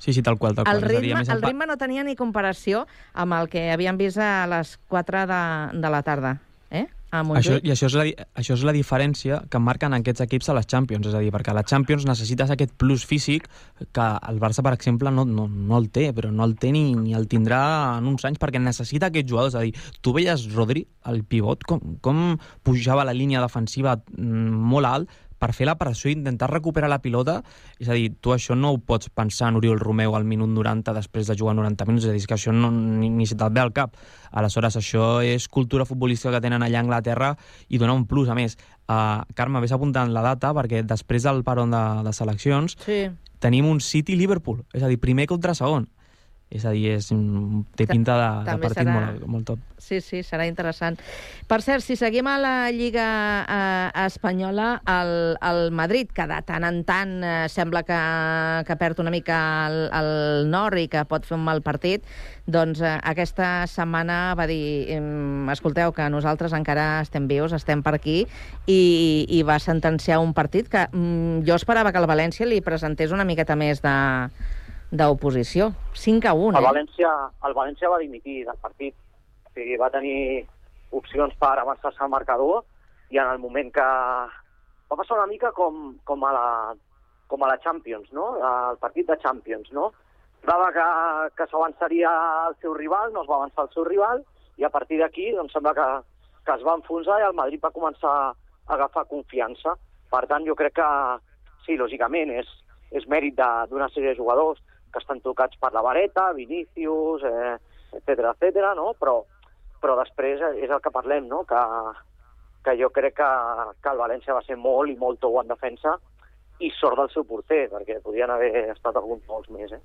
Sí, 0.00 0.14
sí, 0.14 0.22
tal 0.22 0.38
qual, 0.38 0.54
tal 0.56 0.64
qual. 0.64 0.80
El 0.80 0.88
ritme, 0.88 1.18
més, 1.20 1.28
el 1.28 1.42
ritme 1.44 1.66
no 1.68 1.76
tenia 1.76 2.02
ni 2.06 2.16
comparació 2.16 2.86
amb 3.12 3.36
el 3.36 3.50
que 3.52 3.68
havíem 3.74 3.98
vist 4.00 4.16
a 4.16 4.46
les 4.48 4.78
4 4.88 5.26
de, 5.28 5.42
de 5.76 5.90
la 5.92 6.00
tarda. 6.02 6.38
Eh? 7.10 7.16
A 7.18 7.22
Això. 7.40 7.58
I 7.62 7.72
això 7.74 7.88
és, 7.88 7.96
la, 7.98 8.04
això 8.38 8.54
és 8.54 8.62
la 8.66 8.74
diferència 8.74 9.40
que 9.50 9.60
marquen 9.62 9.96
aquests 9.96 10.22
equips 10.26 10.50
a 10.50 10.54
les 10.54 10.68
Champions, 10.70 11.08
és 11.10 11.16
a 11.16 11.22
dir, 11.22 11.32
perquè 11.34 11.50
a 11.50 11.56
la 11.56 11.64
Champions 11.66 12.06
necessites 12.06 12.52
aquest 12.54 12.76
plus 12.78 13.04
físic 13.06 13.48
que 13.92 14.06
el 14.30 14.38
Barça, 14.42 14.62
per 14.62 14.74
exemple, 14.76 15.10
no, 15.10 15.24
no, 15.26 15.48
no 15.48 15.78
el 15.78 15.90
té, 15.90 16.10
però 16.16 16.30
no 16.30 16.46
el 16.46 16.54
té 16.60 16.70
ni, 16.74 16.84
ni 16.94 17.16
el 17.18 17.26
tindrà 17.30 17.62
en 17.98 18.06
uns 18.10 18.26
anys 18.28 18.38
perquè 18.42 18.62
necessita 18.62 19.10
aquests 19.10 19.30
jugadors. 19.30 19.56
És 19.56 19.60
a 19.60 19.64
dir, 19.66 19.74
tu 20.00 20.14
veies 20.14 20.46
Rodri, 20.54 20.84
el 21.10 21.24
pivot, 21.24 21.66
com, 21.66 21.98
com 22.04 22.22
pujava 22.66 23.06
la 23.08 23.16
línia 23.16 23.42
defensiva 23.42 23.98
mm, 23.98 24.62
molt 24.70 24.90
alt 24.90 25.18
per 25.40 25.54
fer 25.56 25.66
la 25.66 25.78
pressió 25.80 26.10
i 26.10 26.14
intentar 26.18 26.50
recuperar 26.52 26.90
la 26.92 27.00
pilota. 27.00 27.38
És 27.80 27.88
a 27.88 27.96
dir, 27.96 28.10
tu 28.20 28.34
això 28.34 28.54
no 28.58 28.74
ho 28.74 28.78
pots 28.84 29.08
pensar 29.08 29.48
en 29.48 29.56
Oriol 29.56 29.80
Romeu 29.80 30.14
al 30.16 30.26
minut 30.28 30.50
90 30.52 30.92
després 30.94 31.30
de 31.30 31.36
jugar 31.38 31.56
90 31.56 31.86
minuts, 31.88 32.04
és 32.04 32.12
a 32.12 32.16
dir, 32.16 32.26
que 32.28 32.36
això 32.36 32.52
no, 32.52 32.70
ni, 32.70 33.08
ni 33.08 33.26
se 33.26 33.38
te'l 33.40 33.52
ve 33.56 33.64
al 33.64 33.72
cap. 33.72 33.96
Aleshores, 34.30 34.76
això 34.76 35.08
és 35.24 35.48
cultura 35.48 35.88
futbolística 35.88 36.34
que 36.36 36.44
tenen 36.44 36.62
allà 36.62 36.82
a 36.82 36.84
Anglaterra 36.84 37.32
i 37.68 37.80
dona 37.80 37.96
un 37.96 38.04
plus. 38.06 38.28
A 38.28 38.36
més, 38.36 38.58
uh, 38.86 39.24
Carme, 39.34 39.62
vés 39.64 39.72
apuntant 39.72 40.12
la 40.12 40.22
data 40.22 40.52
perquè 40.56 40.84
després 40.84 41.24
del 41.24 41.42
paron 41.44 41.72
de, 41.72 41.84
de 42.04 42.12
seleccions 42.12 42.76
Sí. 42.84 43.08
tenim 43.40 43.66
un 43.66 43.80
City-Liverpool, 43.80 44.66
és 44.76 44.82
a 44.84 44.88
dir, 44.92 45.00
primer 45.00 45.26
contra 45.26 45.54
segon. 45.56 45.88
És 46.50 46.64
a 46.66 46.72
dir, 46.74 46.96
és, 46.96 47.06
té 47.78 47.86
pinta 47.86 48.16
de, 48.18 48.28
de 48.42 48.46
També 48.48 48.66
partit 48.66 48.82
serà- 48.82 48.94
molt, 48.96 49.26
molt 49.30 49.46
top. 49.52 49.60
Sí, 49.80 50.00
sí, 50.02 50.24
serà 50.26 50.44
interessant. 50.50 50.98
Per 51.48 51.60
cert, 51.62 51.84
si 51.86 51.94
seguim 51.96 52.26
a 52.26 52.34
la 52.42 52.54
Lliga 52.74 53.06
eh, 53.46 54.02
Espanyola, 54.04 54.82
el, 54.84 55.12
el 55.40 55.70
Madrid, 55.70 56.10
que 56.12 56.26
de 56.26 56.40
tant 56.48 56.66
en 56.66 56.82
tant 56.84 57.14
eh, 57.22 57.46
sembla 57.48 57.84
que, 57.86 58.00
que 58.66 58.76
perd 58.82 58.98
una 59.00 59.14
mica 59.14 59.38
el, 59.70 59.78
el 59.94 60.50
nord 60.50 60.82
i 60.82 60.88
que 60.90 61.06
pot 61.08 61.24
fer 61.24 61.38
un 61.38 61.46
mal 61.46 61.62
partit, 61.62 62.02
doncs 62.50 62.82
eh, 62.82 62.96
aquesta 62.98 63.68
setmana 63.70 64.34
va 64.34 64.50
dir 64.50 64.98
escolteu 65.54 65.94
que 65.94 66.10
nosaltres 66.10 66.52
encara 66.58 67.00
estem 67.06 67.30
vius, 67.30 67.54
estem 67.54 67.86
per 67.86 67.94
aquí, 67.94 68.24
i, 68.66 68.80
i 69.30 69.44
va 69.46 69.62
sentenciar 69.62 70.18
un 70.18 70.34
partit 70.34 70.68
que 70.68 70.88
mm, 70.90 71.46
jo 71.46 71.54
esperava 71.54 71.94
que 71.94 72.02
el 72.02 72.10
València 72.10 72.48
li 72.50 72.58
presentés 72.60 73.14
una 73.14 73.24
miqueta 73.24 73.54
més 73.54 73.80
de 73.86 73.94
d'oposició. 74.90 75.70
5 75.94 76.28
a 76.28 76.34
1, 76.34 76.58
El 76.58 76.64
eh? 76.64 76.66
València, 76.66 77.12
el 77.46 77.54
València 77.54 77.90
va 77.92 78.02
dimitir 78.02 78.44
del 78.46 78.58
partit. 78.62 78.94
O 79.46 79.52
sigui, 79.54 79.78
va 79.78 79.90
tenir 79.94 80.46
opcions 80.94 81.34
per 81.38 81.56
avançar-se 81.58 82.02
al 82.02 82.12
marcador 82.12 82.64
i 83.10 83.18
en 83.18 83.30
el 83.30 83.38
moment 83.42 83.72
que... 83.74 83.88
Va 84.90 84.98
passar 84.98 85.20
una 85.20 85.30
mica 85.30 85.52
com, 85.54 85.94
com, 86.04 86.24
a, 86.26 86.32
la, 86.34 86.46
com 87.30 87.42
a 87.44 87.50
la 87.52 87.58
Champions, 87.62 88.10
no? 88.10 88.32
El 88.42 88.78
partit 88.82 89.06
de 89.06 89.18
Champions, 89.22 89.70
no? 89.70 89.92
Semblava 90.40 90.70
que, 90.74 90.86
que 91.38 91.46
s'avançaria 91.50 92.10
el 92.48 92.56
seu 92.62 92.74
rival, 92.74 93.12
no 93.14 93.22
es 93.22 93.28
va 93.30 93.36
avançar 93.38 93.68
el 93.68 93.74
seu 93.74 93.86
rival, 93.86 94.24
i 94.58 94.66
a 94.66 94.70
partir 94.72 94.98
d'aquí 94.98 95.28
doncs, 95.36 95.52
sembla 95.54 95.74
que, 95.76 95.86
que 96.48 96.56
es 96.56 96.64
va 96.66 96.74
enfonsar 96.80 97.20
i 97.20 97.26
el 97.28 97.36
Madrid 97.38 97.62
va 97.62 97.74
començar 97.76 98.10
a 98.10 98.32
agafar 98.74 99.06
confiança. 99.12 99.76
Per 100.10 100.24
tant, 100.26 100.42
jo 100.48 100.56
crec 100.58 100.74
que, 100.80 100.88
sí, 101.66 101.78
lògicament, 101.78 102.34
és, 102.42 102.50
és 102.90 103.06
mèrit 103.06 103.38
d'una 103.38 103.86
sèrie 103.94 104.10
de 104.10 104.18
jugadors 104.18 104.58
que 104.92 105.02
estan 105.02 105.22
tocats 105.24 105.58
per 105.60 105.72
la 105.74 105.82
vareta, 105.84 106.30
Vinícius, 106.36 107.24
eh, 107.24 107.56
etc 107.98 108.32
etc, 108.34 108.72
no? 108.78 108.92
Però, 108.98 109.20
però 109.80 109.96
després 110.02 110.42
és 110.60 110.70
el 110.70 110.82
que 110.82 110.94
parlem, 110.94 111.28
no? 111.30 111.42
Que, 111.48 111.60
que 112.66 112.76
jo 112.80 112.90
crec 112.94 113.16
que, 113.18 113.30
que 113.80 113.92
el 113.92 114.02
València 114.02 114.36
va 114.36 114.44
ser 114.46 114.58
molt 114.60 114.92
i 114.92 114.98
molt 115.00 115.20
tou 115.22 115.40
en 115.40 115.50
defensa 115.50 115.96
i 116.60 116.70
sort 116.76 116.98
del 117.00 117.10
seu 117.14 117.24
porter, 117.24 117.66
perquè 117.72 117.98
podien 118.04 118.30
haver 118.30 118.68
estat 118.74 118.96
alguns 119.00 119.24
molts 119.28 119.48
més, 119.54 119.72
eh? 119.72 119.82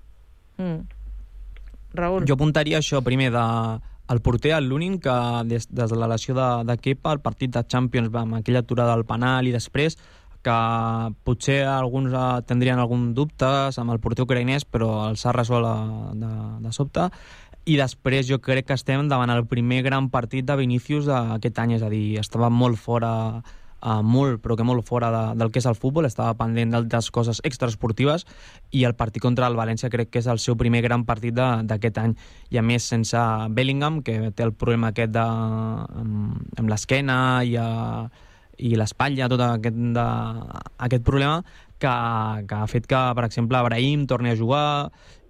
Mm. 0.60 0.82
Raül. 1.96 2.26
Jo 2.28 2.36
apuntaria 2.36 2.82
això 2.82 3.00
primer 3.04 3.30
de 3.32 3.46
el 4.08 4.22
porter, 4.22 4.52
el 4.54 4.68
Lunin, 4.70 5.00
que 5.02 5.14
des, 5.50 5.66
des 5.72 5.90
de 5.90 5.98
la 5.98 6.10
lesió 6.12 6.36
de, 6.38 6.50
de 6.68 6.76
Kepa, 6.78 7.16
el 7.16 7.24
partit 7.26 7.56
de 7.56 7.64
Champions, 7.66 8.12
va, 8.14 8.22
amb 8.22 8.38
aquella 8.38 8.62
aturada 8.62 8.94
del 8.94 9.08
penal 9.10 9.48
i 9.48 9.56
després 9.56 9.98
que 10.46 10.60
potser 11.26 11.64
alguns 11.68 12.14
eh, 12.14 12.28
tindrien 12.48 12.80
algun 12.82 13.10
dubtes 13.18 13.80
amb 13.82 13.96
el 13.96 14.02
porter 14.04 14.26
ucraïnès, 14.28 14.68
però 14.70 15.10
el 15.10 15.18
s'ha 15.18 15.34
resolt 15.36 15.68
eh, 15.68 16.14
de, 16.22 16.32
de 16.68 16.74
sobte. 16.76 17.10
I 17.66 17.80
després 17.82 18.30
jo 18.30 18.38
crec 18.46 18.70
que 18.70 18.78
estem 18.78 19.10
davant 19.10 19.34
el 19.34 19.48
primer 19.50 19.82
gran 19.86 20.12
partit 20.14 20.46
de 20.46 20.58
Vinícius 20.60 21.10
d'aquest 21.10 21.62
any, 21.64 21.78
és 21.80 21.86
a 21.86 21.90
dir, 21.90 22.20
estava 22.22 22.52
molt 22.54 22.78
fora 22.78 23.14
uh, 23.86 24.02
molt, 24.06 24.38
però 24.44 24.58
que 24.58 24.68
molt 24.68 24.86
fora 24.86 25.10
de, 25.14 25.24
del 25.40 25.50
que 25.50 25.62
és 25.62 25.68
el 25.70 25.78
futbol, 25.80 26.06
estava 26.06 26.36
pendent 26.38 26.74
d'altres 26.74 27.10
coses 27.14 27.42
extraesportives 27.48 28.28
i 28.70 28.86
el 28.86 28.94
partit 28.98 29.24
contra 29.24 29.50
el 29.50 29.58
València 29.58 29.90
crec 29.94 30.12
que 30.14 30.22
és 30.22 30.30
el 30.30 30.42
seu 30.44 30.58
primer 30.60 30.84
gran 30.86 31.06
partit 31.10 31.34
d'aquest 31.34 31.98
any 32.02 32.16
i 32.54 32.62
a 32.62 32.66
més 32.66 32.86
sense 32.86 33.26
Bellingham 33.58 34.04
que 34.06 34.32
té 34.36 34.46
el 34.46 34.54
problema 34.54 34.94
aquest 34.94 35.16
de, 35.18 35.26
amb, 35.26 36.38
amb 36.62 36.70
l'esquena 36.70 37.18
i, 37.46 37.58
uh, 37.58 38.34
i 38.58 38.76
l'espatlla, 38.76 39.30
tot 39.32 39.42
aquest, 39.42 39.76
de, 39.76 40.08
aquest 40.88 41.04
problema 41.04 41.44
que, 41.80 41.92
que 42.48 42.56
ha 42.56 42.68
fet 42.72 42.88
que, 42.88 43.02
per 43.16 43.26
exemple, 43.28 43.62
Brahim 43.68 44.06
torni 44.08 44.32
a 44.32 44.40
jugar 44.40 44.66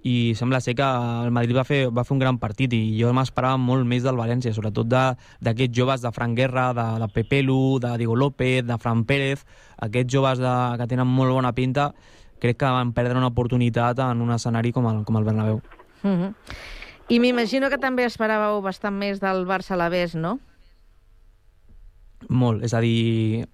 i 0.06 0.36
sembla 0.38 0.60
ser 0.62 0.76
que 0.78 0.86
el 0.86 1.32
Madrid 1.34 1.58
va 1.58 1.64
fer, 1.66 1.80
va 1.90 2.04
fer 2.06 2.14
un 2.14 2.22
gran 2.22 2.38
partit 2.38 2.74
i 2.78 2.82
jo 3.00 3.10
m'esperava 3.18 3.58
molt 3.58 3.88
més 3.90 4.06
del 4.06 4.20
València, 4.20 4.54
sobretot 4.54 4.86
d'aquests 4.86 5.74
joves 5.74 6.06
de 6.06 6.12
Fran 6.14 6.36
Guerra, 6.38 6.68
de, 6.78 6.86
de 7.02 7.08
Pepe 7.16 7.42
Lu, 7.42 7.80
de 7.82 7.96
Diego 7.98 8.16
López, 8.16 8.62
de 8.68 8.78
Fran 8.78 9.02
Pérez, 9.10 9.42
aquests 9.82 10.14
joves 10.14 10.44
de, 10.44 10.54
que 10.78 10.88
tenen 10.94 11.10
molt 11.10 11.34
bona 11.34 11.56
pinta, 11.58 11.90
crec 12.38 12.62
que 12.62 12.70
van 12.78 12.94
perdre 12.94 13.18
una 13.18 13.34
oportunitat 13.34 14.04
en 14.06 14.22
un 14.22 14.34
escenari 14.36 14.72
com 14.76 14.86
el, 14.92 15.02
com 15.08 15.18
el 15.18 15.26
Bernabéu. 15.26 15.62
Mm 16.04 16.16
-hmm. 16.16 16.34
I 17.10 17.20
m'imagino 17.20 17.70
que 17.70 17.78
també 17.78 18.06
esperàveu 18.06 18.62
bastant 18.62 18.94
més 18.94 19.20
del 19.20 19.46
Barça 19.46 19.74
a 19.74 19.78
l'Avés, 19.78 20.16
no? 20.16 20.40
Molt, 22.30 22.64
és 22.66 22.74
a 22.74 22.82
dir, 22.84 23.46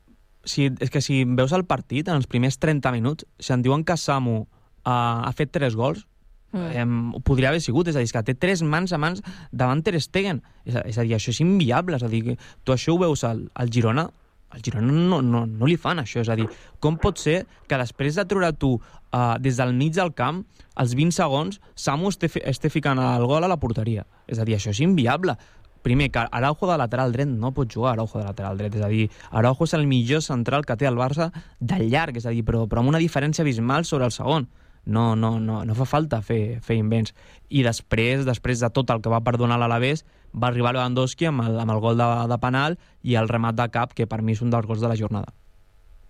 si, 0.43 0.69
és 0.79 0.89
que 0.89 1.01
si 1.01 1.23
veus 1.25 1.53
el 1.55 1.65
partit 1.69 2.07
en 2.07 2.17
els 2.19 2.29
primers 2.29 2.57
30 2.61 2.93
minuts, 2.95 3.27
si 3.39 3.53
en 3.53 3.65
diuen 3.65 3.83
que 3.85 3.97
Samu 3.97 4.37
uh, 4.41 4.47
ha 4.87 5.31
fet 5.37 5.51
3 5.53 5.75
gols, 5.77 6.05
mm. 6.51 6.71
eh, 6.71 7.21
podria 7.23 7.51
haver 7.51 7.61
sigut, 7.61 7.91
és 7.91 7.97
a 7.97 8.03
dir, 8.03 8.11
que 8.11 8.23
té 8.31 8.35
3 8.47 8.63
mans 8.69 8.93
a 8.93 8.99
mans 9.01 9.21
davant 9.51 9.83
Ter 9.83 9.99
Stegen. 10.01 10.41
És 10.65 10.75
a, 10.75 10.85
és 10.87 10.97
a 10.97 11.05
dir, 11.05 11.15
això 11.17 11.33
és 11.33 11.43
inviable, 11.43 11.99
és 11.99 12.07
a 12.07 12.11
dir, 12.11 12.37
tu 12.63 12.75
això 12.75 12.95
ho 12.95 13.01
veus 13.01 13.25
al, 13.27 13.47
al 13.53 13.71
Girona, 13.73 14.09
al 14.51 14.63
Girona 14.65 14.91
no, 14.91 15.21
no, 15.23 15.45
no 15.47 15.69
li 15.69 15.77
fan 15.79 16.01
això, 16.01 16.19
és 16.23 16.29
a 16.29 16.35
dir, 16.35 16.47
com 16.83 16.97
pot 16.99 17.19
ser 17.21 17.45
que 17.69 17.79
després 17.79 18.17
de 18.19 18.25
treure 18.27 18.51
tu 18.59 18.73
uh, 18.75 19.37
des 19.39 19.59
del 19.59 19.73
mig 19.77 19.95
del 19.95 20.11
camp, 20.17 20.43
als 20.75 20.95
20 20.97 21.15
segons, 21.15 21.61
Samu 21.75 22.11
esté, 22.11 22.31
esté 22.47 22.71
ficant 22.73 22.99
el 22.99 23.25
gol 23.29 23.47
a 23.47 23.51
la 23.51 23.59
porteria? 23.61 24.05
És 24.27 24.39
a 24.39 24.47
dir, 24.47 24.57
això 24.57 24.73
és 24.75 24.83
inviable. 24.83 25.37
Primer, 25.81 26.11
que 26.11 26.23
Araujo 26.31 26.69
de 26.69 26.77
lateral 26.77 27.13
dret 27.13 27.29
no 27.29 27.53
pot 27.57 27.71
jugar 27.71 27.95
Araujo 27.95 28.19
de 28.19 28.25
lateral 28.25 28.57
dret, 28.57 28.75
és 28.77 28.85
a 28.85 28.89
dir, 28.91 29.09
Araujo 29.31 29.65
és 29.65 29.73
el 29.73 29.87
millor 29.89 30.21
central 30.21 30.65
que 30.65 30.77
té 30.77 30.85
el 30.89 30.99
Barça 30.99 31.31
de 31.59 31.79
llarg, 31.83 32.17
és 32.17 32.25
a 32.25 32.33
dir, 32.33 32.43
però, 32.45 32.67
però 32.69 32.83
amb 32.83 32.93
una 32.93 33.01
diferència 33.01 33.45
abismal 33.45 33.85
sobre 33.85 34.05
el 34.05 34.15
segon. 34.15 34.49
No, 34.85 35.15
no, 35.15 35.35
no, 35.39 35.59
no 35.65 35.75
fa 35.77 35.85
falta 35.85 36.21
fer, 36.25 36.59
fer 36.65 36.79
invents. 36.79 37.13
I 37.49 37.61
després, 37.65 38.25
després 38.25 38.61
de 38.61 38.69
tot 38.73 38.89
el 38.89 39.01
que 39.01 39.11
va 39.13 39.21
perdonar 39.21 39.59
l'Alavés, 39.61 40.05
va 40.33 40.49
arribar 40.49 40.73
Lewandowski 40.73 41.27
amb 41.29 41.45
el, 41.45 41.59
amb 41.61 41.73
el 41.75 41.81
gol 41.83 41.99
de, 41.99 42.07
de 42.31 42.39
penal 42.41 42.77
i 43.03 43.17
el 43.19 43.29
remat 43.29 43.57
de 43.59 43.67
cap, 43.73 43.93
que 43.93 44.07
per 44.09 44.21
mi 44.25 44.33
és 44.33 44.41
un 44.41 44.49
dels 44.53 44.65
gols 44.65 44.81
de 44.81 44.89
la 44.89 44.97
jornada. 44.97 45.33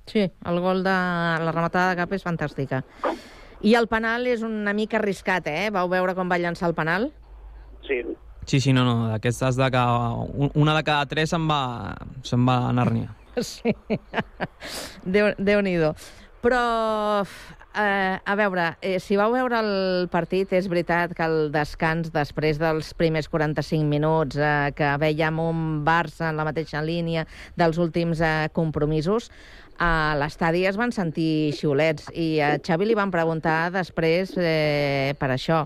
Sí, 0.07 0.23
el 0.23 0.59
gol 0.59 0.83
de 0.83 0.95
la 1.43 1.51
rematada 1.51 1.91
de 1.91 1.99
cap 1.99 2.13
és 2.15 2.23
fantàstica. 2.25 2.81
I 3.61 3.75
el 3.77 3.87
penal 3.87 4.25
és 4.27 4.41
una 4.41 4.73
mica 4.73 4.97
arriscat, 4.97 5.47
eh? 5.51 5.69
Vau 5.73 5.89
veure 5.91 6.15
com 6.17 6.31
va 6.31 6.39
llançar 6.41 6.69
el 6.71 6.77
penal? 6.77 7.11
Sí, 7.85 8.01
Sí, 8.45 8.59
sí, 8.59 8.73
no, 8.73 8.83
no, 8.83 9.07
d'aquestes 9.11 9.55
de 9.55 9.69
que 9.71 9.77
un- 9.77 10.51
una 10.55 10.75
de 10.75 10.83
cada 10.83 11.05
tres 11.05 11.29
se'n 11.29 11.47
va, 11.49 11.95
se'n 12.23 12.45
va 12.47 12.67
a 12.69 12.73
Nàrnia. 12.73 13.15
Sí. 13.41 13.71
Déu- 15.05 15.35
Déu-n'hi-do. 15.37 15.93
Però, 16.41 17.23
eh, 17.77 18.17
a 18.25 18.35
veure, 18.35 18.65
eh, 18.81 18.99
si 18.99 19.15
vau 19.15 19.31
veure 19.31 19.59
el 19.61 20.09
partit, 20.11 20.51
és 20.57 20.67
veritat 20.67 21.13
que 21.15 21.23
el 21.23 21.51
descans 21.53 22.11
després 22.11 22.59
dels 22.59 22.91
primers 22.97 23.29
45 23.29 23.85
minuts, 23.87 24.35
eh, 24.35 24.73
que 24.75 24.89
veiem 24.99 25.39
un 25.39 25.85
Barça 25.85 26.29
en 26.31 26.35
la 26.41 26.43
mateixa 26.49 26.81
línia 26.83 27.25
dels 27.55 27.77
últims 27.77 28.19
eh, 28.19 28.49
compromisos, 28.53 29.29
a 29.81 30.13
l'estadi 30.13 30.67
es 30.69 30.77
van 30.77 30.91
sentir 30.93 31.55
xiulets 31.57 32.11
i 32.13 32.37
a 32.45 32.51
Xavi 32.61 32.85
li 32.85 32.97
van 32.97 33.09
preguntar 33.09 33.71
després 33.73 34.35
eh, 34.37 35.15
per 35.17 35.31
això 35.33 35.63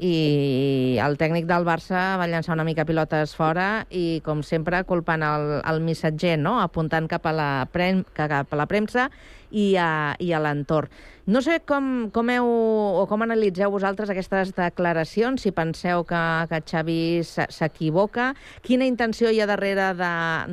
i 0.00 0.96
el 1.04 1.18
tècnic 1.20 1.44
del 1.48 1.66
Barça 1.68 2.16
va 2.16 2.28
llançar 2.30 2.54
una 2.56 2.64
mica 2.64 2.86
pilotes 2.88 3.34
fora 3.36 3.84
i 3.92 4.22
com 4.24 4.40
sempre 4.40 4.80
culpant 4.88 5.24
el, 5.26 5.58
el 5.60 5.82
missatger, 5.84 6.38
no? 6.40 6.56
apuntant 6.62 7.10
cap 7.10 7.28
a 7.28 7.34
la, 7.36 7.50
prem, 7.72 8.00
cap 8.16 8.48
a 8.48 8.60
la 8.60 8.66
premsa 8.70 9.10
i 9.50 9.74
a, 9.76 10.16
i 10.20 10.32
a 10.32 10.40
l'entorn. 10.40 10.88
No 11.28 11.42
sé 11.44 11.58
com, 11.68 12.08
com 12.08 12.30
heu 12.32 12.48
o 12.48 13.04
com 13.08 13.20
analitzeu 13.26 13.68
vosaltres 13.74 14.08
aquestes 14.08 14.54
declaracions, 14.56 15.44
si 15.44 15.52
penseu 15.52 16.06
que, 16.08 16.22
que 16.48 16.62
Xavi 16.72 17.20
s'equivoca, 17.26 18.32
quina 18.64 18.88
intenció 18.88 19.28
hi 19.28 19.42
ha 19.44 19.50
darrere 19.50 19.92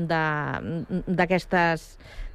d'aquestes 0.04 1.88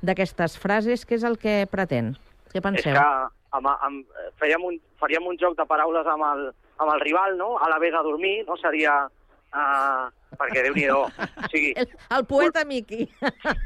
d'aquestes 0.03 0.57
frases, 0.59 1.05
què 1.07 1.19
és 1.19 1.27
el 1.27 1.39
que 1.39 1.65
pretén? 1.71 2.15
Què 2.51 2.59
És 2.59 2.65
penseu? 2.65 2.97
que 2.97 3.57
amb, 3.57 3.71
amb, 3.71 4.21
fèiem 4.41 4.65
un, 4.65 4.79
faríem 5.01 5.27
un 5.27 5.39
joc 5.41 5.57
de 5.59 5.67
paraules 5.69 6.07
amb 6.07 6.27
el, 6.29 6.47
amb 6.79 6.95
el 6.95 7.01
rival, 7.05 7.37
no? 7.39 7.57
A 7.59 7.69
la 7.71 7.79
vez 7.83 7.95
a 7.95 8.05
dormir, 8.07 8.45
no? 8.47 8.57
Seria... 8.61 9.03
Uh, 9.51 10.07
perquè 10.39 10.63
déu 10.63 10.77
nhi 10.77 10.85
o 10.95 11.01
sigui, 11.51 11.73
El, 11.81 11.89
el 12.17 12.27
poeta 12.29 12.63
Miqui. 12.63 13.03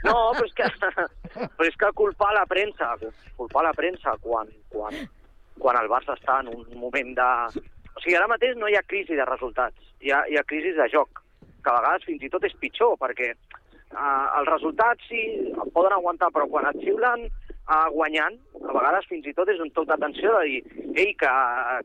no, 0.07 0.15
però 0.33 0.47
és 0.47 0.55
que, 0.57 0.69
però 1.59 1.67
és 1.69 1.77
que 1.81 1.91
culpar 1.99 2.31
la 2.33 2.47
premsa, 2.49 2.95
culpar 3.37 3.67
la 3.67 3.75
premsa 3.77 4.15
quan, 4.23 4.49
quan, 4.73 4.97
quan 5.61 5.81
el 5.83 5.91
Barça 5.93 6.17
està 6.17 6.41
en 6.41 6.49
un 6.55 6.65
moment 6.81 7.13
de... 7.19 7.29
O 7.95 8.01
sigui, 8.03 8.17
ara 8.19 8.31
mateix 8.31 8.57
no 8.57 8.71
hi 8.73 8.79
ha 8.79 8.87
crisi 8.89 9.19
de 9.19 9.29
resultats, 9.29 9.77
hi 10.01 10.11
ha, 10.11 10.25
hi 10.31 10.41
ha 10.41 10.47
crisi 10.49 10.73
de 10.75 10.89
joc, 10.93 11.21
que 11.45 11.71
a 11.71 11.77
vegades 11.79 12.09
fins 12.09 12.25
i 12.25 12.33
tot 12.33 12.49
és 12.49 12.57
pitjor, 12.61 12.97
perquè 13.01 13.35
uh, 13.95 14.27
els 14.41 14.51
resultats 14.51 15.09
sí, 15.09 15.23
el 15.55 15.73
poden 15.75 15.97
aguantar, 15.97 16.31
però 16.35 16.47
quan 16.51 16.69
et 16.71 16.81
xiulen 16.85 17.27
uh, 17.29 17.89
guanyant, 17.95 18.39
a 18.61 18.73
vegades 18.73 19.09
fins 19.11 19.27
i 19.31 19.35
tot 19.37 19.51
és 19.53 19.61
un 19.63 19.71
toc 19.77 19.89
d'atenció 19.89 20.35
de 20.39 20.45
dir 20.51 20.61
ei, 20.95 21.15
que, 21.19 21.31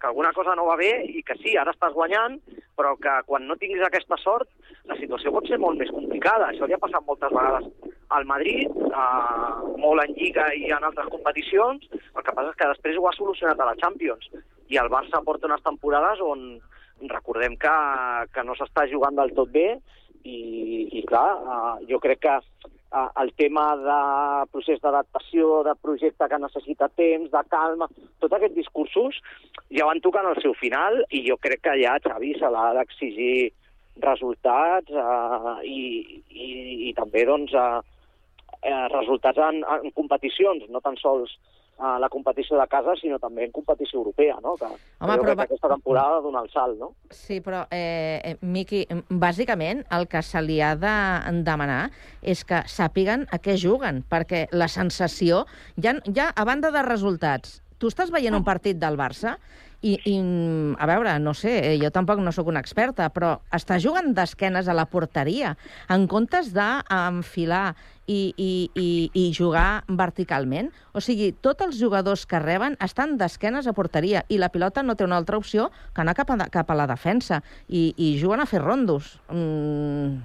que 0.02 0.10
alguna 0.10 0.34
cosa 0.38 0.56
no 0.58 0.68
va 0.70 0.78
bé 0.80 0.92
i 1.08 1.24
que 1.26 1.38
sí, 1.44 1.56
ara 1.58 1.74
estàs 1.76 1.96
guanyant, 1.96 2.40
però 2.80 2.96
que 3.02 3.14
quan 3.28 3.48
no 3.48 3.58
tinguis 3.60 3.84
aquesta 3.86 4.18
sort 4.22 4.50
la 4.90 4.98
situació 4.98 5.34
pot 5.36 5.48
ser 5.50 5.60
molt 5.62 5.78
més 5.80 5.92
complicada. 5.94 6.50
Això 6.50 6.68
li 6.68 6.76
ha 6.76 6.82
passat 6.82 7.06
moltes 7.06 7.34
vegades 7.36 7.68
al 8.16 8.26
Madrid, 8.26 8.72
eh, 8.90 9.52
molt 9.78 10.04
en 10.04 10.16
Lliga 10.18 10.48
i 10.58 10.72
en 10.74 10.88
altres 10.88 11.12
competicions, 11.14 11.86
el 11.94 12.24
que 12.26 12.34
passa 12.34 12.50
és 12.54 12.58
que 12.58 12.72
després 12.72 12.98
ho 12.98 13.08
ha 13.10 13.16
solucionat 13.18 13.60
a 13.60 13.70
la 13.70 13.78
Champions. 13.82 14.32
I 14.70 14.80
el 14.82 14.90
Barça 14.90 15.22
porta 15.26 15.50
unes 15.50 15.66
temporades 15.66 16.22
on 16.26 16.48
recordem 17.12 17.56
que, 17.58 17.76
que 18.34 18.44
no 18.44 18.56
s'està 18.58 18.88
jugant 18.92 19.16
del 19.16 19.36
tot 19.38 19.54
bé 19.54 19.70
i, 20.24 20.40
i 21.00 21.04
clar, 21.08 21.30
eh, 21.38 21.86
jo 21.92 22.00
crec 22.04 22.22
que 22.26 22.36
eh, 22.40 23.08
el 23.24 23.32
tema 23.40 23.66
de 23.80 24.00
procés 24.54 24.82
d'adaptació, 24.84 25.62
de 25.68 25.76
projecte 25.82 26.30
que 26.30 26.42
necessita 26.42 26.90
temps, 26.96 27.30
de 27.32 27.44
calma, 27.52 27.90
tots 28.20 28.36
aquests 28.36 28.58
discursos 28.58 29.22
ja 29.70 29.88
van 29.90 30.02
tocant 30.02 30.30
el 30.32 30.42
seu 30.44 30.56
final 30.58 31.02
i 31.10 31.24
jo 31.28 31.38
crec 31.42 31.64
que 31.68 31.78
ja 31.84 32.00
Xavi 32.04 32.34
se 32.40 32.50
l'ha 32.52 32.72
d'exigir 32.80 33.52
resultats 34.04 34.92
eh, 34.92 35.56
i, 35.68 35.80
i, 36.30 36.50
i 36.90 36.94
també 36.98 37.26
doncs, 37.28 37.54
eh, 37.54 37.80
eh, 38.64 38.86
resultats 38.96 39.40
en, 39.50 39.64
en 39.64 39.96
competicions, 39.96 40.68
no 40.70 40.82
tan 40.84 40.98
sols 41.00 41.36
a 41.80 41.98
la 42.00 42.10
competició 42.12 42.60
de 42.60 42.68
casa, 42.68 42.96
sinó 43.00 43.18
també 43.20 43.46
en 43.48 43.54
competició 43.56 44.02
europea, 44.02 44.38
no? 44.44 44.56
Que, 44.60 44.68
Home, 45.00 45.16
però 45.22 45.36
que 45.36 45.46
aquesta 45.48 45.72
temporada 45.72 46.18
ha 46.18 46.18
de 46.20 46.26
donar 46.28 46.44
el 46.44 46.52
salt, 46.52 46.76
no? 46.80 46.92
Sí, 47.16 47.40
però, 47.46 47.64
eh, 47.72 48.20
eh, 48.24 48.36
Miqui, 48.42 48.84
bàsicament 49.10 49.86
el 49.96 50.08
que 50.12 50.22
se 50.26 50.42
li 50.44 50.60
ha 50.62 50.76
de 50.76 50.96
demanar 51.48 51.90
és 52.22 52.44
que 52.44 52.62
sàpiguen 52.68 53.26
a 53.32 53.40
què 53.40 53.56
juguen, 53.58 54.04
perquè 54.12 54.48
la 54.52 54.68
sensació, 54.68 55.46
ja, 55.82 55.96
ja 56.14 56.30
a 56.36 56.46
banda 56.46 56.72
de 56.76 56.84
resultats, 56.84 57.62
tu 57.80 57.88
estàs 57.88 58.12
veient 58.12 58.36
un 58.36 58.44
partit 58.44 58.78
del 58.78 59.00
Barça 59.00 59.38
i, 59.82 59.94
i 60.12 60.16
a 60.78 60.88
veure, 60.90 61.14
no 61.24 61.34
sé, 61.38 61.54
eh, 61.64 61.78
jo 61.80 61.92
tampoc 61.96 62.20
no 62.20 62.34
sóc 62.36 62.50
una 62.52 62.60
experta, 62.60 63.08
però 63.14 63.38
està 63.56 63.80
jugant 63.80 64.12
d'esquenes 64.16 64.68
a 64.68 64.76
la 64.76 64.86
porteria, 64.92 65.56
en 65.88 66.08
comptes 66.12 66.52
d'enfilar 66.56 67.76
i, 68.10 68.34
i, 68.36 68.52
i, 68.76 68.90
i 69.14 69.26
jugar 69.36 69.86
verticalment. 69.88 70.72
O 70.92 71.04
sigui, 71.04 71.32
tots 71.32 71.68
els 71.68 71.80
jugadors 71.80 72.26
que 72.28 72.42
reben 72.44 72.76
estan 72.84 73.16
d'esquenes 73.22 73.70
a 73.70 73.76
porteria 73.78 74.26
i 74.28 74.40
la 74.42 74.52
pilota 74.52 74.84
no 74.84 74.98
té 75.00 75.08
una 75.08 75.20
altra 75.22 75.40
opció 75.40 75.70
que 75.94 76.04
anar 76.04 76.18
cap 76.18 76.34
a, 76.36 76.50
cap 76.52 76.72
a 76.72 76.80
la 76.80 76.90
defensa 76.90 77.44
i, 77.68 77.94
i 77.96 78.16
juguen 78.20 78.44
a 78.44 78.50
fer 78.50 78.64
rondos. 78.66 79.16
Mm, 79.30 80.18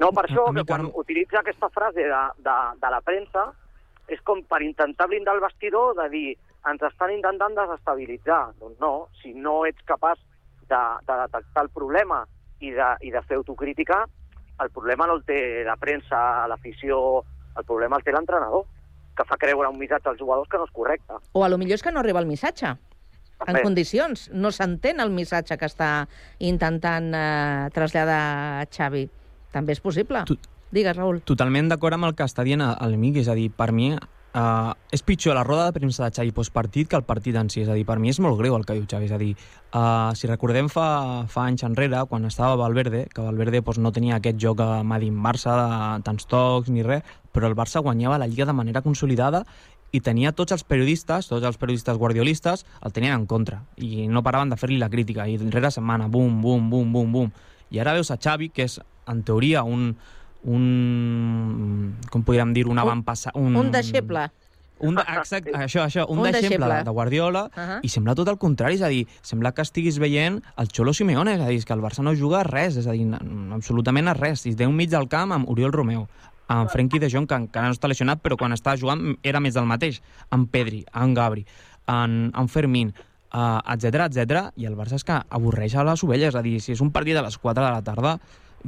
No, 0.00 0.08
per 0.16 0.24
això, 0.24 0.46
que 0.56 0.64
quan 0.64 0.86
utilitza 0.96 1.42
aquesta 1.42 1.68
frase 1.68 2.06
de, 2.08 2.20
de, 2.40 2.54
de 2.80 2.90
la 2.92 3.02
premsa, 3.04 3.50
és 4.08 4.22
com 4.24 4.40
per 4.48 4.62
intentar 4.64 5.06
blindar 5.10 5.34
el 5.36 5.42
vestidor 5.44 5.92
de 5.98 6.06
dir 6.08 6.28
ens 6.68 6.82
estan 6.82 7.12
intentant 7.14 7.54
desestabilitzar. 7.56 8.52
Doncs 8.60 8.80
no, 8.80 9.08
si 9.22 9.32
no 9.34 9.64
ets 9.66 9.80
capaç 9.88 10.18
de, 10.68 10.80
de 11.06 11.16
detectar 11.22 11.64
el 11.64 11.70
problema 11.70 12.24
i 12.60 12.70
de, 12.76 12.90
i 13.06 13.10
de 13.14 13.22
fer 13.22 13.38
autocrítica, 13.40 14.04
el 14.60 14.68
problema 14.70 15.06
no 15.08 15.14
el 15.16 15.24
té 15.24 15.64
la 15.64 15.76
premsa, 15.80 16.46
l'afició, 16.50 17.22
el 17.56 17.64
problema 17.64 17.96
el 17.96 18.04
té 18.04 18.12
l'entrenador, 18.12 18.66
que 19.16 19.24
fa 19.24 19.36
creure 19.40 19.68
un 19.72 19.78
missatge 19.80 20.08
als 20.12 20.20
jugadors 20.20 20.48
que 20.48 20.58
no 20.60 20.64
és 20.68 20.72
correcte. 20.72 21.14
o 21.32 21.44
a 21.44 21.48
lo 21.48 21.56
millor 21.58 21.74
és 21.74 21.82
que 21.82 21.90
no 21.92 22.00
arriba 22.00 22.20
el 22.20 22.26
missatge 22.28 22.76
en 23.46 23.56
condicions. 23.62 24.28
No 24.36 24.50
s'entén 24.52 25.00
el 25.00 25.10
missatge 25.10 25.56
que 25.56 25.64
està 25.64 26.06
intentant 26.38 27.08
eh, 27.14 27.70
traslladar 27.72 28.66
Xavi. 28.70 29.06
També 29.50 29.72
és 29.72 29.80
possible. 29.80 30.24
Tu- 30.28 30.36
Digues, 30.70 30.94
Raül. 30.96 31.22
Totalment 31.26 31.66
d'acord 31.72 31.96
amb 31.96 32.06
el 32.06 32.14
que 32.14 32.22
està 32.22 32.44
dient 32.46 32.60
el 32.62 32.92
Miqui, 33.00 33.24
és 33.24 33.28
a 33.28 33.34
dir, 33.34 33.48
per 33.50 33.72
mi 33.74 33.88
uh, 34.34 34.72
és 34.92 35.02
pitjor 35.06 35.34
la 35.34 35.44
roda 35.46 35.66
de 35.66 35.74
premsa 35.78 36.04
de 36.04 36.14
Xavi 36.14 36.32
postpartit 36.36 36.88
que 36.90 36.98
el 36.98 37.06
partit 37.08 37.36
en 37.36 37.50
si, 37.50 37.62
és 37.64 37.70
a 37.70 37.76
dir, 37.78 37.86
per 37.88 37.98
mi 37.98 38.12
és 38.12 38.20
molt 38.22 38.38
greu 38.38 38.56
el 38.56 38.66
que 38.66 38.76
diu 38.78 38.86
Xavi, 38.90 39.08
és 39.08 39.14
a 39.14 39.18
dir, 39.20 39.32
uh, 39.72 40.12
si 40.18 40.30
recordem 40.30 40.70
fa, 40.72 41.26
fa 41.30 41.46
anys 41.48 41.64
enrere, 41.66 42.04
quan 42.10 42.28
estava 42.28 42.58
Valverde, 42.60 43.06
que 43.14 43.24
Valverde 43.24 43.62
doncs, 43.64 43.80
no 43.82 43.92
tenia 43.92 44.20
aquest 44.20 44.38
joc 44.42 44.62
a 44.64 44.82
Madin-Barça 44.86 45.56
de 45.58 46.06
tants 46.06 46.30
tocs 46.30 46.70
ni 46.70 46.86
res, 46.86 47.02
però 47.32 47.50
el 47.50 47.58
Barça 47.58 47.82
guanyava 47.82 48.18
la 48.18 48.28
Lliga 48.30 48.46
de 48.46 48.56
manera 48.56 48.82
consolidada 48.82 49.44
i 49.92 50.00
tenia 50.00 50.32
tots 50.32 50.54
els 50.54 50.62
periodistes, 50.62 51.26
tots 51.30 51.46
els 51.46 51.58
periodistes 51.58 51.98
guardiolistes, 51.98 52.64
el 52.86 52.94
tenien 52.94 53.16
en 53.16 53.26
contra 53.26 53.64
i 53.76 54.06
no 54.08 54.22
paraven 54.22 54.52
de 54.52 54.58
fer-li 54.58 54.78
la 54.78 54.90
crítica 54.90 55.26
i 55.26 55.36
rere 55.50 55.70
setmana, 55.74 56.06
bum, 56.08 56.40
bum, 56.42 56.70
bum, 56.70 56.92
bum, 56.92 57.12
bum. 57.12 57.32
I 57.70 57.82
ara 57.82 57.94
veus 57.94 58.10
a 58.10 58.18
Xavi, 58.18 58.50
que 58.54 58.66
és 58.66 58.78
en 59.10 59.22
teoria 59.26 59.62
un, 59.66 59.94
un 60.44 61.96
com 62.10 62.22
podríem 62.24 62.52
dir, 62.54 62.66
un 62.68 62.78
avantpassat... 62.78 63.36
Un, 63.36 63.56
Un 63.56 63.70
deixeble. 63.70 64.30
un 64.80 64.96
de, 64.96 65.02
exacte, 65.02 65.52
això, 65.52 65.82
això, 65.84 66.06
un, 66.08 66.18
Un 66.18 66.24
deixeble 66.24 66.48
deixeble. 66.48 66.74
de, 66.78 66.84
de 66.84 66.90
Guardiola, 66.90 67.42
uh. 67.44 67.60
-huh. 67.60 67.80
i 67.82 67.88
sembla 67.88 68.14
tot 68.14 68.28
el 68.28 68.38
contrari, 68.38 68.74
és 68.74 68.82
a 68.82 68.88
dir, 68.88 69.06
sembla 69.20 69.52
que 69.52 69.62
estiguis 69.62 69.98
veient 69.98 70.42
el 70.56 70.68
Xolo 70.68 70.94
Simeone, 70.94 71.34
és 71.34 71.40
a 71.40 71.48
dir, 71.48 71.58
és 71.58 71.64
que 71.64 71.74
el 71.74 71.80
Barça 71.80 72.02
no 72.02 72.14
juga 72.14 72.40
a 72.40 72.44
res, 72.44 72.76
és 72.76 72.86
a 72.86 72.92
dir, 72.92 73.06
absolutament 73.52 74.08
a 74.08 74.14
res. 74.14 74.46
I 74.46 74.54
té 74.54 74.66
un 74.66 74.74
mig 74.74 74.88
del 74.88 75.08
camp 75.08 75.32
amb 75.32 75.48
Oriol 75.48 75.72
Romeu, 75.72 76.08
amb 76.48 76.70
Frenkie 76.70 76.98
de 76.98 77.10
Jong, 77.10 77.28
que 77.28 77.34
encara 77.34 77.66
no 77.66 77.74
està 77.74 77.88
lesionat, 77.88 78.22
però 78.22 78.36
quan 78.36 78.52
estava 78.52 78.76
jugant 78.76 79.16
era 79.22 79.40
més 79.40 79.54
del 79.54 79.66
mateix, 79.66 80.00
amb 80.30 80.50
Pedri, 80.50 80.84
amb 80.92 81.16
Gabri, 81.16 81.46
amb, 81.86 82.34
amb 82.34 82.48
Fermín, 82.48 82.94
uh, 83.34 83.60
etc 83.74 84.06
etc. 84.08 84.50
i 84.56 84.66
el 84.66 84.76
Barça 84.76 84.94
és 84.94 85.04
que 85.04 85.22
avorreix 85.28 85.76
a 85.76 85.84
les 85.84 86.02
ovelles, 86.02 86.34
és 86.34 86.34
a 86.34 86.42
dir, 86.42 86.60
si 86.60 86.72
és 86.72 86.80
un 86.80 86.90
partit 86.90 87.16
a 87.16 87.22
les 87.22 87.38
4 87.38 87.64
de 87.64 87.70
la 87.70 87.82
tarda, 87.82 88.18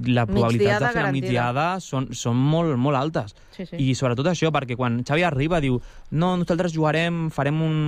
la 0.08 0.24
probabilitat 0.26 0.80
de 0.80 0.90
fer 0.94 1.04
la 1.04 1.12
migdiada 1.14 1.66
són, 1.84 2.10
són 2.16 2.38
molt, 2.38 2.74
molt 2.80 2.98
altes. 2.98 3.36
Sí, 3.52 3.66
sí. 3.68 3.76
I 3.76 3.94
sobretot 3.98 4.30
això, 4.32 4.52
perquè 4.54 4.76
quan 4.78 5.02
Xavi 5.06 5.26
arriba 5.28 5.60
diu 5.60 5.78
no, 6.10 6.34
nosaltres 6.40 6.74
jugarem, 6.74 7.28
farem 7.34 7.60
un, 7.64 7.78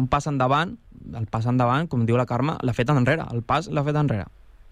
un 0.00 0.10
pas 0.10 0.26
endavant, 0.30 0.76
el 1.16 1.30
pas 1.30 1.48
endavant, 1.50 1.88
com 1.90 2.06
diu 2.08 2.18
la 2.20 2.28
Carme, 2.28 2.56
l'ha 2.62 2.76
fet 2.76 2.92
enrere, 2.92 3.28
el 3.34 3.44
pas 3.46 3.68
l'ha 3.68 3.84
fet 3.86 3.98
enrere. 4.00 4.28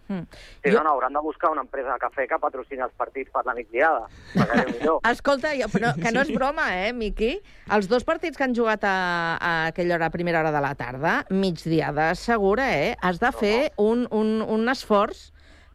Mm. 0.09 0.25
Sí, 0.65 0.71
no, 0.73 0.83
no, 0.83 0.95
hauran 0.95 1.13
de 1.13 1.21
buscar 1.21 1.51
una 1.53 1.61
empresa 1.61 1.93
de 1.93 2.01
cafè 2.01 2.25
que 2.31 2.39
patrocini 2.41 2.81
els 2.81 2.95
partits 2.97 3.29
per 3.33 3.43
la 3.45 3.53
migdiada. 3.53 4.07
Escolta, 5.13 5.53
jo, 5.59 5.69
però 5.69 5.93
que 6.01 6.13
no 6.15 6.23
és 6.25 6.33
broma, 6.33 6.71
eh, 6.81 6.95
Miqui? 6.97 7.35
Els 7.77 7.91
dos 7.93 8.09
partits 8.09 8.41
que 8.41 8.47
han 8.47 8.57
jugat 8.57 8.87
a, 8.89 8.97
a 9.37 9.53
aquella 9.69 9.99
hora, 9.99 10.09
a 10.09 10.15
primera 10.15 10.41
hora 10.41 10.53
de 10.55 10.63
la 10.65 10.73
tarda, 10.81 11.19
migdiada 11.29 12.15
segura, 12.17 12.71
eh? 12.79 12.95
Has 13.05 13.21
de 13.21 13.33
fer 13.37 13.57
un, 13.77 14.07
un, 14.09 14.39
un 14.41 14.73
esforç 14.73 15.29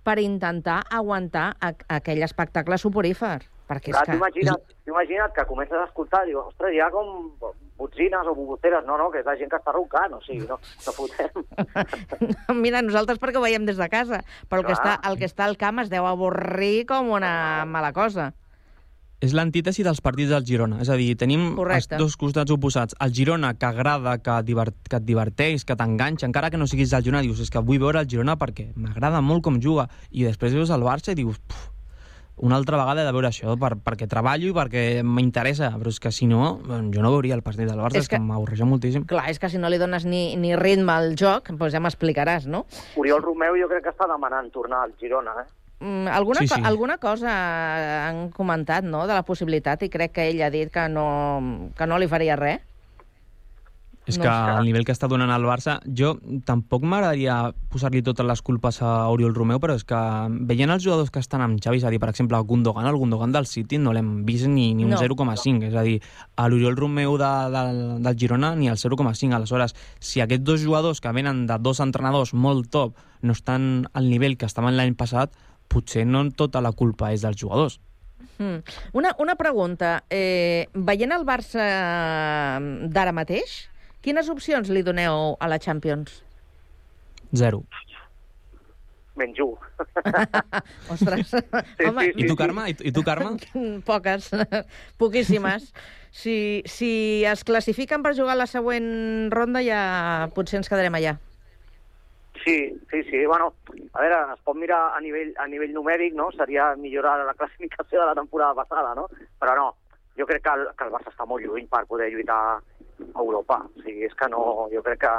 per 0.03 0.19
intentar 0.19 0.81
aguantar 0.91 1.53
aquell 1.63 2.23
espectacle 2.27 2.77
soporífer. 2.77 3.39
Perquè 3.63 3.93
és 3.93 3.95
Clar, 3.95 4.03
que... 4.03 4.11
t'ho 4.11 4.19
imagina't, 4.19 4.73
imagina't 4.91 5.35
que 5.35 5.45
comences 5.47 5.79
a 5.79 5.85
escoltar 5.87 6.25
i 6.25 6.33
dius, 6.33 6.49
ostres, 6.51 6.73
hi 6.75 6.81
ha 6.83 6.89
com 6.91 7.31
botzines 7.79 8.27
o 8.27 8.35
bogoteres. 8.35 8.83
No, 8.85 8.97
no, 8.99 9.09
que 9.11 9.21
és 9.23 9.27
la 9.27 9.37
gent 9.39 9.51
que 9.51 9.59
està 9.59 9.73
roncant, 9.75 10.17
o 10.17 10.21
sigui, 10.25 10.43
no, 10.49 10.59
no 10.59 10.95
fotem. 10.95 11.43
Mira, 12.63 12.83
nosaltres 12.83 13.21
perquè 13.23 13.39
ho 13.39 13.45
veiem 13.45 13.65
des 13.69 13.79
de 13.79 13.87
casa, 13.91 14.21
però 14.51 14.61
el 14.61 14.67
que, 14.67 14.75
està, 14.75 14.97
el 15.09 15.19
que 15.21 15.29
està 15.31 15.47
al 15.47 15.57
camp 15.61 15.83
es 15.83 15.91
deu 15.93 16.07
avorrir 16.09 16.85
com 16.91 17.13
una 17.15 17.33
mala 17.69 17.93
cosa. 17.95 18.33
És 19.23 19.31
l'antítesi 19.31 19.85
dels 19.87 20.01
partits 20.03 20.33
del 20.33 20.43
Girona. 20.43 20.81
És 20.83 20.89
a 20.91 20.97
dir, 20.99 21.13
tenim 21.15 21.53
Correcte. 21.55 21.95
els 21.95 22.01
dos 22.03 22.17
costats 22.19 22.51
oposats. 22.51 22.95
El 22.99 23.13
Girona, 23.15 23.53
que 23.55 23.65
agrada, 23.69 24.17
que, 24.19 24.39
divert, 24.43 24.75
que 24.89 24.97
et 24.99 25.05
diverteix, 25.07 25.63
que 25.63 25.77
t'enganxa, 25.79 26.27
encara 26.27 26.49
que 26.51 26.57
no 26.59 26.67
siguis 26.67 26.91
del 26.91 27.03
Girona, 27.05 27.21
dius, 27.23 27.39
és 27.39 27.49
que 27.53 27.59
vull 27.63 27.79
veure 27.79 28.01
el 28.03 28.09
Girona 28.11 28.35
perquè 28.37 28.73
m'agrada 28.75 29.21
molt 29.23 29.43
com 29.45 29.61
juga. 29.63 29.87
I 30.11 30.25
després 30.27 30.53
veus 30.53 30.69
el 30.75 30.83
Barça 30.83 31.13
i 31.13 31.15
dius, 31.15 31.39
"Puf, 31.39 31.69
una 32.35 32.57
altra 32.57 32.75
vegada 32.77 33.03
he 33.03 33.05
de 33.05 33.11
veure 33.13 33.27
això, 33.29 33.57
per, 33.57 33.77
perquè 33.77 34.09
treballo 34.09 34.49
i 34.49 34.51
perquè 34.51 35.03
m'interessa. 35.03 35.71
Però 35.77 35.87
és 35.87 35.99
que 36.01 36.11
si 36.11 36.25
no, 36.27 36.59
jo 36.67 37.01
no 37.01 37.11
veuria 37.11 37.35
el 37.35 37.43
partit 37.43 37.67
del 37.69 37.77
Barça, 37.79 37.95
És 37.95 38.03
és, 38.03 38.09
que, 38.09 38.17
que- 38.17 38.21
m'avorreja 38.21 38.65
moltíssim. 38.65 39.05
Clar, 39.05 39.29
és 39.29 39.39
que 39.39 39.47
si 39.49 39.57
no 39.57 39.69
li 39.69 39.77
dones 39.77 40.03
ni, 40.03 40.35
ni 40.35 40.55
ritme 40.55 40.91
al 40.91 41.15
joc, 41.15 41.47
doncs 41.51 41.71
ja 41.71 41.79
m'explicaràs, 41.79 42.45
no? 42.47 42.65
Oriol 42.97 43.21
Romeu 43.21 43.55
jo 43.55 43.69
crec 43.69 43.83
que 43.83 43.89
està 43.91 44.05
demanant 44.11 44.51
tornar 44.51 44.83
al 44.83 44.93
Girona, 44.99 45.31
eh? 45.43 45.62
Mm, 45.83 46.07
alguna, 46.07 46.39
Sí, 46.39 46.47
sí. 46.47 46.61
Co 46.61 46.65
alguna 46.65 46.97
cosa 46.97 48.07
han 48.07 48.29
comentat, 48.31 48.85
no?, 48.85 49.05
de 49.05 49.13
la 49.13 49.23
possibilitat, 49.27 49.83
i 49.83 49.89
crec 49.91 50.13
que 50.15 50.29
ell 50.31 50.39
ha 50.41 50.49
dit 50.49 50.71
que 50.71 50.87
no, 50.87 51.71
que 51.75 51.87
no 51.89 51.97
li 51.99 52.07
faria 52.07 52.37
res. 52.39 52.61
És 54.05 54.17
No 54.19 54.23
que 54.25 54.31
el 54.31 54.65
nivell 54.67 54.83
que 54.83 54.91
està 54.91 55.07
donant 55.07 55.31
el 55.31 55.45
Barça, 55.47 55.77
jo 55.87 56.17
tampoc 56.43 56.83
m'agradaria 56.83 57.53
posar-li 57.71 58.01
totes 58.03 58.27
les 58.27 58.41
culpes 58.43 58.81
a 58.83 59.07
Oriol 59.11 59.35
Romeu, 59.35 59.61
però 59.63 59.77
és 59.79 59.85
que 59.87 59.99
veient 60.43 60.71
els 60.71 60.83
jugadors 60.83 61.11
que 61.11 61.21
estan 61.23 61.43
amb 61.43 61.59
Xavi, 61.63 61.79
és 61.79 61.85
a 61.87 61.91
dir, 61.91 62.01
per 62.03 62.09
exemple, 62.11 62.35
el 62.35 62.47
Gundogan, 62.47 62.87
el 62.87 62.99
Gundogan 62.99 63.31
del 63.31 63.47
City 63.47 63.79
no 63.79 63.93
l'hem 63.95 64.25
vist 64.27 64.47
ni, 64.47 64.73
ni 64.75 64.83
un 64.83 64.91
No. 64.91 64.99
0,5, 64.99 65.67
és 65.67 65.75
a 65.75 65.83
dir, 65.83 66.01
a 66.35 66.49
l'Oriol 66.49 66.75
Romeu 66.75 67.15
de, 67.17 67.31
de, 67.55 67.63
del 68.03 68.19
Girona 68.19 68.55
ni 68.55 68.67
el 68.67 68.75
0,5. 68.79 69.35
Aleshores, 69.35 69.75
si 69.99 70.19
aquests 70.19 70.43
dos 70.43 70.63
jugadors 70.63 70.99
que 70.99 71.11
venen 71.11 71.45
de 71.47 71.59
dos 71.59 71.79
entrenadors 71.79 72.33
molt 72.33 72.71
top 72.71 72.99
no 73.21 73.31
estan 73.31 73.87
al 73.93 74.09
nivell 74.11 74.35
que 74.35 74.45
estaven 74.45 74.75
l'any 74.75 74.95
passat, 74.99 75.31
potser 75.71 76.05
no 76.05 76.25
tota 76.31 76.61
la 76.61 76.71
culpa 76.71 77.11
és 77.13 77.23
dels 77.25 77.39
jugadors. 77.39 77.79
Mm. 78.37 78.63
Una, 78.93 79.13
una 79.19 79.35
pregunta. 79.35 80.03
Eh, 80.09 80.67
veient 80.73 81.13
el 81.15 81.25
Barça 81.27 81.67
d'ara 82.93 83.13
mateix, 83.15 83.63
quines 84.03 84.29
opcions 84.29 84.69
li 84.73 84.83
doneu 84.83 85.35
a 85.39 85.49
la 85.49 85.59
Champions? 85.59 86.21
Zero. 87.33 87.63
menys 89.15 89.39
un. 89.45 89.57
Ostres, 90.89 91.33
home... 91.85 92.07
I 92.15 92.27
tu, 92.27 92.35
Carme? 92.35 92.65
I 92.69 92.73
tu, 92.73 92.85
i 92.89 92.91
tu, 92.91 93.03
Carme? 93.05 93.35
Poques, 93.89 94.31
poquíssimes. 95.01 95.69
Si, 96.13 96.61
si 96.69 97.23
es 97.25 97.43
classifiquen 97.45 98.03
per 98.05 98.15
jugar 98.17 98.37
la 98.37 98.49
següent 98.49 99.29
ronda, 99.33 99.61
ja 99.65 100.29
potser 100.33 100.59
ens 100.61 100.69
quedarem 100.69 100.97
allà. 100.97 101.17
Sí, 102.43 102.73
sí, 102.89 103.03
sí. 103.03 103.25
Bueno, 103.25 103.53
a 103.93 104.01
veure, 104.01 104.33
es 104.33 104.41
pot 104.43 104.57
mirar 104.57 104.81
a 104.97 104.99
nivell, 105.01 105.33
a 105.37 105.45
nivell 105.47 105.73
numèric, 105.75 106.15
no? 106.17 106.31
Seria 106.33 106.73
millorar 106.75 107.19
la 107.25 107.35
classificació 107.37 108.01
de 108.01 108.07
la 108.09 108.15
temporada 108.17 108.57
passada, 108.57 108.95
no? 108.97 109.07
Però 109.39 109.55
no, 109.55 109.67
jo 110.17 110.25
crec 110.25 110.43
que 110.43 110.53
el, 110.57 110.67
que 110.77 110.87
el 110.87 110.93
Barça 110.93 111.13
està 111.13 111.27
molt 111.29 111.45
lluny 111.45 111.69
per 111.69 111.85
poder 111.87 112.09
lluitar 112.11 112.39
a 112.57 113.21
Europa. 113.21 113.61
O 113.69 113.85
sigui, 113.85 114.07
és 114.09 114.15
que 114.17 114.29
no, 114.33 114.43
jo 114.73 114.81
crec 114.85 115.03
que 115.05 115.13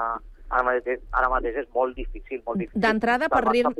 ara 0.50 0.62
mateix, 0.66 1.00
ara 1.16 1.28
mateix 1.32 1.56
és 1.64 1.68
molt 1.74 1.96
difícil, 1.96 2.40
molt 2.46 2.60
difícil. 2.60 2.80
D'entrada, 2.80 3.28
per 3.32 3.42
ritme-. 3.46 3.74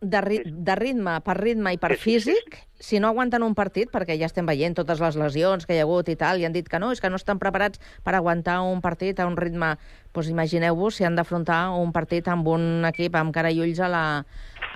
De, 0.00 0.20
ri 0.24 0.40
de 0.44 0.76
ritme, 0.78 1.18
per 1.24 1.36
ritme 1.38 1.74
i 1.74 1.80
per 1.80 1.94
físic, 2.00 2.58
si 2.82 2.98
no 3.00 3.12
aguanten 3.12 3.44
un 3.46 3.54
partit, 3.54 3.90
perquè 3.92 4.16
ja 4.18 4.28
estem 4.30 4.48
veient 4.48 4.74
totes 4.78 5.02
les 5.02 5.18
lesions 5.20 5.66
que 5.66 5.76
hi 5.76 5.82
ha 5.82 5.86
hagut 5.86 6.08
i 6.08 6.16
tal, 6.18 6.40
i 6.40 6.46
han 6.48 6.56
dit 6.56 6.68
que 6.68 6.80
no, 6.82 6.90
és 6.92 7.02
que 7.02 7.10
no 7.12 7.20
estan 7.20 7.40
preparats 7.42 7.82
per 8.04 8.16
aguantar 8.18 8.60
un 8.66 8.80
partit 8.84 9.20
a 9.20 9.28
un 9.30 9.36
ritme... 9.38 9.76
Doncs 10.12 10.28
imagineu-vos 10.28 10.98
si 10.98 11.06
han 11.08 11.14
d'afrontar 11.16 11.70
un 11.72 11.88
partit 11.88 12.26
amb 12.28 12.44
un 12.52 12.84
equip 12.84 13.14
amb 13.16 13.32
cara 13.32 13.48
i 13.48 13.62
ulls 13.64 13.78
a 13.80 13.86
la, 13.88 14.02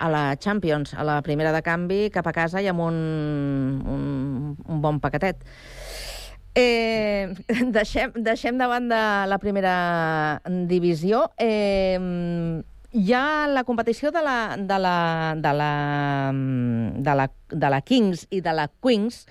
a 0.00 0.08
la 0.08 0.22
Champions, 0.40 0.94
a 0.96 1.04
la 1.04 1.18
primera 1.20 1.52
de 1.52 1.60
canvi, 1.60 2.06
cap 2.14 2.24
a 2.24 2.32
casa 2.32 2.62
i 2.64 2.70
amb 2.72 2.80
un, 2.80 2.96
un, 3.84 4.06
un 4.56 4.80
bon 4.80 4.96
paquetet. 5.04 5.44
Eh, 6.56 7.36
deixem, 7.76 8.16
deixem 8.16 8.56
de 8.56 8.66
banda 8.66 9.00
la 9.28 9.38
primera 9.38 10.40
divisió. 10.70 11.26
Eh, 11.36 12.00
hi 12.96 13.12
ha 13.12 13.46
la 13.52 13.64
competició 13.68 14.10
de 14.10 14.22
la, 14.24 14.38
de 14.56 14.78
la, 14.80 14.96
de 15.36 15.52
la, 15.52 15.72
de 16.32 17.18
la, 17.20 17.28
de 17.52 17.70
la 17.76 17.82
Kings 17.84 18.24
i 18.32 18.40
de 18.40 18.56
la 18.56 18.70
Queens 18.80 19.26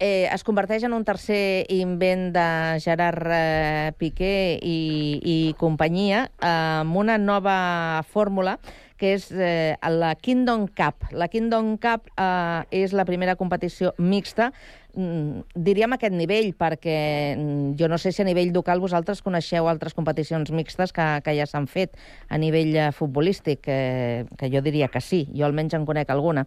eh, 0.00 0.28
es 0.32 0.42
converteix 0.42 0.86
en 0.86 0.94
un 0.96 1.04
tercer 1.04 1.66
invent 1.74 2.30
de 2.34 2.46
Gerard 2.82 3.26
eh, 3.30 3.92
Piqué 3.98 4.58
i, 4.62 4.78
i 5.20 5.36
companyia 5.60 6.24
amb 6.40 6.96
una 6.96 7.18
nova 7.20 8.02
fórmula 8.08 8.56
que 9.00 9.14
és 9.16 9.30
eh, 9.32 9.74
la 9.96 10.12
Kingdom 10.14 10.68
Cup. 10.76 11.08
La 11.16 11.30
Kingdom 11.32 11.76
Cup 11.80 12.10
eh, 12.14 12.84
és 12.84 12.92
la 12.92 13.06
primera 13.08 13.36
competició 13.40 13.94
mixta 13.98 14.50
mm, 14.94 15.54
diríem 15.54 15.94
aquest 15.96 16.14
nivell, 16.16 16.52
perquè 16.58 16.96
mm, 17.36 17.72
jo 17.80 17.88
no 17.88 17.98
sé 17.98 18.12
si 18.12 18.22
a 18.22 18.28
nivell 18.28 18.52
local 18.54 18.82
vosaltres 18.82 19.22
coneixeu 19.24 19.68
altres 19.70 19.96
competicions 19.96 20.52
mixtes 20.52 20.92
que, 20.92 21.06
que 21.24 21.34
ja 21.38 21.46
s'han 21.48 21.68
fet 21.70 21.96
a 22.28 22.38
nivell 22.40 22.76
eh, 22.76 22.90
futbolístic, 22.96 23.64
eh, 23.68 24.26
que 24.38 24.52
jo 24.52 24.62
diria 24.64 24.90
que 24.92 25.02
sí, 25.04 25.24
jo 25.32 25.46
almenys 25.48 25.78
en 25.78 25.88
conec 25.88 26.12
alguna. 26.12 26.46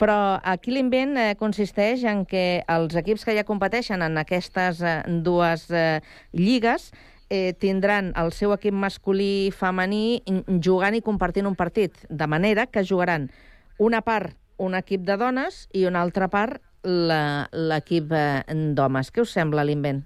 Però 0.00 0.16
aquí 0.40 0.72
l'invent 0.72 1.16
eh, 1.20 1.30
consisteix 1.40 2.04
en 2.08 2.24
que 2.28 2.62
els 2.64 2.96
equips 2.96 3.26
que 3.26 3.36
ja 3.36 3.46
competeixen 3.48 4.02
en 4.06 4.18
aquestes 4.20 4.80
eh, 4.80 4.98
dues 5.24 5.68
eh, 5.70 6.00
lligues 6.32 6.90
tindran 7.62 8.12
el 8.18 8.32
seu 8.34 8.52
equip 8.56 8.74
masculí 8.74 9.46
i 9.46 9.52
femení 9.54 10.20
jugant 10.62 10.96
i 10.98 11.02
compartint 11.06 11.46
un 11.46 11.54
partit, 11.56 11.94
de 12.10 12.26
manera 12.26 12.66
que 12.66 12.82
jugaran 12.84 13.30
una 13.78 14.02
part 14.02 14.34
un 14.60 14.74
equip 14.76 15.06
de 15.08 15.16
dones 15.16 15.68
i 15.72 15.86
una 15.88 16.02
altra 16.02 16.28
part 16.28 16.60
l'equip 16.84 18.12
eh, 18.12 18.42
d'homes. 18.76 19.10
Què 19.12 19.22
us 19.24 19.32
sembla 19.32 19.64
l'invent? 19.64 20.02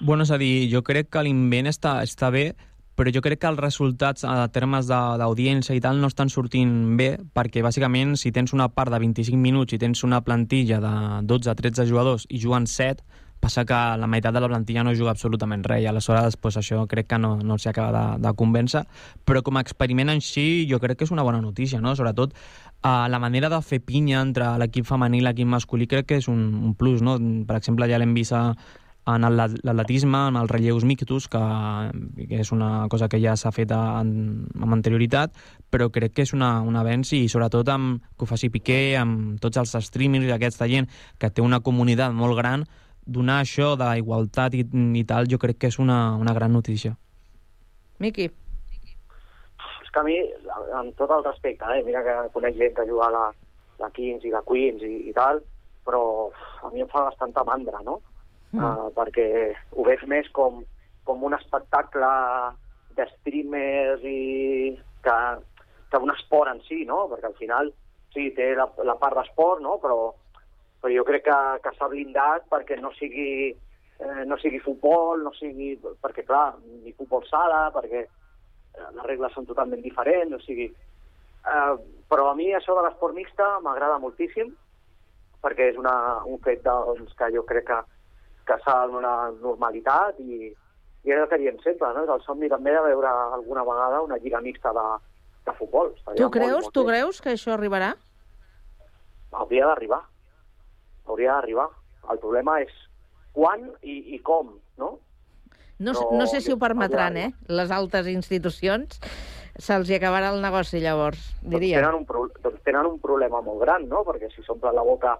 Bueno, 0.00 0.22
és 0.22 0.30
a 0.30 0.38
dir, 0.38 0.68
jo 0.70 0.82
crec 0.86 1.08
que 1.10 1.22
l'invent 1.24 1.66
està, 1.70 1.98
està 2.04 2.28
bé, 2.30 2.52
però 2.98 3.10
jo 3.14 3.22
crec 3.22 3.40
que 3.42 3.48
els 3.50 3.58
resultats 3.62 4.24
a 4.26 4.48
termes 4.54 4.86
de- 4.90 5.16
d'audiència 5.20 5.74
i 5.74 5.80
tal 5.80 6.00
no 6.00 6.10
estan 6.10 6.28
sortint 6.30 6.96
bé, 6.98 7.16
perquè 7.34 7.62
bàsicament 7.62 8.16
si 8.16 8.32
tens 8.32 8.52
una 8.52 8.68
part 8.68 8.92
de 8.92 8.98
25 8.98 9.38
minuts 9.38 9.72
i 9.72 9.78
tens 9.78 10.04
una 10.04 10.20
plantilla 10.20 10.80
de 10.82 10.94
12-13 11.26 11.86
jugadors 11.88 12.26
i 12.28 12.40
juguen 12.42 12.66
7, 12.66 13.02
passa 13.40 13.64
que 13.64 13.78
la 13.98 14.08
meitat 14.10 14.34
de 14.34 14.40
la 14.42 14.48
plantilla 14.50 14.84
no 14.84 14.94
juga 14.94 15.12
absolutament 15.14 15.62
res 15.66 15.82
i 15.84 15.86
aleshores 15.90 16.36
pues, 16.36 16.56
això 16.58 16.84
crec 16.90 17.08
que 17.10 17.18
no, 17.18 17.36
no 17.42 17.58
s'hi 17.58 17.70
acaba 17.70 17.92
de, 17.94 18.22
de 18.24 18.32
convèncer 18.38 18.84
però 19.24 19.42
com 19.46 19.58
a 19.58 19.64
experiment 19.64 20.10
en 20.14 20.22
si 20.24 20.66
jo 20.70 20.80
crec 20.82 20.98
que 20.98 21.08
és 21.08 21.14
una 21.14 21.26
bona 21.26 21.42
notícia 21.42 21.80
no? 21.80 21.94
sobretot 21.96 22.34
uh, 22.34 23.06
la 23.08 23.22
manera 23.22 23.48
de 23.52 23.62
fer 23.62 23.80
pinya 23.84 24.20
entre 24.22 24.56
l'equip 24.58 24.88
femení 24.88 25.22
i 25.22 25.24
l'equip 25.26 25.48
masculí 25.48 25.86
crec 25.86 26.10
que 26.10 26.20
és 26.22 26.28
un, 26.28 26.42
un 26.64 26.74
plus 26.74 27.02
no? 27.02 27.18
per 27.46 27.56
exemple 27.60 27.88
ja 27.90 27.98
l'hem 27.98 28.14
vist 28.14 28.34
a, 28.34 28.52
en 29.08 29.24
l'atletisme, 29.24 30.18
en 30.28 30.36
els 30.36 30.50
relleus 30.50 30.84
mixtos, 30.84 31.28
que, 31.32 31.40
que 32.28 32.40
és 32.42 32.50
una 32.52 32.86
cosa 32.92 33.08
que 33.08 33.20
ja 33.22 33.36
s'ha 33.40 33.52
fet 33.54 33.72
en, 33.72 34.10
amb 34.58 34.76
anterioritat, 34.76 35.32
però 35.72 35.88
crec 35.94 36.16
que 36.16 36.26
és 36.26 36.34
una, 36.36 36.58
un 36.60 36.76
avenç 36.76 37.14
i 37.16 37.22
sobretot 37.32 37.70
amb, 37.72 38.02
que 38.16 38.26
ho 38.26 38.28
faci 38.28 38.50
Piqué, 38.52 38.98
amb 39.00 39.38
tots 39.40 39.60
els 39.60 39.76
streamers 39.88 40.28
i 40.28 40.34
aquesta 40.34 40.68
gent 40.68 40.90
que 41.18 41.32
té 41.32 41.44
una 41.44 41.62
comunitat 41.64 42.12
molt 42.12 42.36
gran, 42.36 42.66
donar 43.08 43.40
això 43.42 43.72
d'igualtat 43.80 44.54
i, 44.58 44.64
i 45.00 45.04
tal, 45.08 45.28
jo 45.30 45.40
crec 45.40 45.58
que 45.62 45.70
és 45.72 45.78
una, 45.80 46.14
una 46.20 46.34
gran 46.36 46.52
notícia. 46.52 46.94
Miqui? 48.04 48.28
És 49.82 49.90
que 49.92 50.00
a 50.00 50.06
mi, 50.06 50.18
amb 50.76 50.92
tot 50.98 51.12
el 51.16 51.24
respecte, 51.24 51.64
eh, 51.72 51.82
mira 51.86 52.04
que 52.04 52.16
conec 52.34 52.58
gent 52.60 52.76
que 52.76 52.86
juga 52.90 53.08
a 53.08 53.14
la, 53.14 53.24
la 53.80 53.90
Kings 53.96 54.26
i 54.28 54.34
la 54.34 54.44
Queens 54.46 54.84
i, 54.84 55.08
i 55.08 55.14
tal, 55.16 55.40
però 55.88 56.02
a 56.62 56.70
mi 56.74 56.84
em 56.84 56.90
fa 56.92 57.06
bastanta 57.08 57.44
mandra, 57.48 57.80
no? 57.86 57.98
Mm. 58.52 58.60
Uh, 58.60 58.88
perquè 58.96 59.26
ho 59.76 59.84
veig 59.84 60.04
més 60.08 60.28
com, 60.36 60.62
com 61.08 61.24
un 61.24 61.36
espectacle 61.36 62.12
de 62.96 63.06
streamers 63.14 64.04
i 64.04 64.74
que, 65.04 65.18
que 65.90 66.00
un 66.04 66.12
esport 66.12 66.52
en 66.52 66.60
si, 66.68 66.84
no? 66.88 67.06
Perquè 67.10 67.30
al 67.30 67.38
final, 67.40 67.72
sí, 68.14 68.28
té 68.36 68.52
la, 68.58 68.68
la 68.84 68.96
part 69.00 69.16
d'esport, 69.16 69.64
no? 69.64 69.78
Però, 69.82 70.12
però 70.80 70.92
jo 70.94 71.04
crec 71.08 71.24
que, 71.26 71.38
que 71.64 71.72
s'ha 71.76 71.88
blindat 71.90 72.46
perquè 72.50 72.78
no 72.80 72.92
sigui, 72.98 73.50
eh, 73.50 74.24
no 74.26 74.38
sigui 74.38 74.60
futbol, 74.62 75.24
no 75.24 75.32
sigui... 75.38 75.74
Perquè, 76.02 76.24
clar, 76.28 76.54
ni 76.84 76.94
futbol 76.94 77.26
sala, 77.26 77.68
perquè 77.74 78.04
eh, 78.04 78.88
les 78.94 79.04
regles 79.06 79.34
són 79.34 79.48
totalment 79.48 79.82
diferents, 79.82 80.36
o 80.38 80.40
sigui... 80.44 80.68
Eh, 81.48 81.74
però 82.08 82.30
a 82.30 82.36
mi 82.38 82.48
això 82.56 82.76
de 82.78 82.86
l'esport 82.86 83.14
mixta 83.16 83.58
m'agrada 83.64 83.98
moltíssim, 84.00 84.54
perquè 85.42 85.72
és 85.72 85.76
una, 85.78 86.22
un 86.26 86.38
fet 86.44 86.62
doncs, 86.64 87.12
que 87.18 87.28
jo 87.34 87.44
crec 87.46 87.66
que, 87.68 87.78
que 88.48 88.56
s'ha 88.64 88.78
de 88.86 88.94
donar 88.94 89.16
normalitat 89.42 90.18
i, 90.24 90.48
i 91.04 91.12
és 91.14 91.20
el 91.20 91.28
que 91.30 91.38
diem 91.42 91.58
sempre, 91.62 91.90
no? 91.94 92.06
És 92.06 92.14
el 92.14 92.24
somni 92.24 92.50
també 92.50 92.72
de 92.74 92.82
veure 92.88 93.12
alguna 93.36 93.64
vegada 93.66 94.02
una 94.06 94.18
lliga 94.22 94.40
mixta 94.44 94.72
de, 94.74 94.86
de 95.46 95.54
futbol. 95.58 95.92
Estaria 95.96 96.18
Tu 96.18 96.26
molt, 96.26 96.36
creus, 96.38 96.62
molt 96.64 96.74
tu 96.74 96.84
bé. 96.86 96.94
creus 96.94 97.20
que 97.24 97.34
això 97.36 97.54
arribarà? 97.54 97.92
Hauria 99.38 99.68
d'arribar. 99.68 100.00
Hauria 101.08 101.38
d'arribar. 101.38 101.68
El 102.12 102.20
problema 102.22 102.58
és 102.62 102.72
quan 103.36 103.66
i, 103.82 103.98
i 104.14 104.18
com, 104.24 104.54
no? 104.80 104.94
No, 105.78 105.92
Però 105.94 106.16
no 106.18 106.26
sé 106.26 106.40
si 106.42 106.50
ho 106.50 106.58
permetran, 106.58 107.16
eh? 107.16 107.28
Les 107.54 107.70
altes 107.70 108.08
institucions 108.10 108.98
se'ls 109.58 109.90
acabarà 109.94 110.32
el 110.34 110.40
negoci, 110.42 110.80
llavors, 110.82 111.20
Doncs 111.42 111.52
diria. 111.54 111.80
tenen, 111.80 112.00
un 112.00 112.06
pro 112.06 112.24
doncs 112.42 112.62
tenen 112.66 112.86
un 112.86 112.98
problema 113.02 113.40
molt 113.42 113.60
gran, 113.62 113.86
no? 113.90 114.04
Perquè 114.06 114.30
si 114.34 114.42
s'omple 114.46 114.72
la 114.74 114.84
boca 114.86 115.16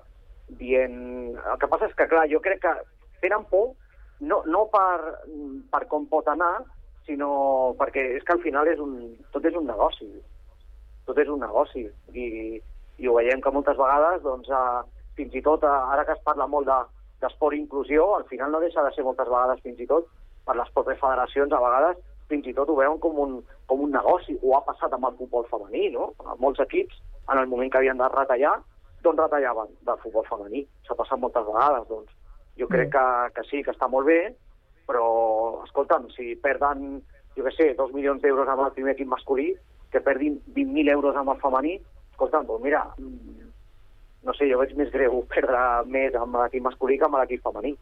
dient... 0.59 1.37
El 1.39 1.59
que 1.59 1.69
passa 1.71 1.87
és 1.91 1.95
que, 1.99 2.07
clar, 2.11 2.27
jo 2.31 2.41
crec 2.43 2.63
que 2.63 2.75
tenen 3.23 3.45
por 3.51 3.73
no, 4.21 4.43
no 4.47 4.67
per, 4.73 5.23
per 5.71 5.85
com 5.91 6.07
pot 6.11 6.27
anar, 6.31 6.65
sinó 7.07 7.75
perquè 7.79 8.05
és 8.19 8.27
que 8.27 8.35
al 8.35 8.43
final 8.43 8.69
és 8.71 8.81
un, 8.83 8.95
tot 9.35 9.47
és 9.47 9.55
un 9.59 9.67
negoci. 9.67 10.09
Tot 11.07 11.19
és 11.23 11.31
un 11.31 11.41
negoci. 11.43 11.87
I, 12.15 12.27
i 12.99 13.09
ho 13.09 13.15
veiem 13.19 13.43
que 13.43 13.53
moltes 13.55 13.79
vegades, 13.79 14.23
doncs, 14.27 14.51
eh, 14.51 14.98
fins 15.19 15.35
i 15.35 15.43
tot, 15.43 15.65
eh, 15.67 15.75
ara 15.93 16.05
que 16.07 16.15
es 16.17 16.23
parla 16.25 16.47
molt 16.47 16.67
de- 16.71 16.85
d'esport 17.21 17.57
i 17.57 17.61
inclusió, 17.61 18.15
al 18.17 18.25
final 18.31 18.53
no 18.55 18.61
deixa 18.63 18.83
de 18.87 18.93
ser 18.95 19.05
moltes 19.05 19.27
vegades, 19.29 19.61
fins 19.67 19.81
i 19.83 19.87
tot, 19.91 20.07
per 20.47 20.55
les 20.57 20.71
pròpies 20.73 21.01
federacions, 21.03 21.53
a 21.53 21.61
vegades, 21.61 21.99
fins 22.29 22.47
i 22.47 22.55
tot 22.55 22.69
ho 22.71 22.77
veuen 22.77 22.99
com 23.03 23.19
un, 23.19 23.39
com 23.67 23.81
un 23.85 23.91
negoci. 23.91 24.39
Ho 24.43 24.55
ha 24.57 24.65
passat 24.65 24.93
amb 24.95 25.09
el 25.09 25.17
futbol 25.19 25.47
femení, 25.51 25.91
no? 25.95 26.13
Molts 26.39 26.61
equips, 26.61 26.95
en 27.33 27.39
el 27.39 27.49
moment 27.49 27.73
que 27.73 27.79
havien 27.81 27.99
de 27.99 28.09
retallar, 28.09 28.55
doncs 29.03 29.19
retallaven 29.21 29.75
del 29.89 29.99
futbol 30.05 30.25
femení. 30.29 30.67
S'ha 30.87 30.95
passat 30.95 31.19
moltes 31.19 31.45
vegades, 31.47 31.89
doncs. 31.89 32.13
Jo 32.59 32.69
crec 32.69 32.91
que, 32.93 33.05
que 33.35 33.45
sí, 33.51 33.63
que 33.63 33.71
està 33.75 33.89
molt 33.89 34.07
bé, 34.07 34.35
però, 34.89 35.63
escolta'm, 35.65 36.09
si 36.15 36.35
perden, 36.37 37.03
jo 37.37 37.45
què 37.45 37.53
sé, 37.57 37.75
dos 37.79 37.93
milions 37.93 38.23
d'euros 38.23 38.49
amb 38.49 38.65
el 38.67 38.73
primer 38.77 38.95
equip 38.97 39.09
masculí, 39.09 39.51
que 39.93 40.01
perdin 40.01 40.41
20.000 40.55 40.91
euros 40.93 41.17
amb 41.17 41.31
el 41.35 41.41
femení, 41.41 41.77
escolta'm, 42.13 42.47
doncs 42.47 42.65
mira, 42.65 42.83
mm, 42.99 43.48
no 44.27 44.35
sé, 44.37 44.49
jo 44.51 44.59
veig 44.61 44.75
més 44.79 44.93
greu 44.95 45.23
perdre 45.35 45.65
més 45.87 46.17
amb 46.19 46.41
l'equip 46.43 46.65
masculí 46.65 46.99
que 46.99 47.09
amb 47.09 47.21
l'equip 47.21 47.45
femení. 47.45 47.75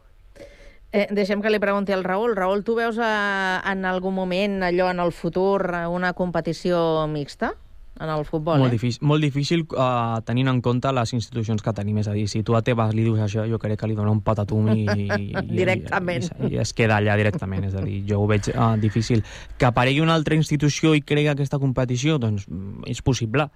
Eh, 0.96 1.08
deixem 1.10 1.42
que 1.42 1.50
li 1.50 1.60
pregunti 1.60 1.92
al 1.92 2.04
Raül. 2.06 2.36
Raül, 2.38 2.62
tu 2.64 2.76
veus 2.78 2.98
eh, 3.02 3.70
en 3.72 3.84
algun 3.84 4.14
moment 4.14 4.62
allò 4.64 4.90
en 4.92 5.02
el 5.02 5.12
futur 5.12 5.66
eh, 5.74 5.86
una 5.90 6.12
competició 6.14 7.06
mixta? 7.10 7.54
en 8.00 8.10
el 8.10 8.24
futbol, 8.24 8.58
molt 8.60 8.68
eh? 8.68 8.76
difícil, 8.76 9.04
molt 9.08 9.24
difícil 9.24 9.62
uh, 9.72 10.18
tenint 10.26 10.50
en 10.50 10.58
compte 10.64 10.90
les 10.92 11.12
institucions 11.16 11.62
que 11.64 11.72
tenim. 11.76 12.00
És 12.02 12.10
a 12.10 12.14
dir, 12.16 12.26
si 12.28 12.42
tu 12.44 12.56
a 12.56 12.60
teva 12.64 12.88
li 12.92 13.06
dius 13.06 13.22
això, 13.24 13.46
jo 13.48 13.60
crec 13.62 13.80
que 13.80 13.88
li 13.88 13.96
dona 13.96 14.12
un 14.12 14.20
patatum 14.24 14.68
i, 14.74 14.84
i, 14.84 15.06
i, 15.06 15.44
Directament. 15.62 16.28
i, 16.44 16.52
i 16.54 16.60
es 16.60 16.74
queda 16.76 17.00
allà 17.00 17.16
directament. 17.16 17.68
És 17.70 17.76
a 17.76 17.84
dir, 17.84 18.02
jo 18.08 18.20
ho 18.22 18.26
veig 18.30 18.50
uh, 18.52 18.74
difícil. 18.80 19.24
Que 19.56 19.70
aparegui 19.70 20.04
una 20.04 20.16
altra 20.18 20.36
institució 20.36 20.92
i 20.96 21.00
cregui 21.00 21.32
aquesta 21.32 21.60
competició, 21.62 22.20
doncs 22.22 22.44
mm, 22.50 22.84
és 22.92 23.00
possible, 23.06 23.48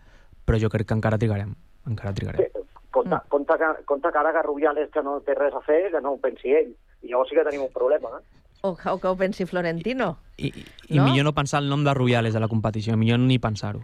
però 0.49 0.61
jo 0.62 0.72
crec 0.72 0.89
que 0.89 0.97
encara 0.97 1.20
trigarem. 1.20 1.53
Encara 1.91 2.16
trigarem. 2.16 2.59
Compte, 3.09 3.28
compte, 3.28 3.55
que, 3.59 3.84
compte 3.86 4.12
que 4.12 4.18
ara 4.18 4.32
que 4.32 4.42
Rubiales 4.46 4.90
que 4.92 5.03
no 5.03 5.20
té 5.24 5.34
res 5.34 5.55
a 5.55 5.61
fer, 5.64 5.90
que 5.90 6.01
no 6.01 6.12
ho 6.12 6.18
pensi 6.20 6.53
ell. 6.53 6.74
I 7.03 7.09
llavors 7.12 7.30
sí 7.30 7.36
que 7.38 7.44
tenim 7.46 7.62
un 7.64 7.72
problema, 7.72 8.11
eh? 8.18 8.24
O, 8.62 8.74
o 8.76 8.98
que 9.01 9.09
ho 9.09 9.16
pensi 9.16 9.46
Florentino. 9.46 10.18
I, 10.36 10.53
I 10.88 10.98
No? 10.98 11.05
millor 11.07 11.24
no 11.24 11.32
pensar 11.34 11.62
el 11.62 11.70
nom 11.70 11.82
de 11.84 11.94
Rubiales 11.94 12.36
a 12.36 12.40
la 12.40 12.48
competició, 12.48 12.96
millor 12.96 13.18
ni 13.20 13.38
pensar-ho. 13.38 13.80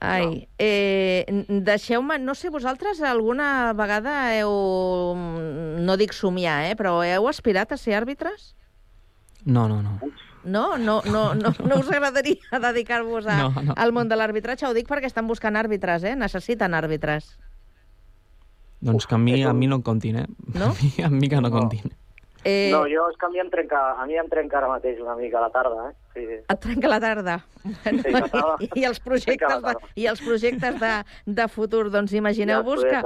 Ai, 0.00 0.46
eh, 0.58 1.24
n- 1.28 1.62
deixeu-me, 1.64 2.18
no 2.18 2.34
sé, 2.34 2.50
vosaltres 2.52 3.00
alguna 3.02 3.72
vegada 3.72 4.34
heu, 4.36 5.14
no 5.16 5.96
dic 5.96 6.12
somiar, 6.12 6.66
eh, 6.70 6.76
però 6.76 6.98
heu 7.04 7.28
aspirat 7.28 7.72
a 7.72 7.78
ser 7.80 7.94
àrbitres? 7.96 8.54
No, 9.44 9.68
no, 9.68 9.80
no. 9.82 9.98
No? 10.44 10.76
No, 10.76 11.02
no, 11.06 11.34
no, 11.34 11.50
no 11.64 11.78
us 11.80 11.88
agradaria 11.90 12.36
dedicar-vos 12.68 13.26
a, 13.26 13.38
No, 13.40 13.62
no. 13.62 13.74
al 13.76 13.92
món 13.92 14.08
de 14.08 14.16
l'arbitratge? 14.20 14.66
Ho 14.68 14.74
dic 14.76 14.86
perquè 14.86 15.08
estan 15.08 15.26
buscant 15.26 15.56
àrbitres, 15.56 16.04
eh? 16.04 16.14
Necessiten 16.14 16.74
àrbitres. 16.76 17.38
Doncs 18.80 19.06
que 19.06 19.14
a 19.14 19.18
mi, 19.18 19.42
a 19.42 19.52
mi 19.56 19.66
no 19.66 19.76
em 19.80 19.82
comptin, 19.82 20.16
eh? 20.24 20.26
No? 20.54 20.72
A 20.76 20.82
mi, 20.82 20.92
a 21.04 21.10
mi 21.10 21.28
que 21.28 21.40
no, 21.40 21.50
comptin. 21.50 21.92
Eh, 22.46 22.68
No, 22.70 22.84
jo 22.86 23.08
és 23.10 23.16
que 23.18 23.26
a 23.26 23.28
mi 23.32 23.40
em 23.42 23.48
trenca, 23.50 23.78
a 23.98 24.04
mi 24.06 24.14
em 24.20 24.28
trenca 24.30 24.60
ara 24.60 24.68
mateix 24.70 25.00
una 25.02 25.16
mica 25.18 25.40
a 25.40 25.40
la 25.40 25.48
tarda, 25.50 25.88
eh? 25.88 25.94
Sí. 26.14 26.26
Et 26.38 26.60
trenca 26.62 26.88
la 26.92 27.00
tarda. 27.02 27.34
Sí, 27.64 28.12
la 28.14 28.20
tarda. 28.30 28.52
i, 28.62 28.68
i 28.78 28.84
els 28.86 29.00
projectes, 29.02 29.50
de, 29.50 29.72
tarda. 29.72 29.90
i 29.98 30.06
els 30.06 30.22
projectes 30.22 30.78
de, 30.78 30.92
de 31.40 31.46
futur, 31.50 31.88
doncs 31.90 32.14
imagineu-vos 32.14 32.84
que... 32.86 33.00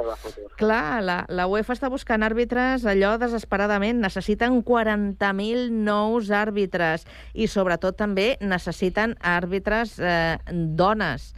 Clar, 0.61 1.01
la, 1.07 1.17
la 1.33 1.47
UEFA 1.49 1.73
està 1.73 1.89
buscant 1.89 2.21
àrbitres 2.27 2.85
allò 2.85 3.15
desesperadament. 3.23 4.03
Necessiten 4.05 4.61
40.000 4.61 5.71
nous 5.89 6.29
àrbitres 6.37 7.09
i 7.33 7.49
sobretot 7.49 7.97
també 7.97 8.35
necessiten 8.45 9.17
àrbitres 9.25 9.97
eh, 10.05 10.37
dones. 10.53 11.33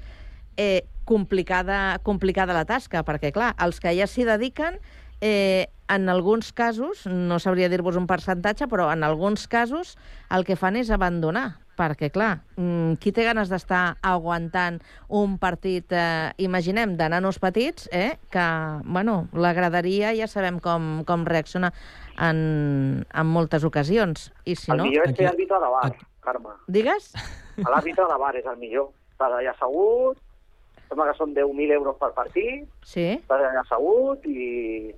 Eh, 0.59 0.83
complicada, 1.05 1.99
complicada 2.03 2.57
la 2.57 2.67
tasca, 2.69 3.05
perquè 3.07 3.33
clar, 3.35 3.53
els 3.63 3.81
que 3.83 3.95
ja 3.97 4.09
s'hi 4.11 4.27
dediquen 4.29 4.79
eh, 5.23 5.69
en 5.89 6.09
alguns 6.09 6.53
casos, 6.53 7.07
no 7.07 7.39
sabria 7.39 7.69
dir-vos 7.69 7.97
un 8.01 8.09
percentatge, 8.11 8.67
però 8.69 8.91
en 8.93 9.05
alguns 9.05 9.47
casos 9.49 9.97
el 10.33 10.45
que 10.49 10.57
fan 10.57 10.77
és 10.81 10.91
abandonar, 10.91 11.61
perquè, 11.79 12.11
clar, 12.13 12.43
mm, 12.57 12.99
qui 13.01 13.13
té 13.13 13.25
ganes 13.25 13.53
d'estar 13.53 13.99
aguantant 14.03 14.81
un 15.09 15.37
partit, 15.39 15.87
eh, 15.93 16.33
imaginem, 16.39 16.97
de 16.97 17.09
nanos 17.09 17.39
petits, 17.39 17.89
eh, 17.93 18.19
que, 18.31 18.47
bueno, 18.85 19.29
la 19.33 19.53
graderia 19.53 20.15
ja 20.17 20.27
sabem 20.27 20.59
com, 20.61 21.05
com 21.05 21.25
reacciona 21.25 21.73
en, 22.19 23.07
en 23.07 23.27
moltes 23.27 23.65
ocasions. 23.65 24.33
I 24.45 24.57
si 24.57 24.73
el 24.73 24.79
no... 24.79 24.89
millor 24.89 25.09
és 25.09 25.17
ser 25.17 25.31
àrbitre 25.31 25.61
de 25.61 25.71
bar, 25.77 25.93
Carme. 26.23 26.59
Digues? 26.67 27.13
L'àrbitre 27.63 28.09
de 28.09 28.19
bar 28.19 28.35
és 28.37 28.47
el 28.47 28.59
millor. 28.59 28.91
Estàs 29.13 29.39
allà 29.39 29.53
assegut, 29.53 30.19
sembla 30.93 31.09
que 31.11 31.17
són 31.19 31.33
10.000 31.35 31.73
euros 31.79 31.97
per 32.01 32.13
partit, 32.17 32.69
Sí. 32.85 33.07
estàs 33.17 33.41
allà 33.41 33.63
assegut 33.65 34.25
i, 34.29 34.93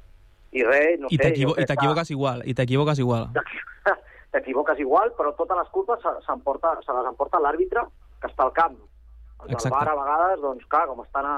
i 0.55 0.65
res, 0.67 0.99
no 1.01 1.09
I 1.11 1.17
sé... 1.17 1.31
i 1.31 1.45
crec 1.45 1.55
que- 1.57 1.67
t'equivoques 1.73 2.11
igual, 2.11 2.43
i 2.45 2.55
t'equivoques 2.55 2.99
igual. 3.03 3.29
t'equivoques 4.35 4.81
igual, 4.83 5.13
però 5.17 5.31
totes 5.39 5.57
les 5.61 5.69
culpes 5.71 6.01
se, 6.03 6.11
s'emporta, 6.27 6.75
se 6.85 6.93
les 6.97 7.07
emporta 7.07 7.39
l'àrbitre 7.43 7.85
que 8.21 8.27
està 8.31 8.45
al 8.49 8.53
camp. 8.57 8.75
Els 9.45 9.47
del 9.49 9.55
Exacte. 9.59 9.77
bar, 9.77 9.89
a 9.93 9.97
vegades, 10.01 10.41
doncs, 10.43 10.67
clar, 10.73 10.87
com 10.91 11.03
estan 11.05 11.27
a, 11.29 11.37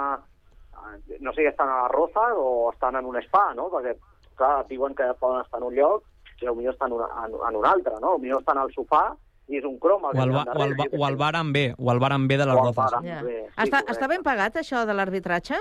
a... 0.77 0.95
No 1.21 1.33
sé 1.35 1.43
si 1.43 1.49
estan 1.51 1.69
a 1.69 1.83
la 1.83 1.89
Roza 1.93 2.29
o 2.39 2.71
estan 2.73 2.97
en 2.97 3.05
un 3.05 3.17
spa, 3.27 3.51
no? 3.59 3.69
Perquè, 3.73 3.97
clar, 4.39 4.65
diuen 4.71 4.95
que 4.95 5.11
poden 5.21 5.43
estar 5.45 5.61
en 5.61 5.67
un 5.69 5.75
lloc 5.77 6.05
i 6.41 6.47
potser 6.47 6.73
estan 6.73 6.93
en, 6.93 6.99
una, 7.01 7.07
en, 7.27 7.35
en 7.49 7.57
un 7.61 7.67
altre, 7.67 7.95
no? 8.01 8.17
Potser 8.17 8.39
estan 8.41 8.59
al 8.63 8.73
sofà 8.73 9.05
i 9.49 9.57
és 9.59 9.65
un 9.65 9.79
crom. 9.79 10.03
el 10.05 10.11
O 10.11 10.13
que 10.13 10.23
el, 10.23 10.31
o, 10.31 10.41
el, 10.41 10.77
o 11.01 11.07
el 11.07 11.15
sé. 11.15 11.19
bar 11.19 11.37
en 11.37 11.53
B, 11.53 11.75
o 11.79 11.93
el 11.93 11.99
bar 11.99 12.13
en 12.13 12.27
B 12.29 12.37
de 12.37 12.47
les 12.47 12.55
rozes. 12.55 12.93
en 13.01 13.05
Ja. 13.09 13.21
Sí, 13.21 13.27
Està, 13.57 13.71
correcte. 13.81 13.93
està 13.93 14.09
ben 14.09 14.23
pagat, 14.23 14.57
això 14.57 14.85
de 14.87 14.95
l'arbitratge? 14.95 15.55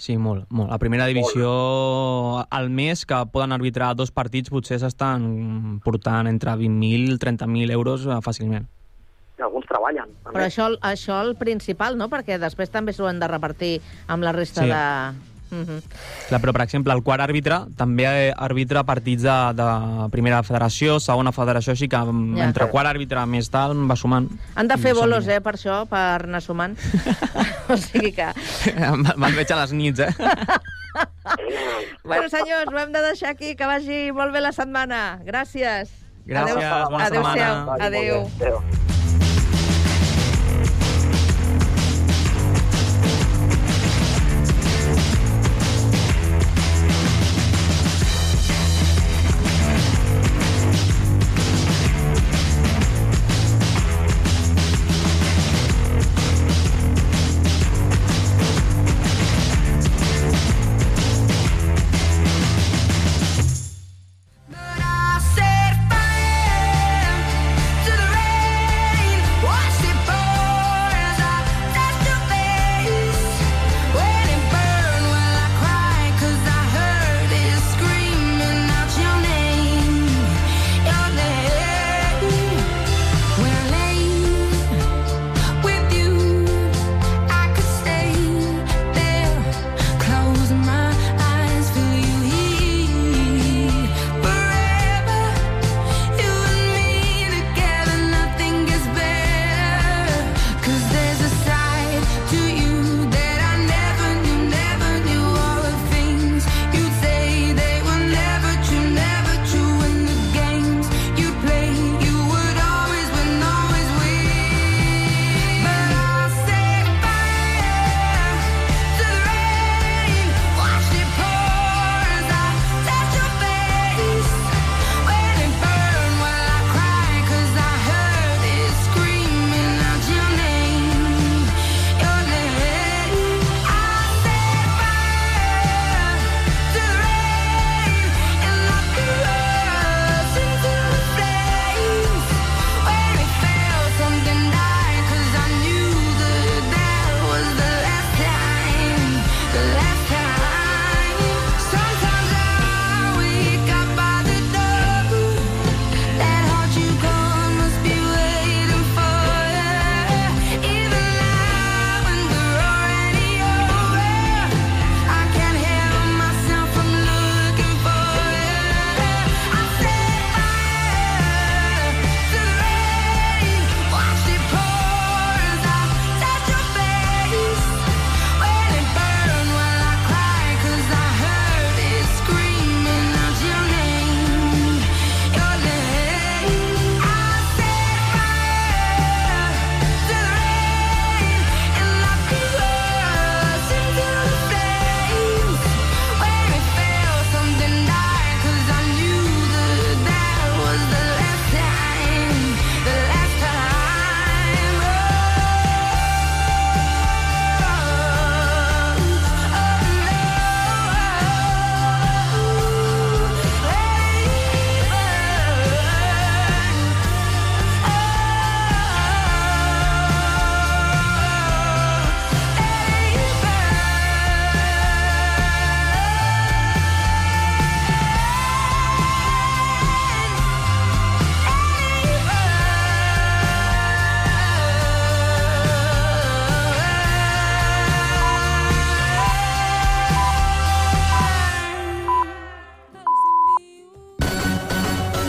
Sí, 0.00 0.16
molt, 0.16 0.46
molt. 0.48 0.72
A 0.72 0.78
primera 0.78 1.04
divisió, 1.06 1.50
al 2.50 2.70
mes 2.70 3.04
que 3.04 3.14
poden 3.32 3.52
arbitrar 3.52 3.94
dos 3.96 4.10
partits, 4.10 4.48
potser 4.48 4.78
s'estan 4.80 5.80
portant 5.84 6.26
entre 6.26 6.52
20.000 6.56 7.14
i 7.14 7.18
30.000 7.18 7.70
euros 7.72 8.06
eh, 8.06 8.16
fàcilment. 8.24 8.64
I 9.38 9.42
alguns 9.42 9.66
treballen. 9.68 10.08
també. 10.24 10.36
Però 10.38 10.44
això, 10.46 10.70
això 10.80 11.20
el 11.22 11.34
principal, 11.36 11.96
no? 11.98 12.08
Perquè 12.08 12.38
després 12.38 12.70
també 12.70 12.92
s'ho 12.92 13.06
han 13.08 13.20
de 13.20 13.28
repartir 13.28 13.80
amb 14.08 14.22
la 14.22 14.32
resta 14.32 14.62
Sí. 14.64 14.68
de... 14.68 15.29
Mhm. 15.50 15.80
Clar, 16.28 16.40
però, 16.40 16.52
per 16.52 16.62
exemple, 16.62 16.92
el 16.94 17.02
quart 17.02 17.22
àrbitre 17.24 17.60
també 17.76 18.04
eh, 18.06 18.32
arbitra 18.36 18.84
partits 18.84 19.22
de, 19.22 19.36
de 19.58 20.08
primera 20.10 20.42
federació, 20.46 21.00
segona 21.00 21.32
federació, 21.32 21.72
així 21.72 21.88
que 21.88 21.96
Ja. 22.00 22.44
entre 22.44 22.68
quart 22.70 22.88
àrbitre 22.88 23.26
més 23.26 23.50
tal 23.50 23.74
va 23.90 23.96
sumant. 23.96 24.28
Han 24.54 24.68
de 24.68 24.76
fer 24.78 24.94
No 24.94 25.00
bolos, 25.00 25.26
eh, 25.28 25.40
per 25.40 25.54
això, 25.56 25.86
per 25.90 26.24
anar 26.28 26.40
sumant. 26.42 26.76
o 27.68 27.76
sigui 27.76 28.12
que... 28.12 28.28
Me'n 29.16 29.34
veig 29.34 29.50
a 29.52 29.60
les 29.64 29.72
nits, 29.72 30.00
eh? 30.00 30.14
Bueno, 32.02 32.28
senyors, 32.28 32.72
ho 32.72 32.78
hem 32.80 32.90
de 32.92 33.02
deixar 33.04 33.30
aquí, 33.30 33.54
que 33.54 33.66
vagi 33.66 34.10
molt 34.12 34.32
bé 34.34 34.40
la 34.40 34.50
setmana. 34.52 35.20
Gràcies. 35.24 35.92
Gràcies, 36.26 36.56
Adéu- 36.56 36.90
bona 36.90 37.06
Adéu-siau. 37.06 37.34
setmana. 37.36 37.84
Adéu. 37.86 38.26
Adéu. 38.40 38.89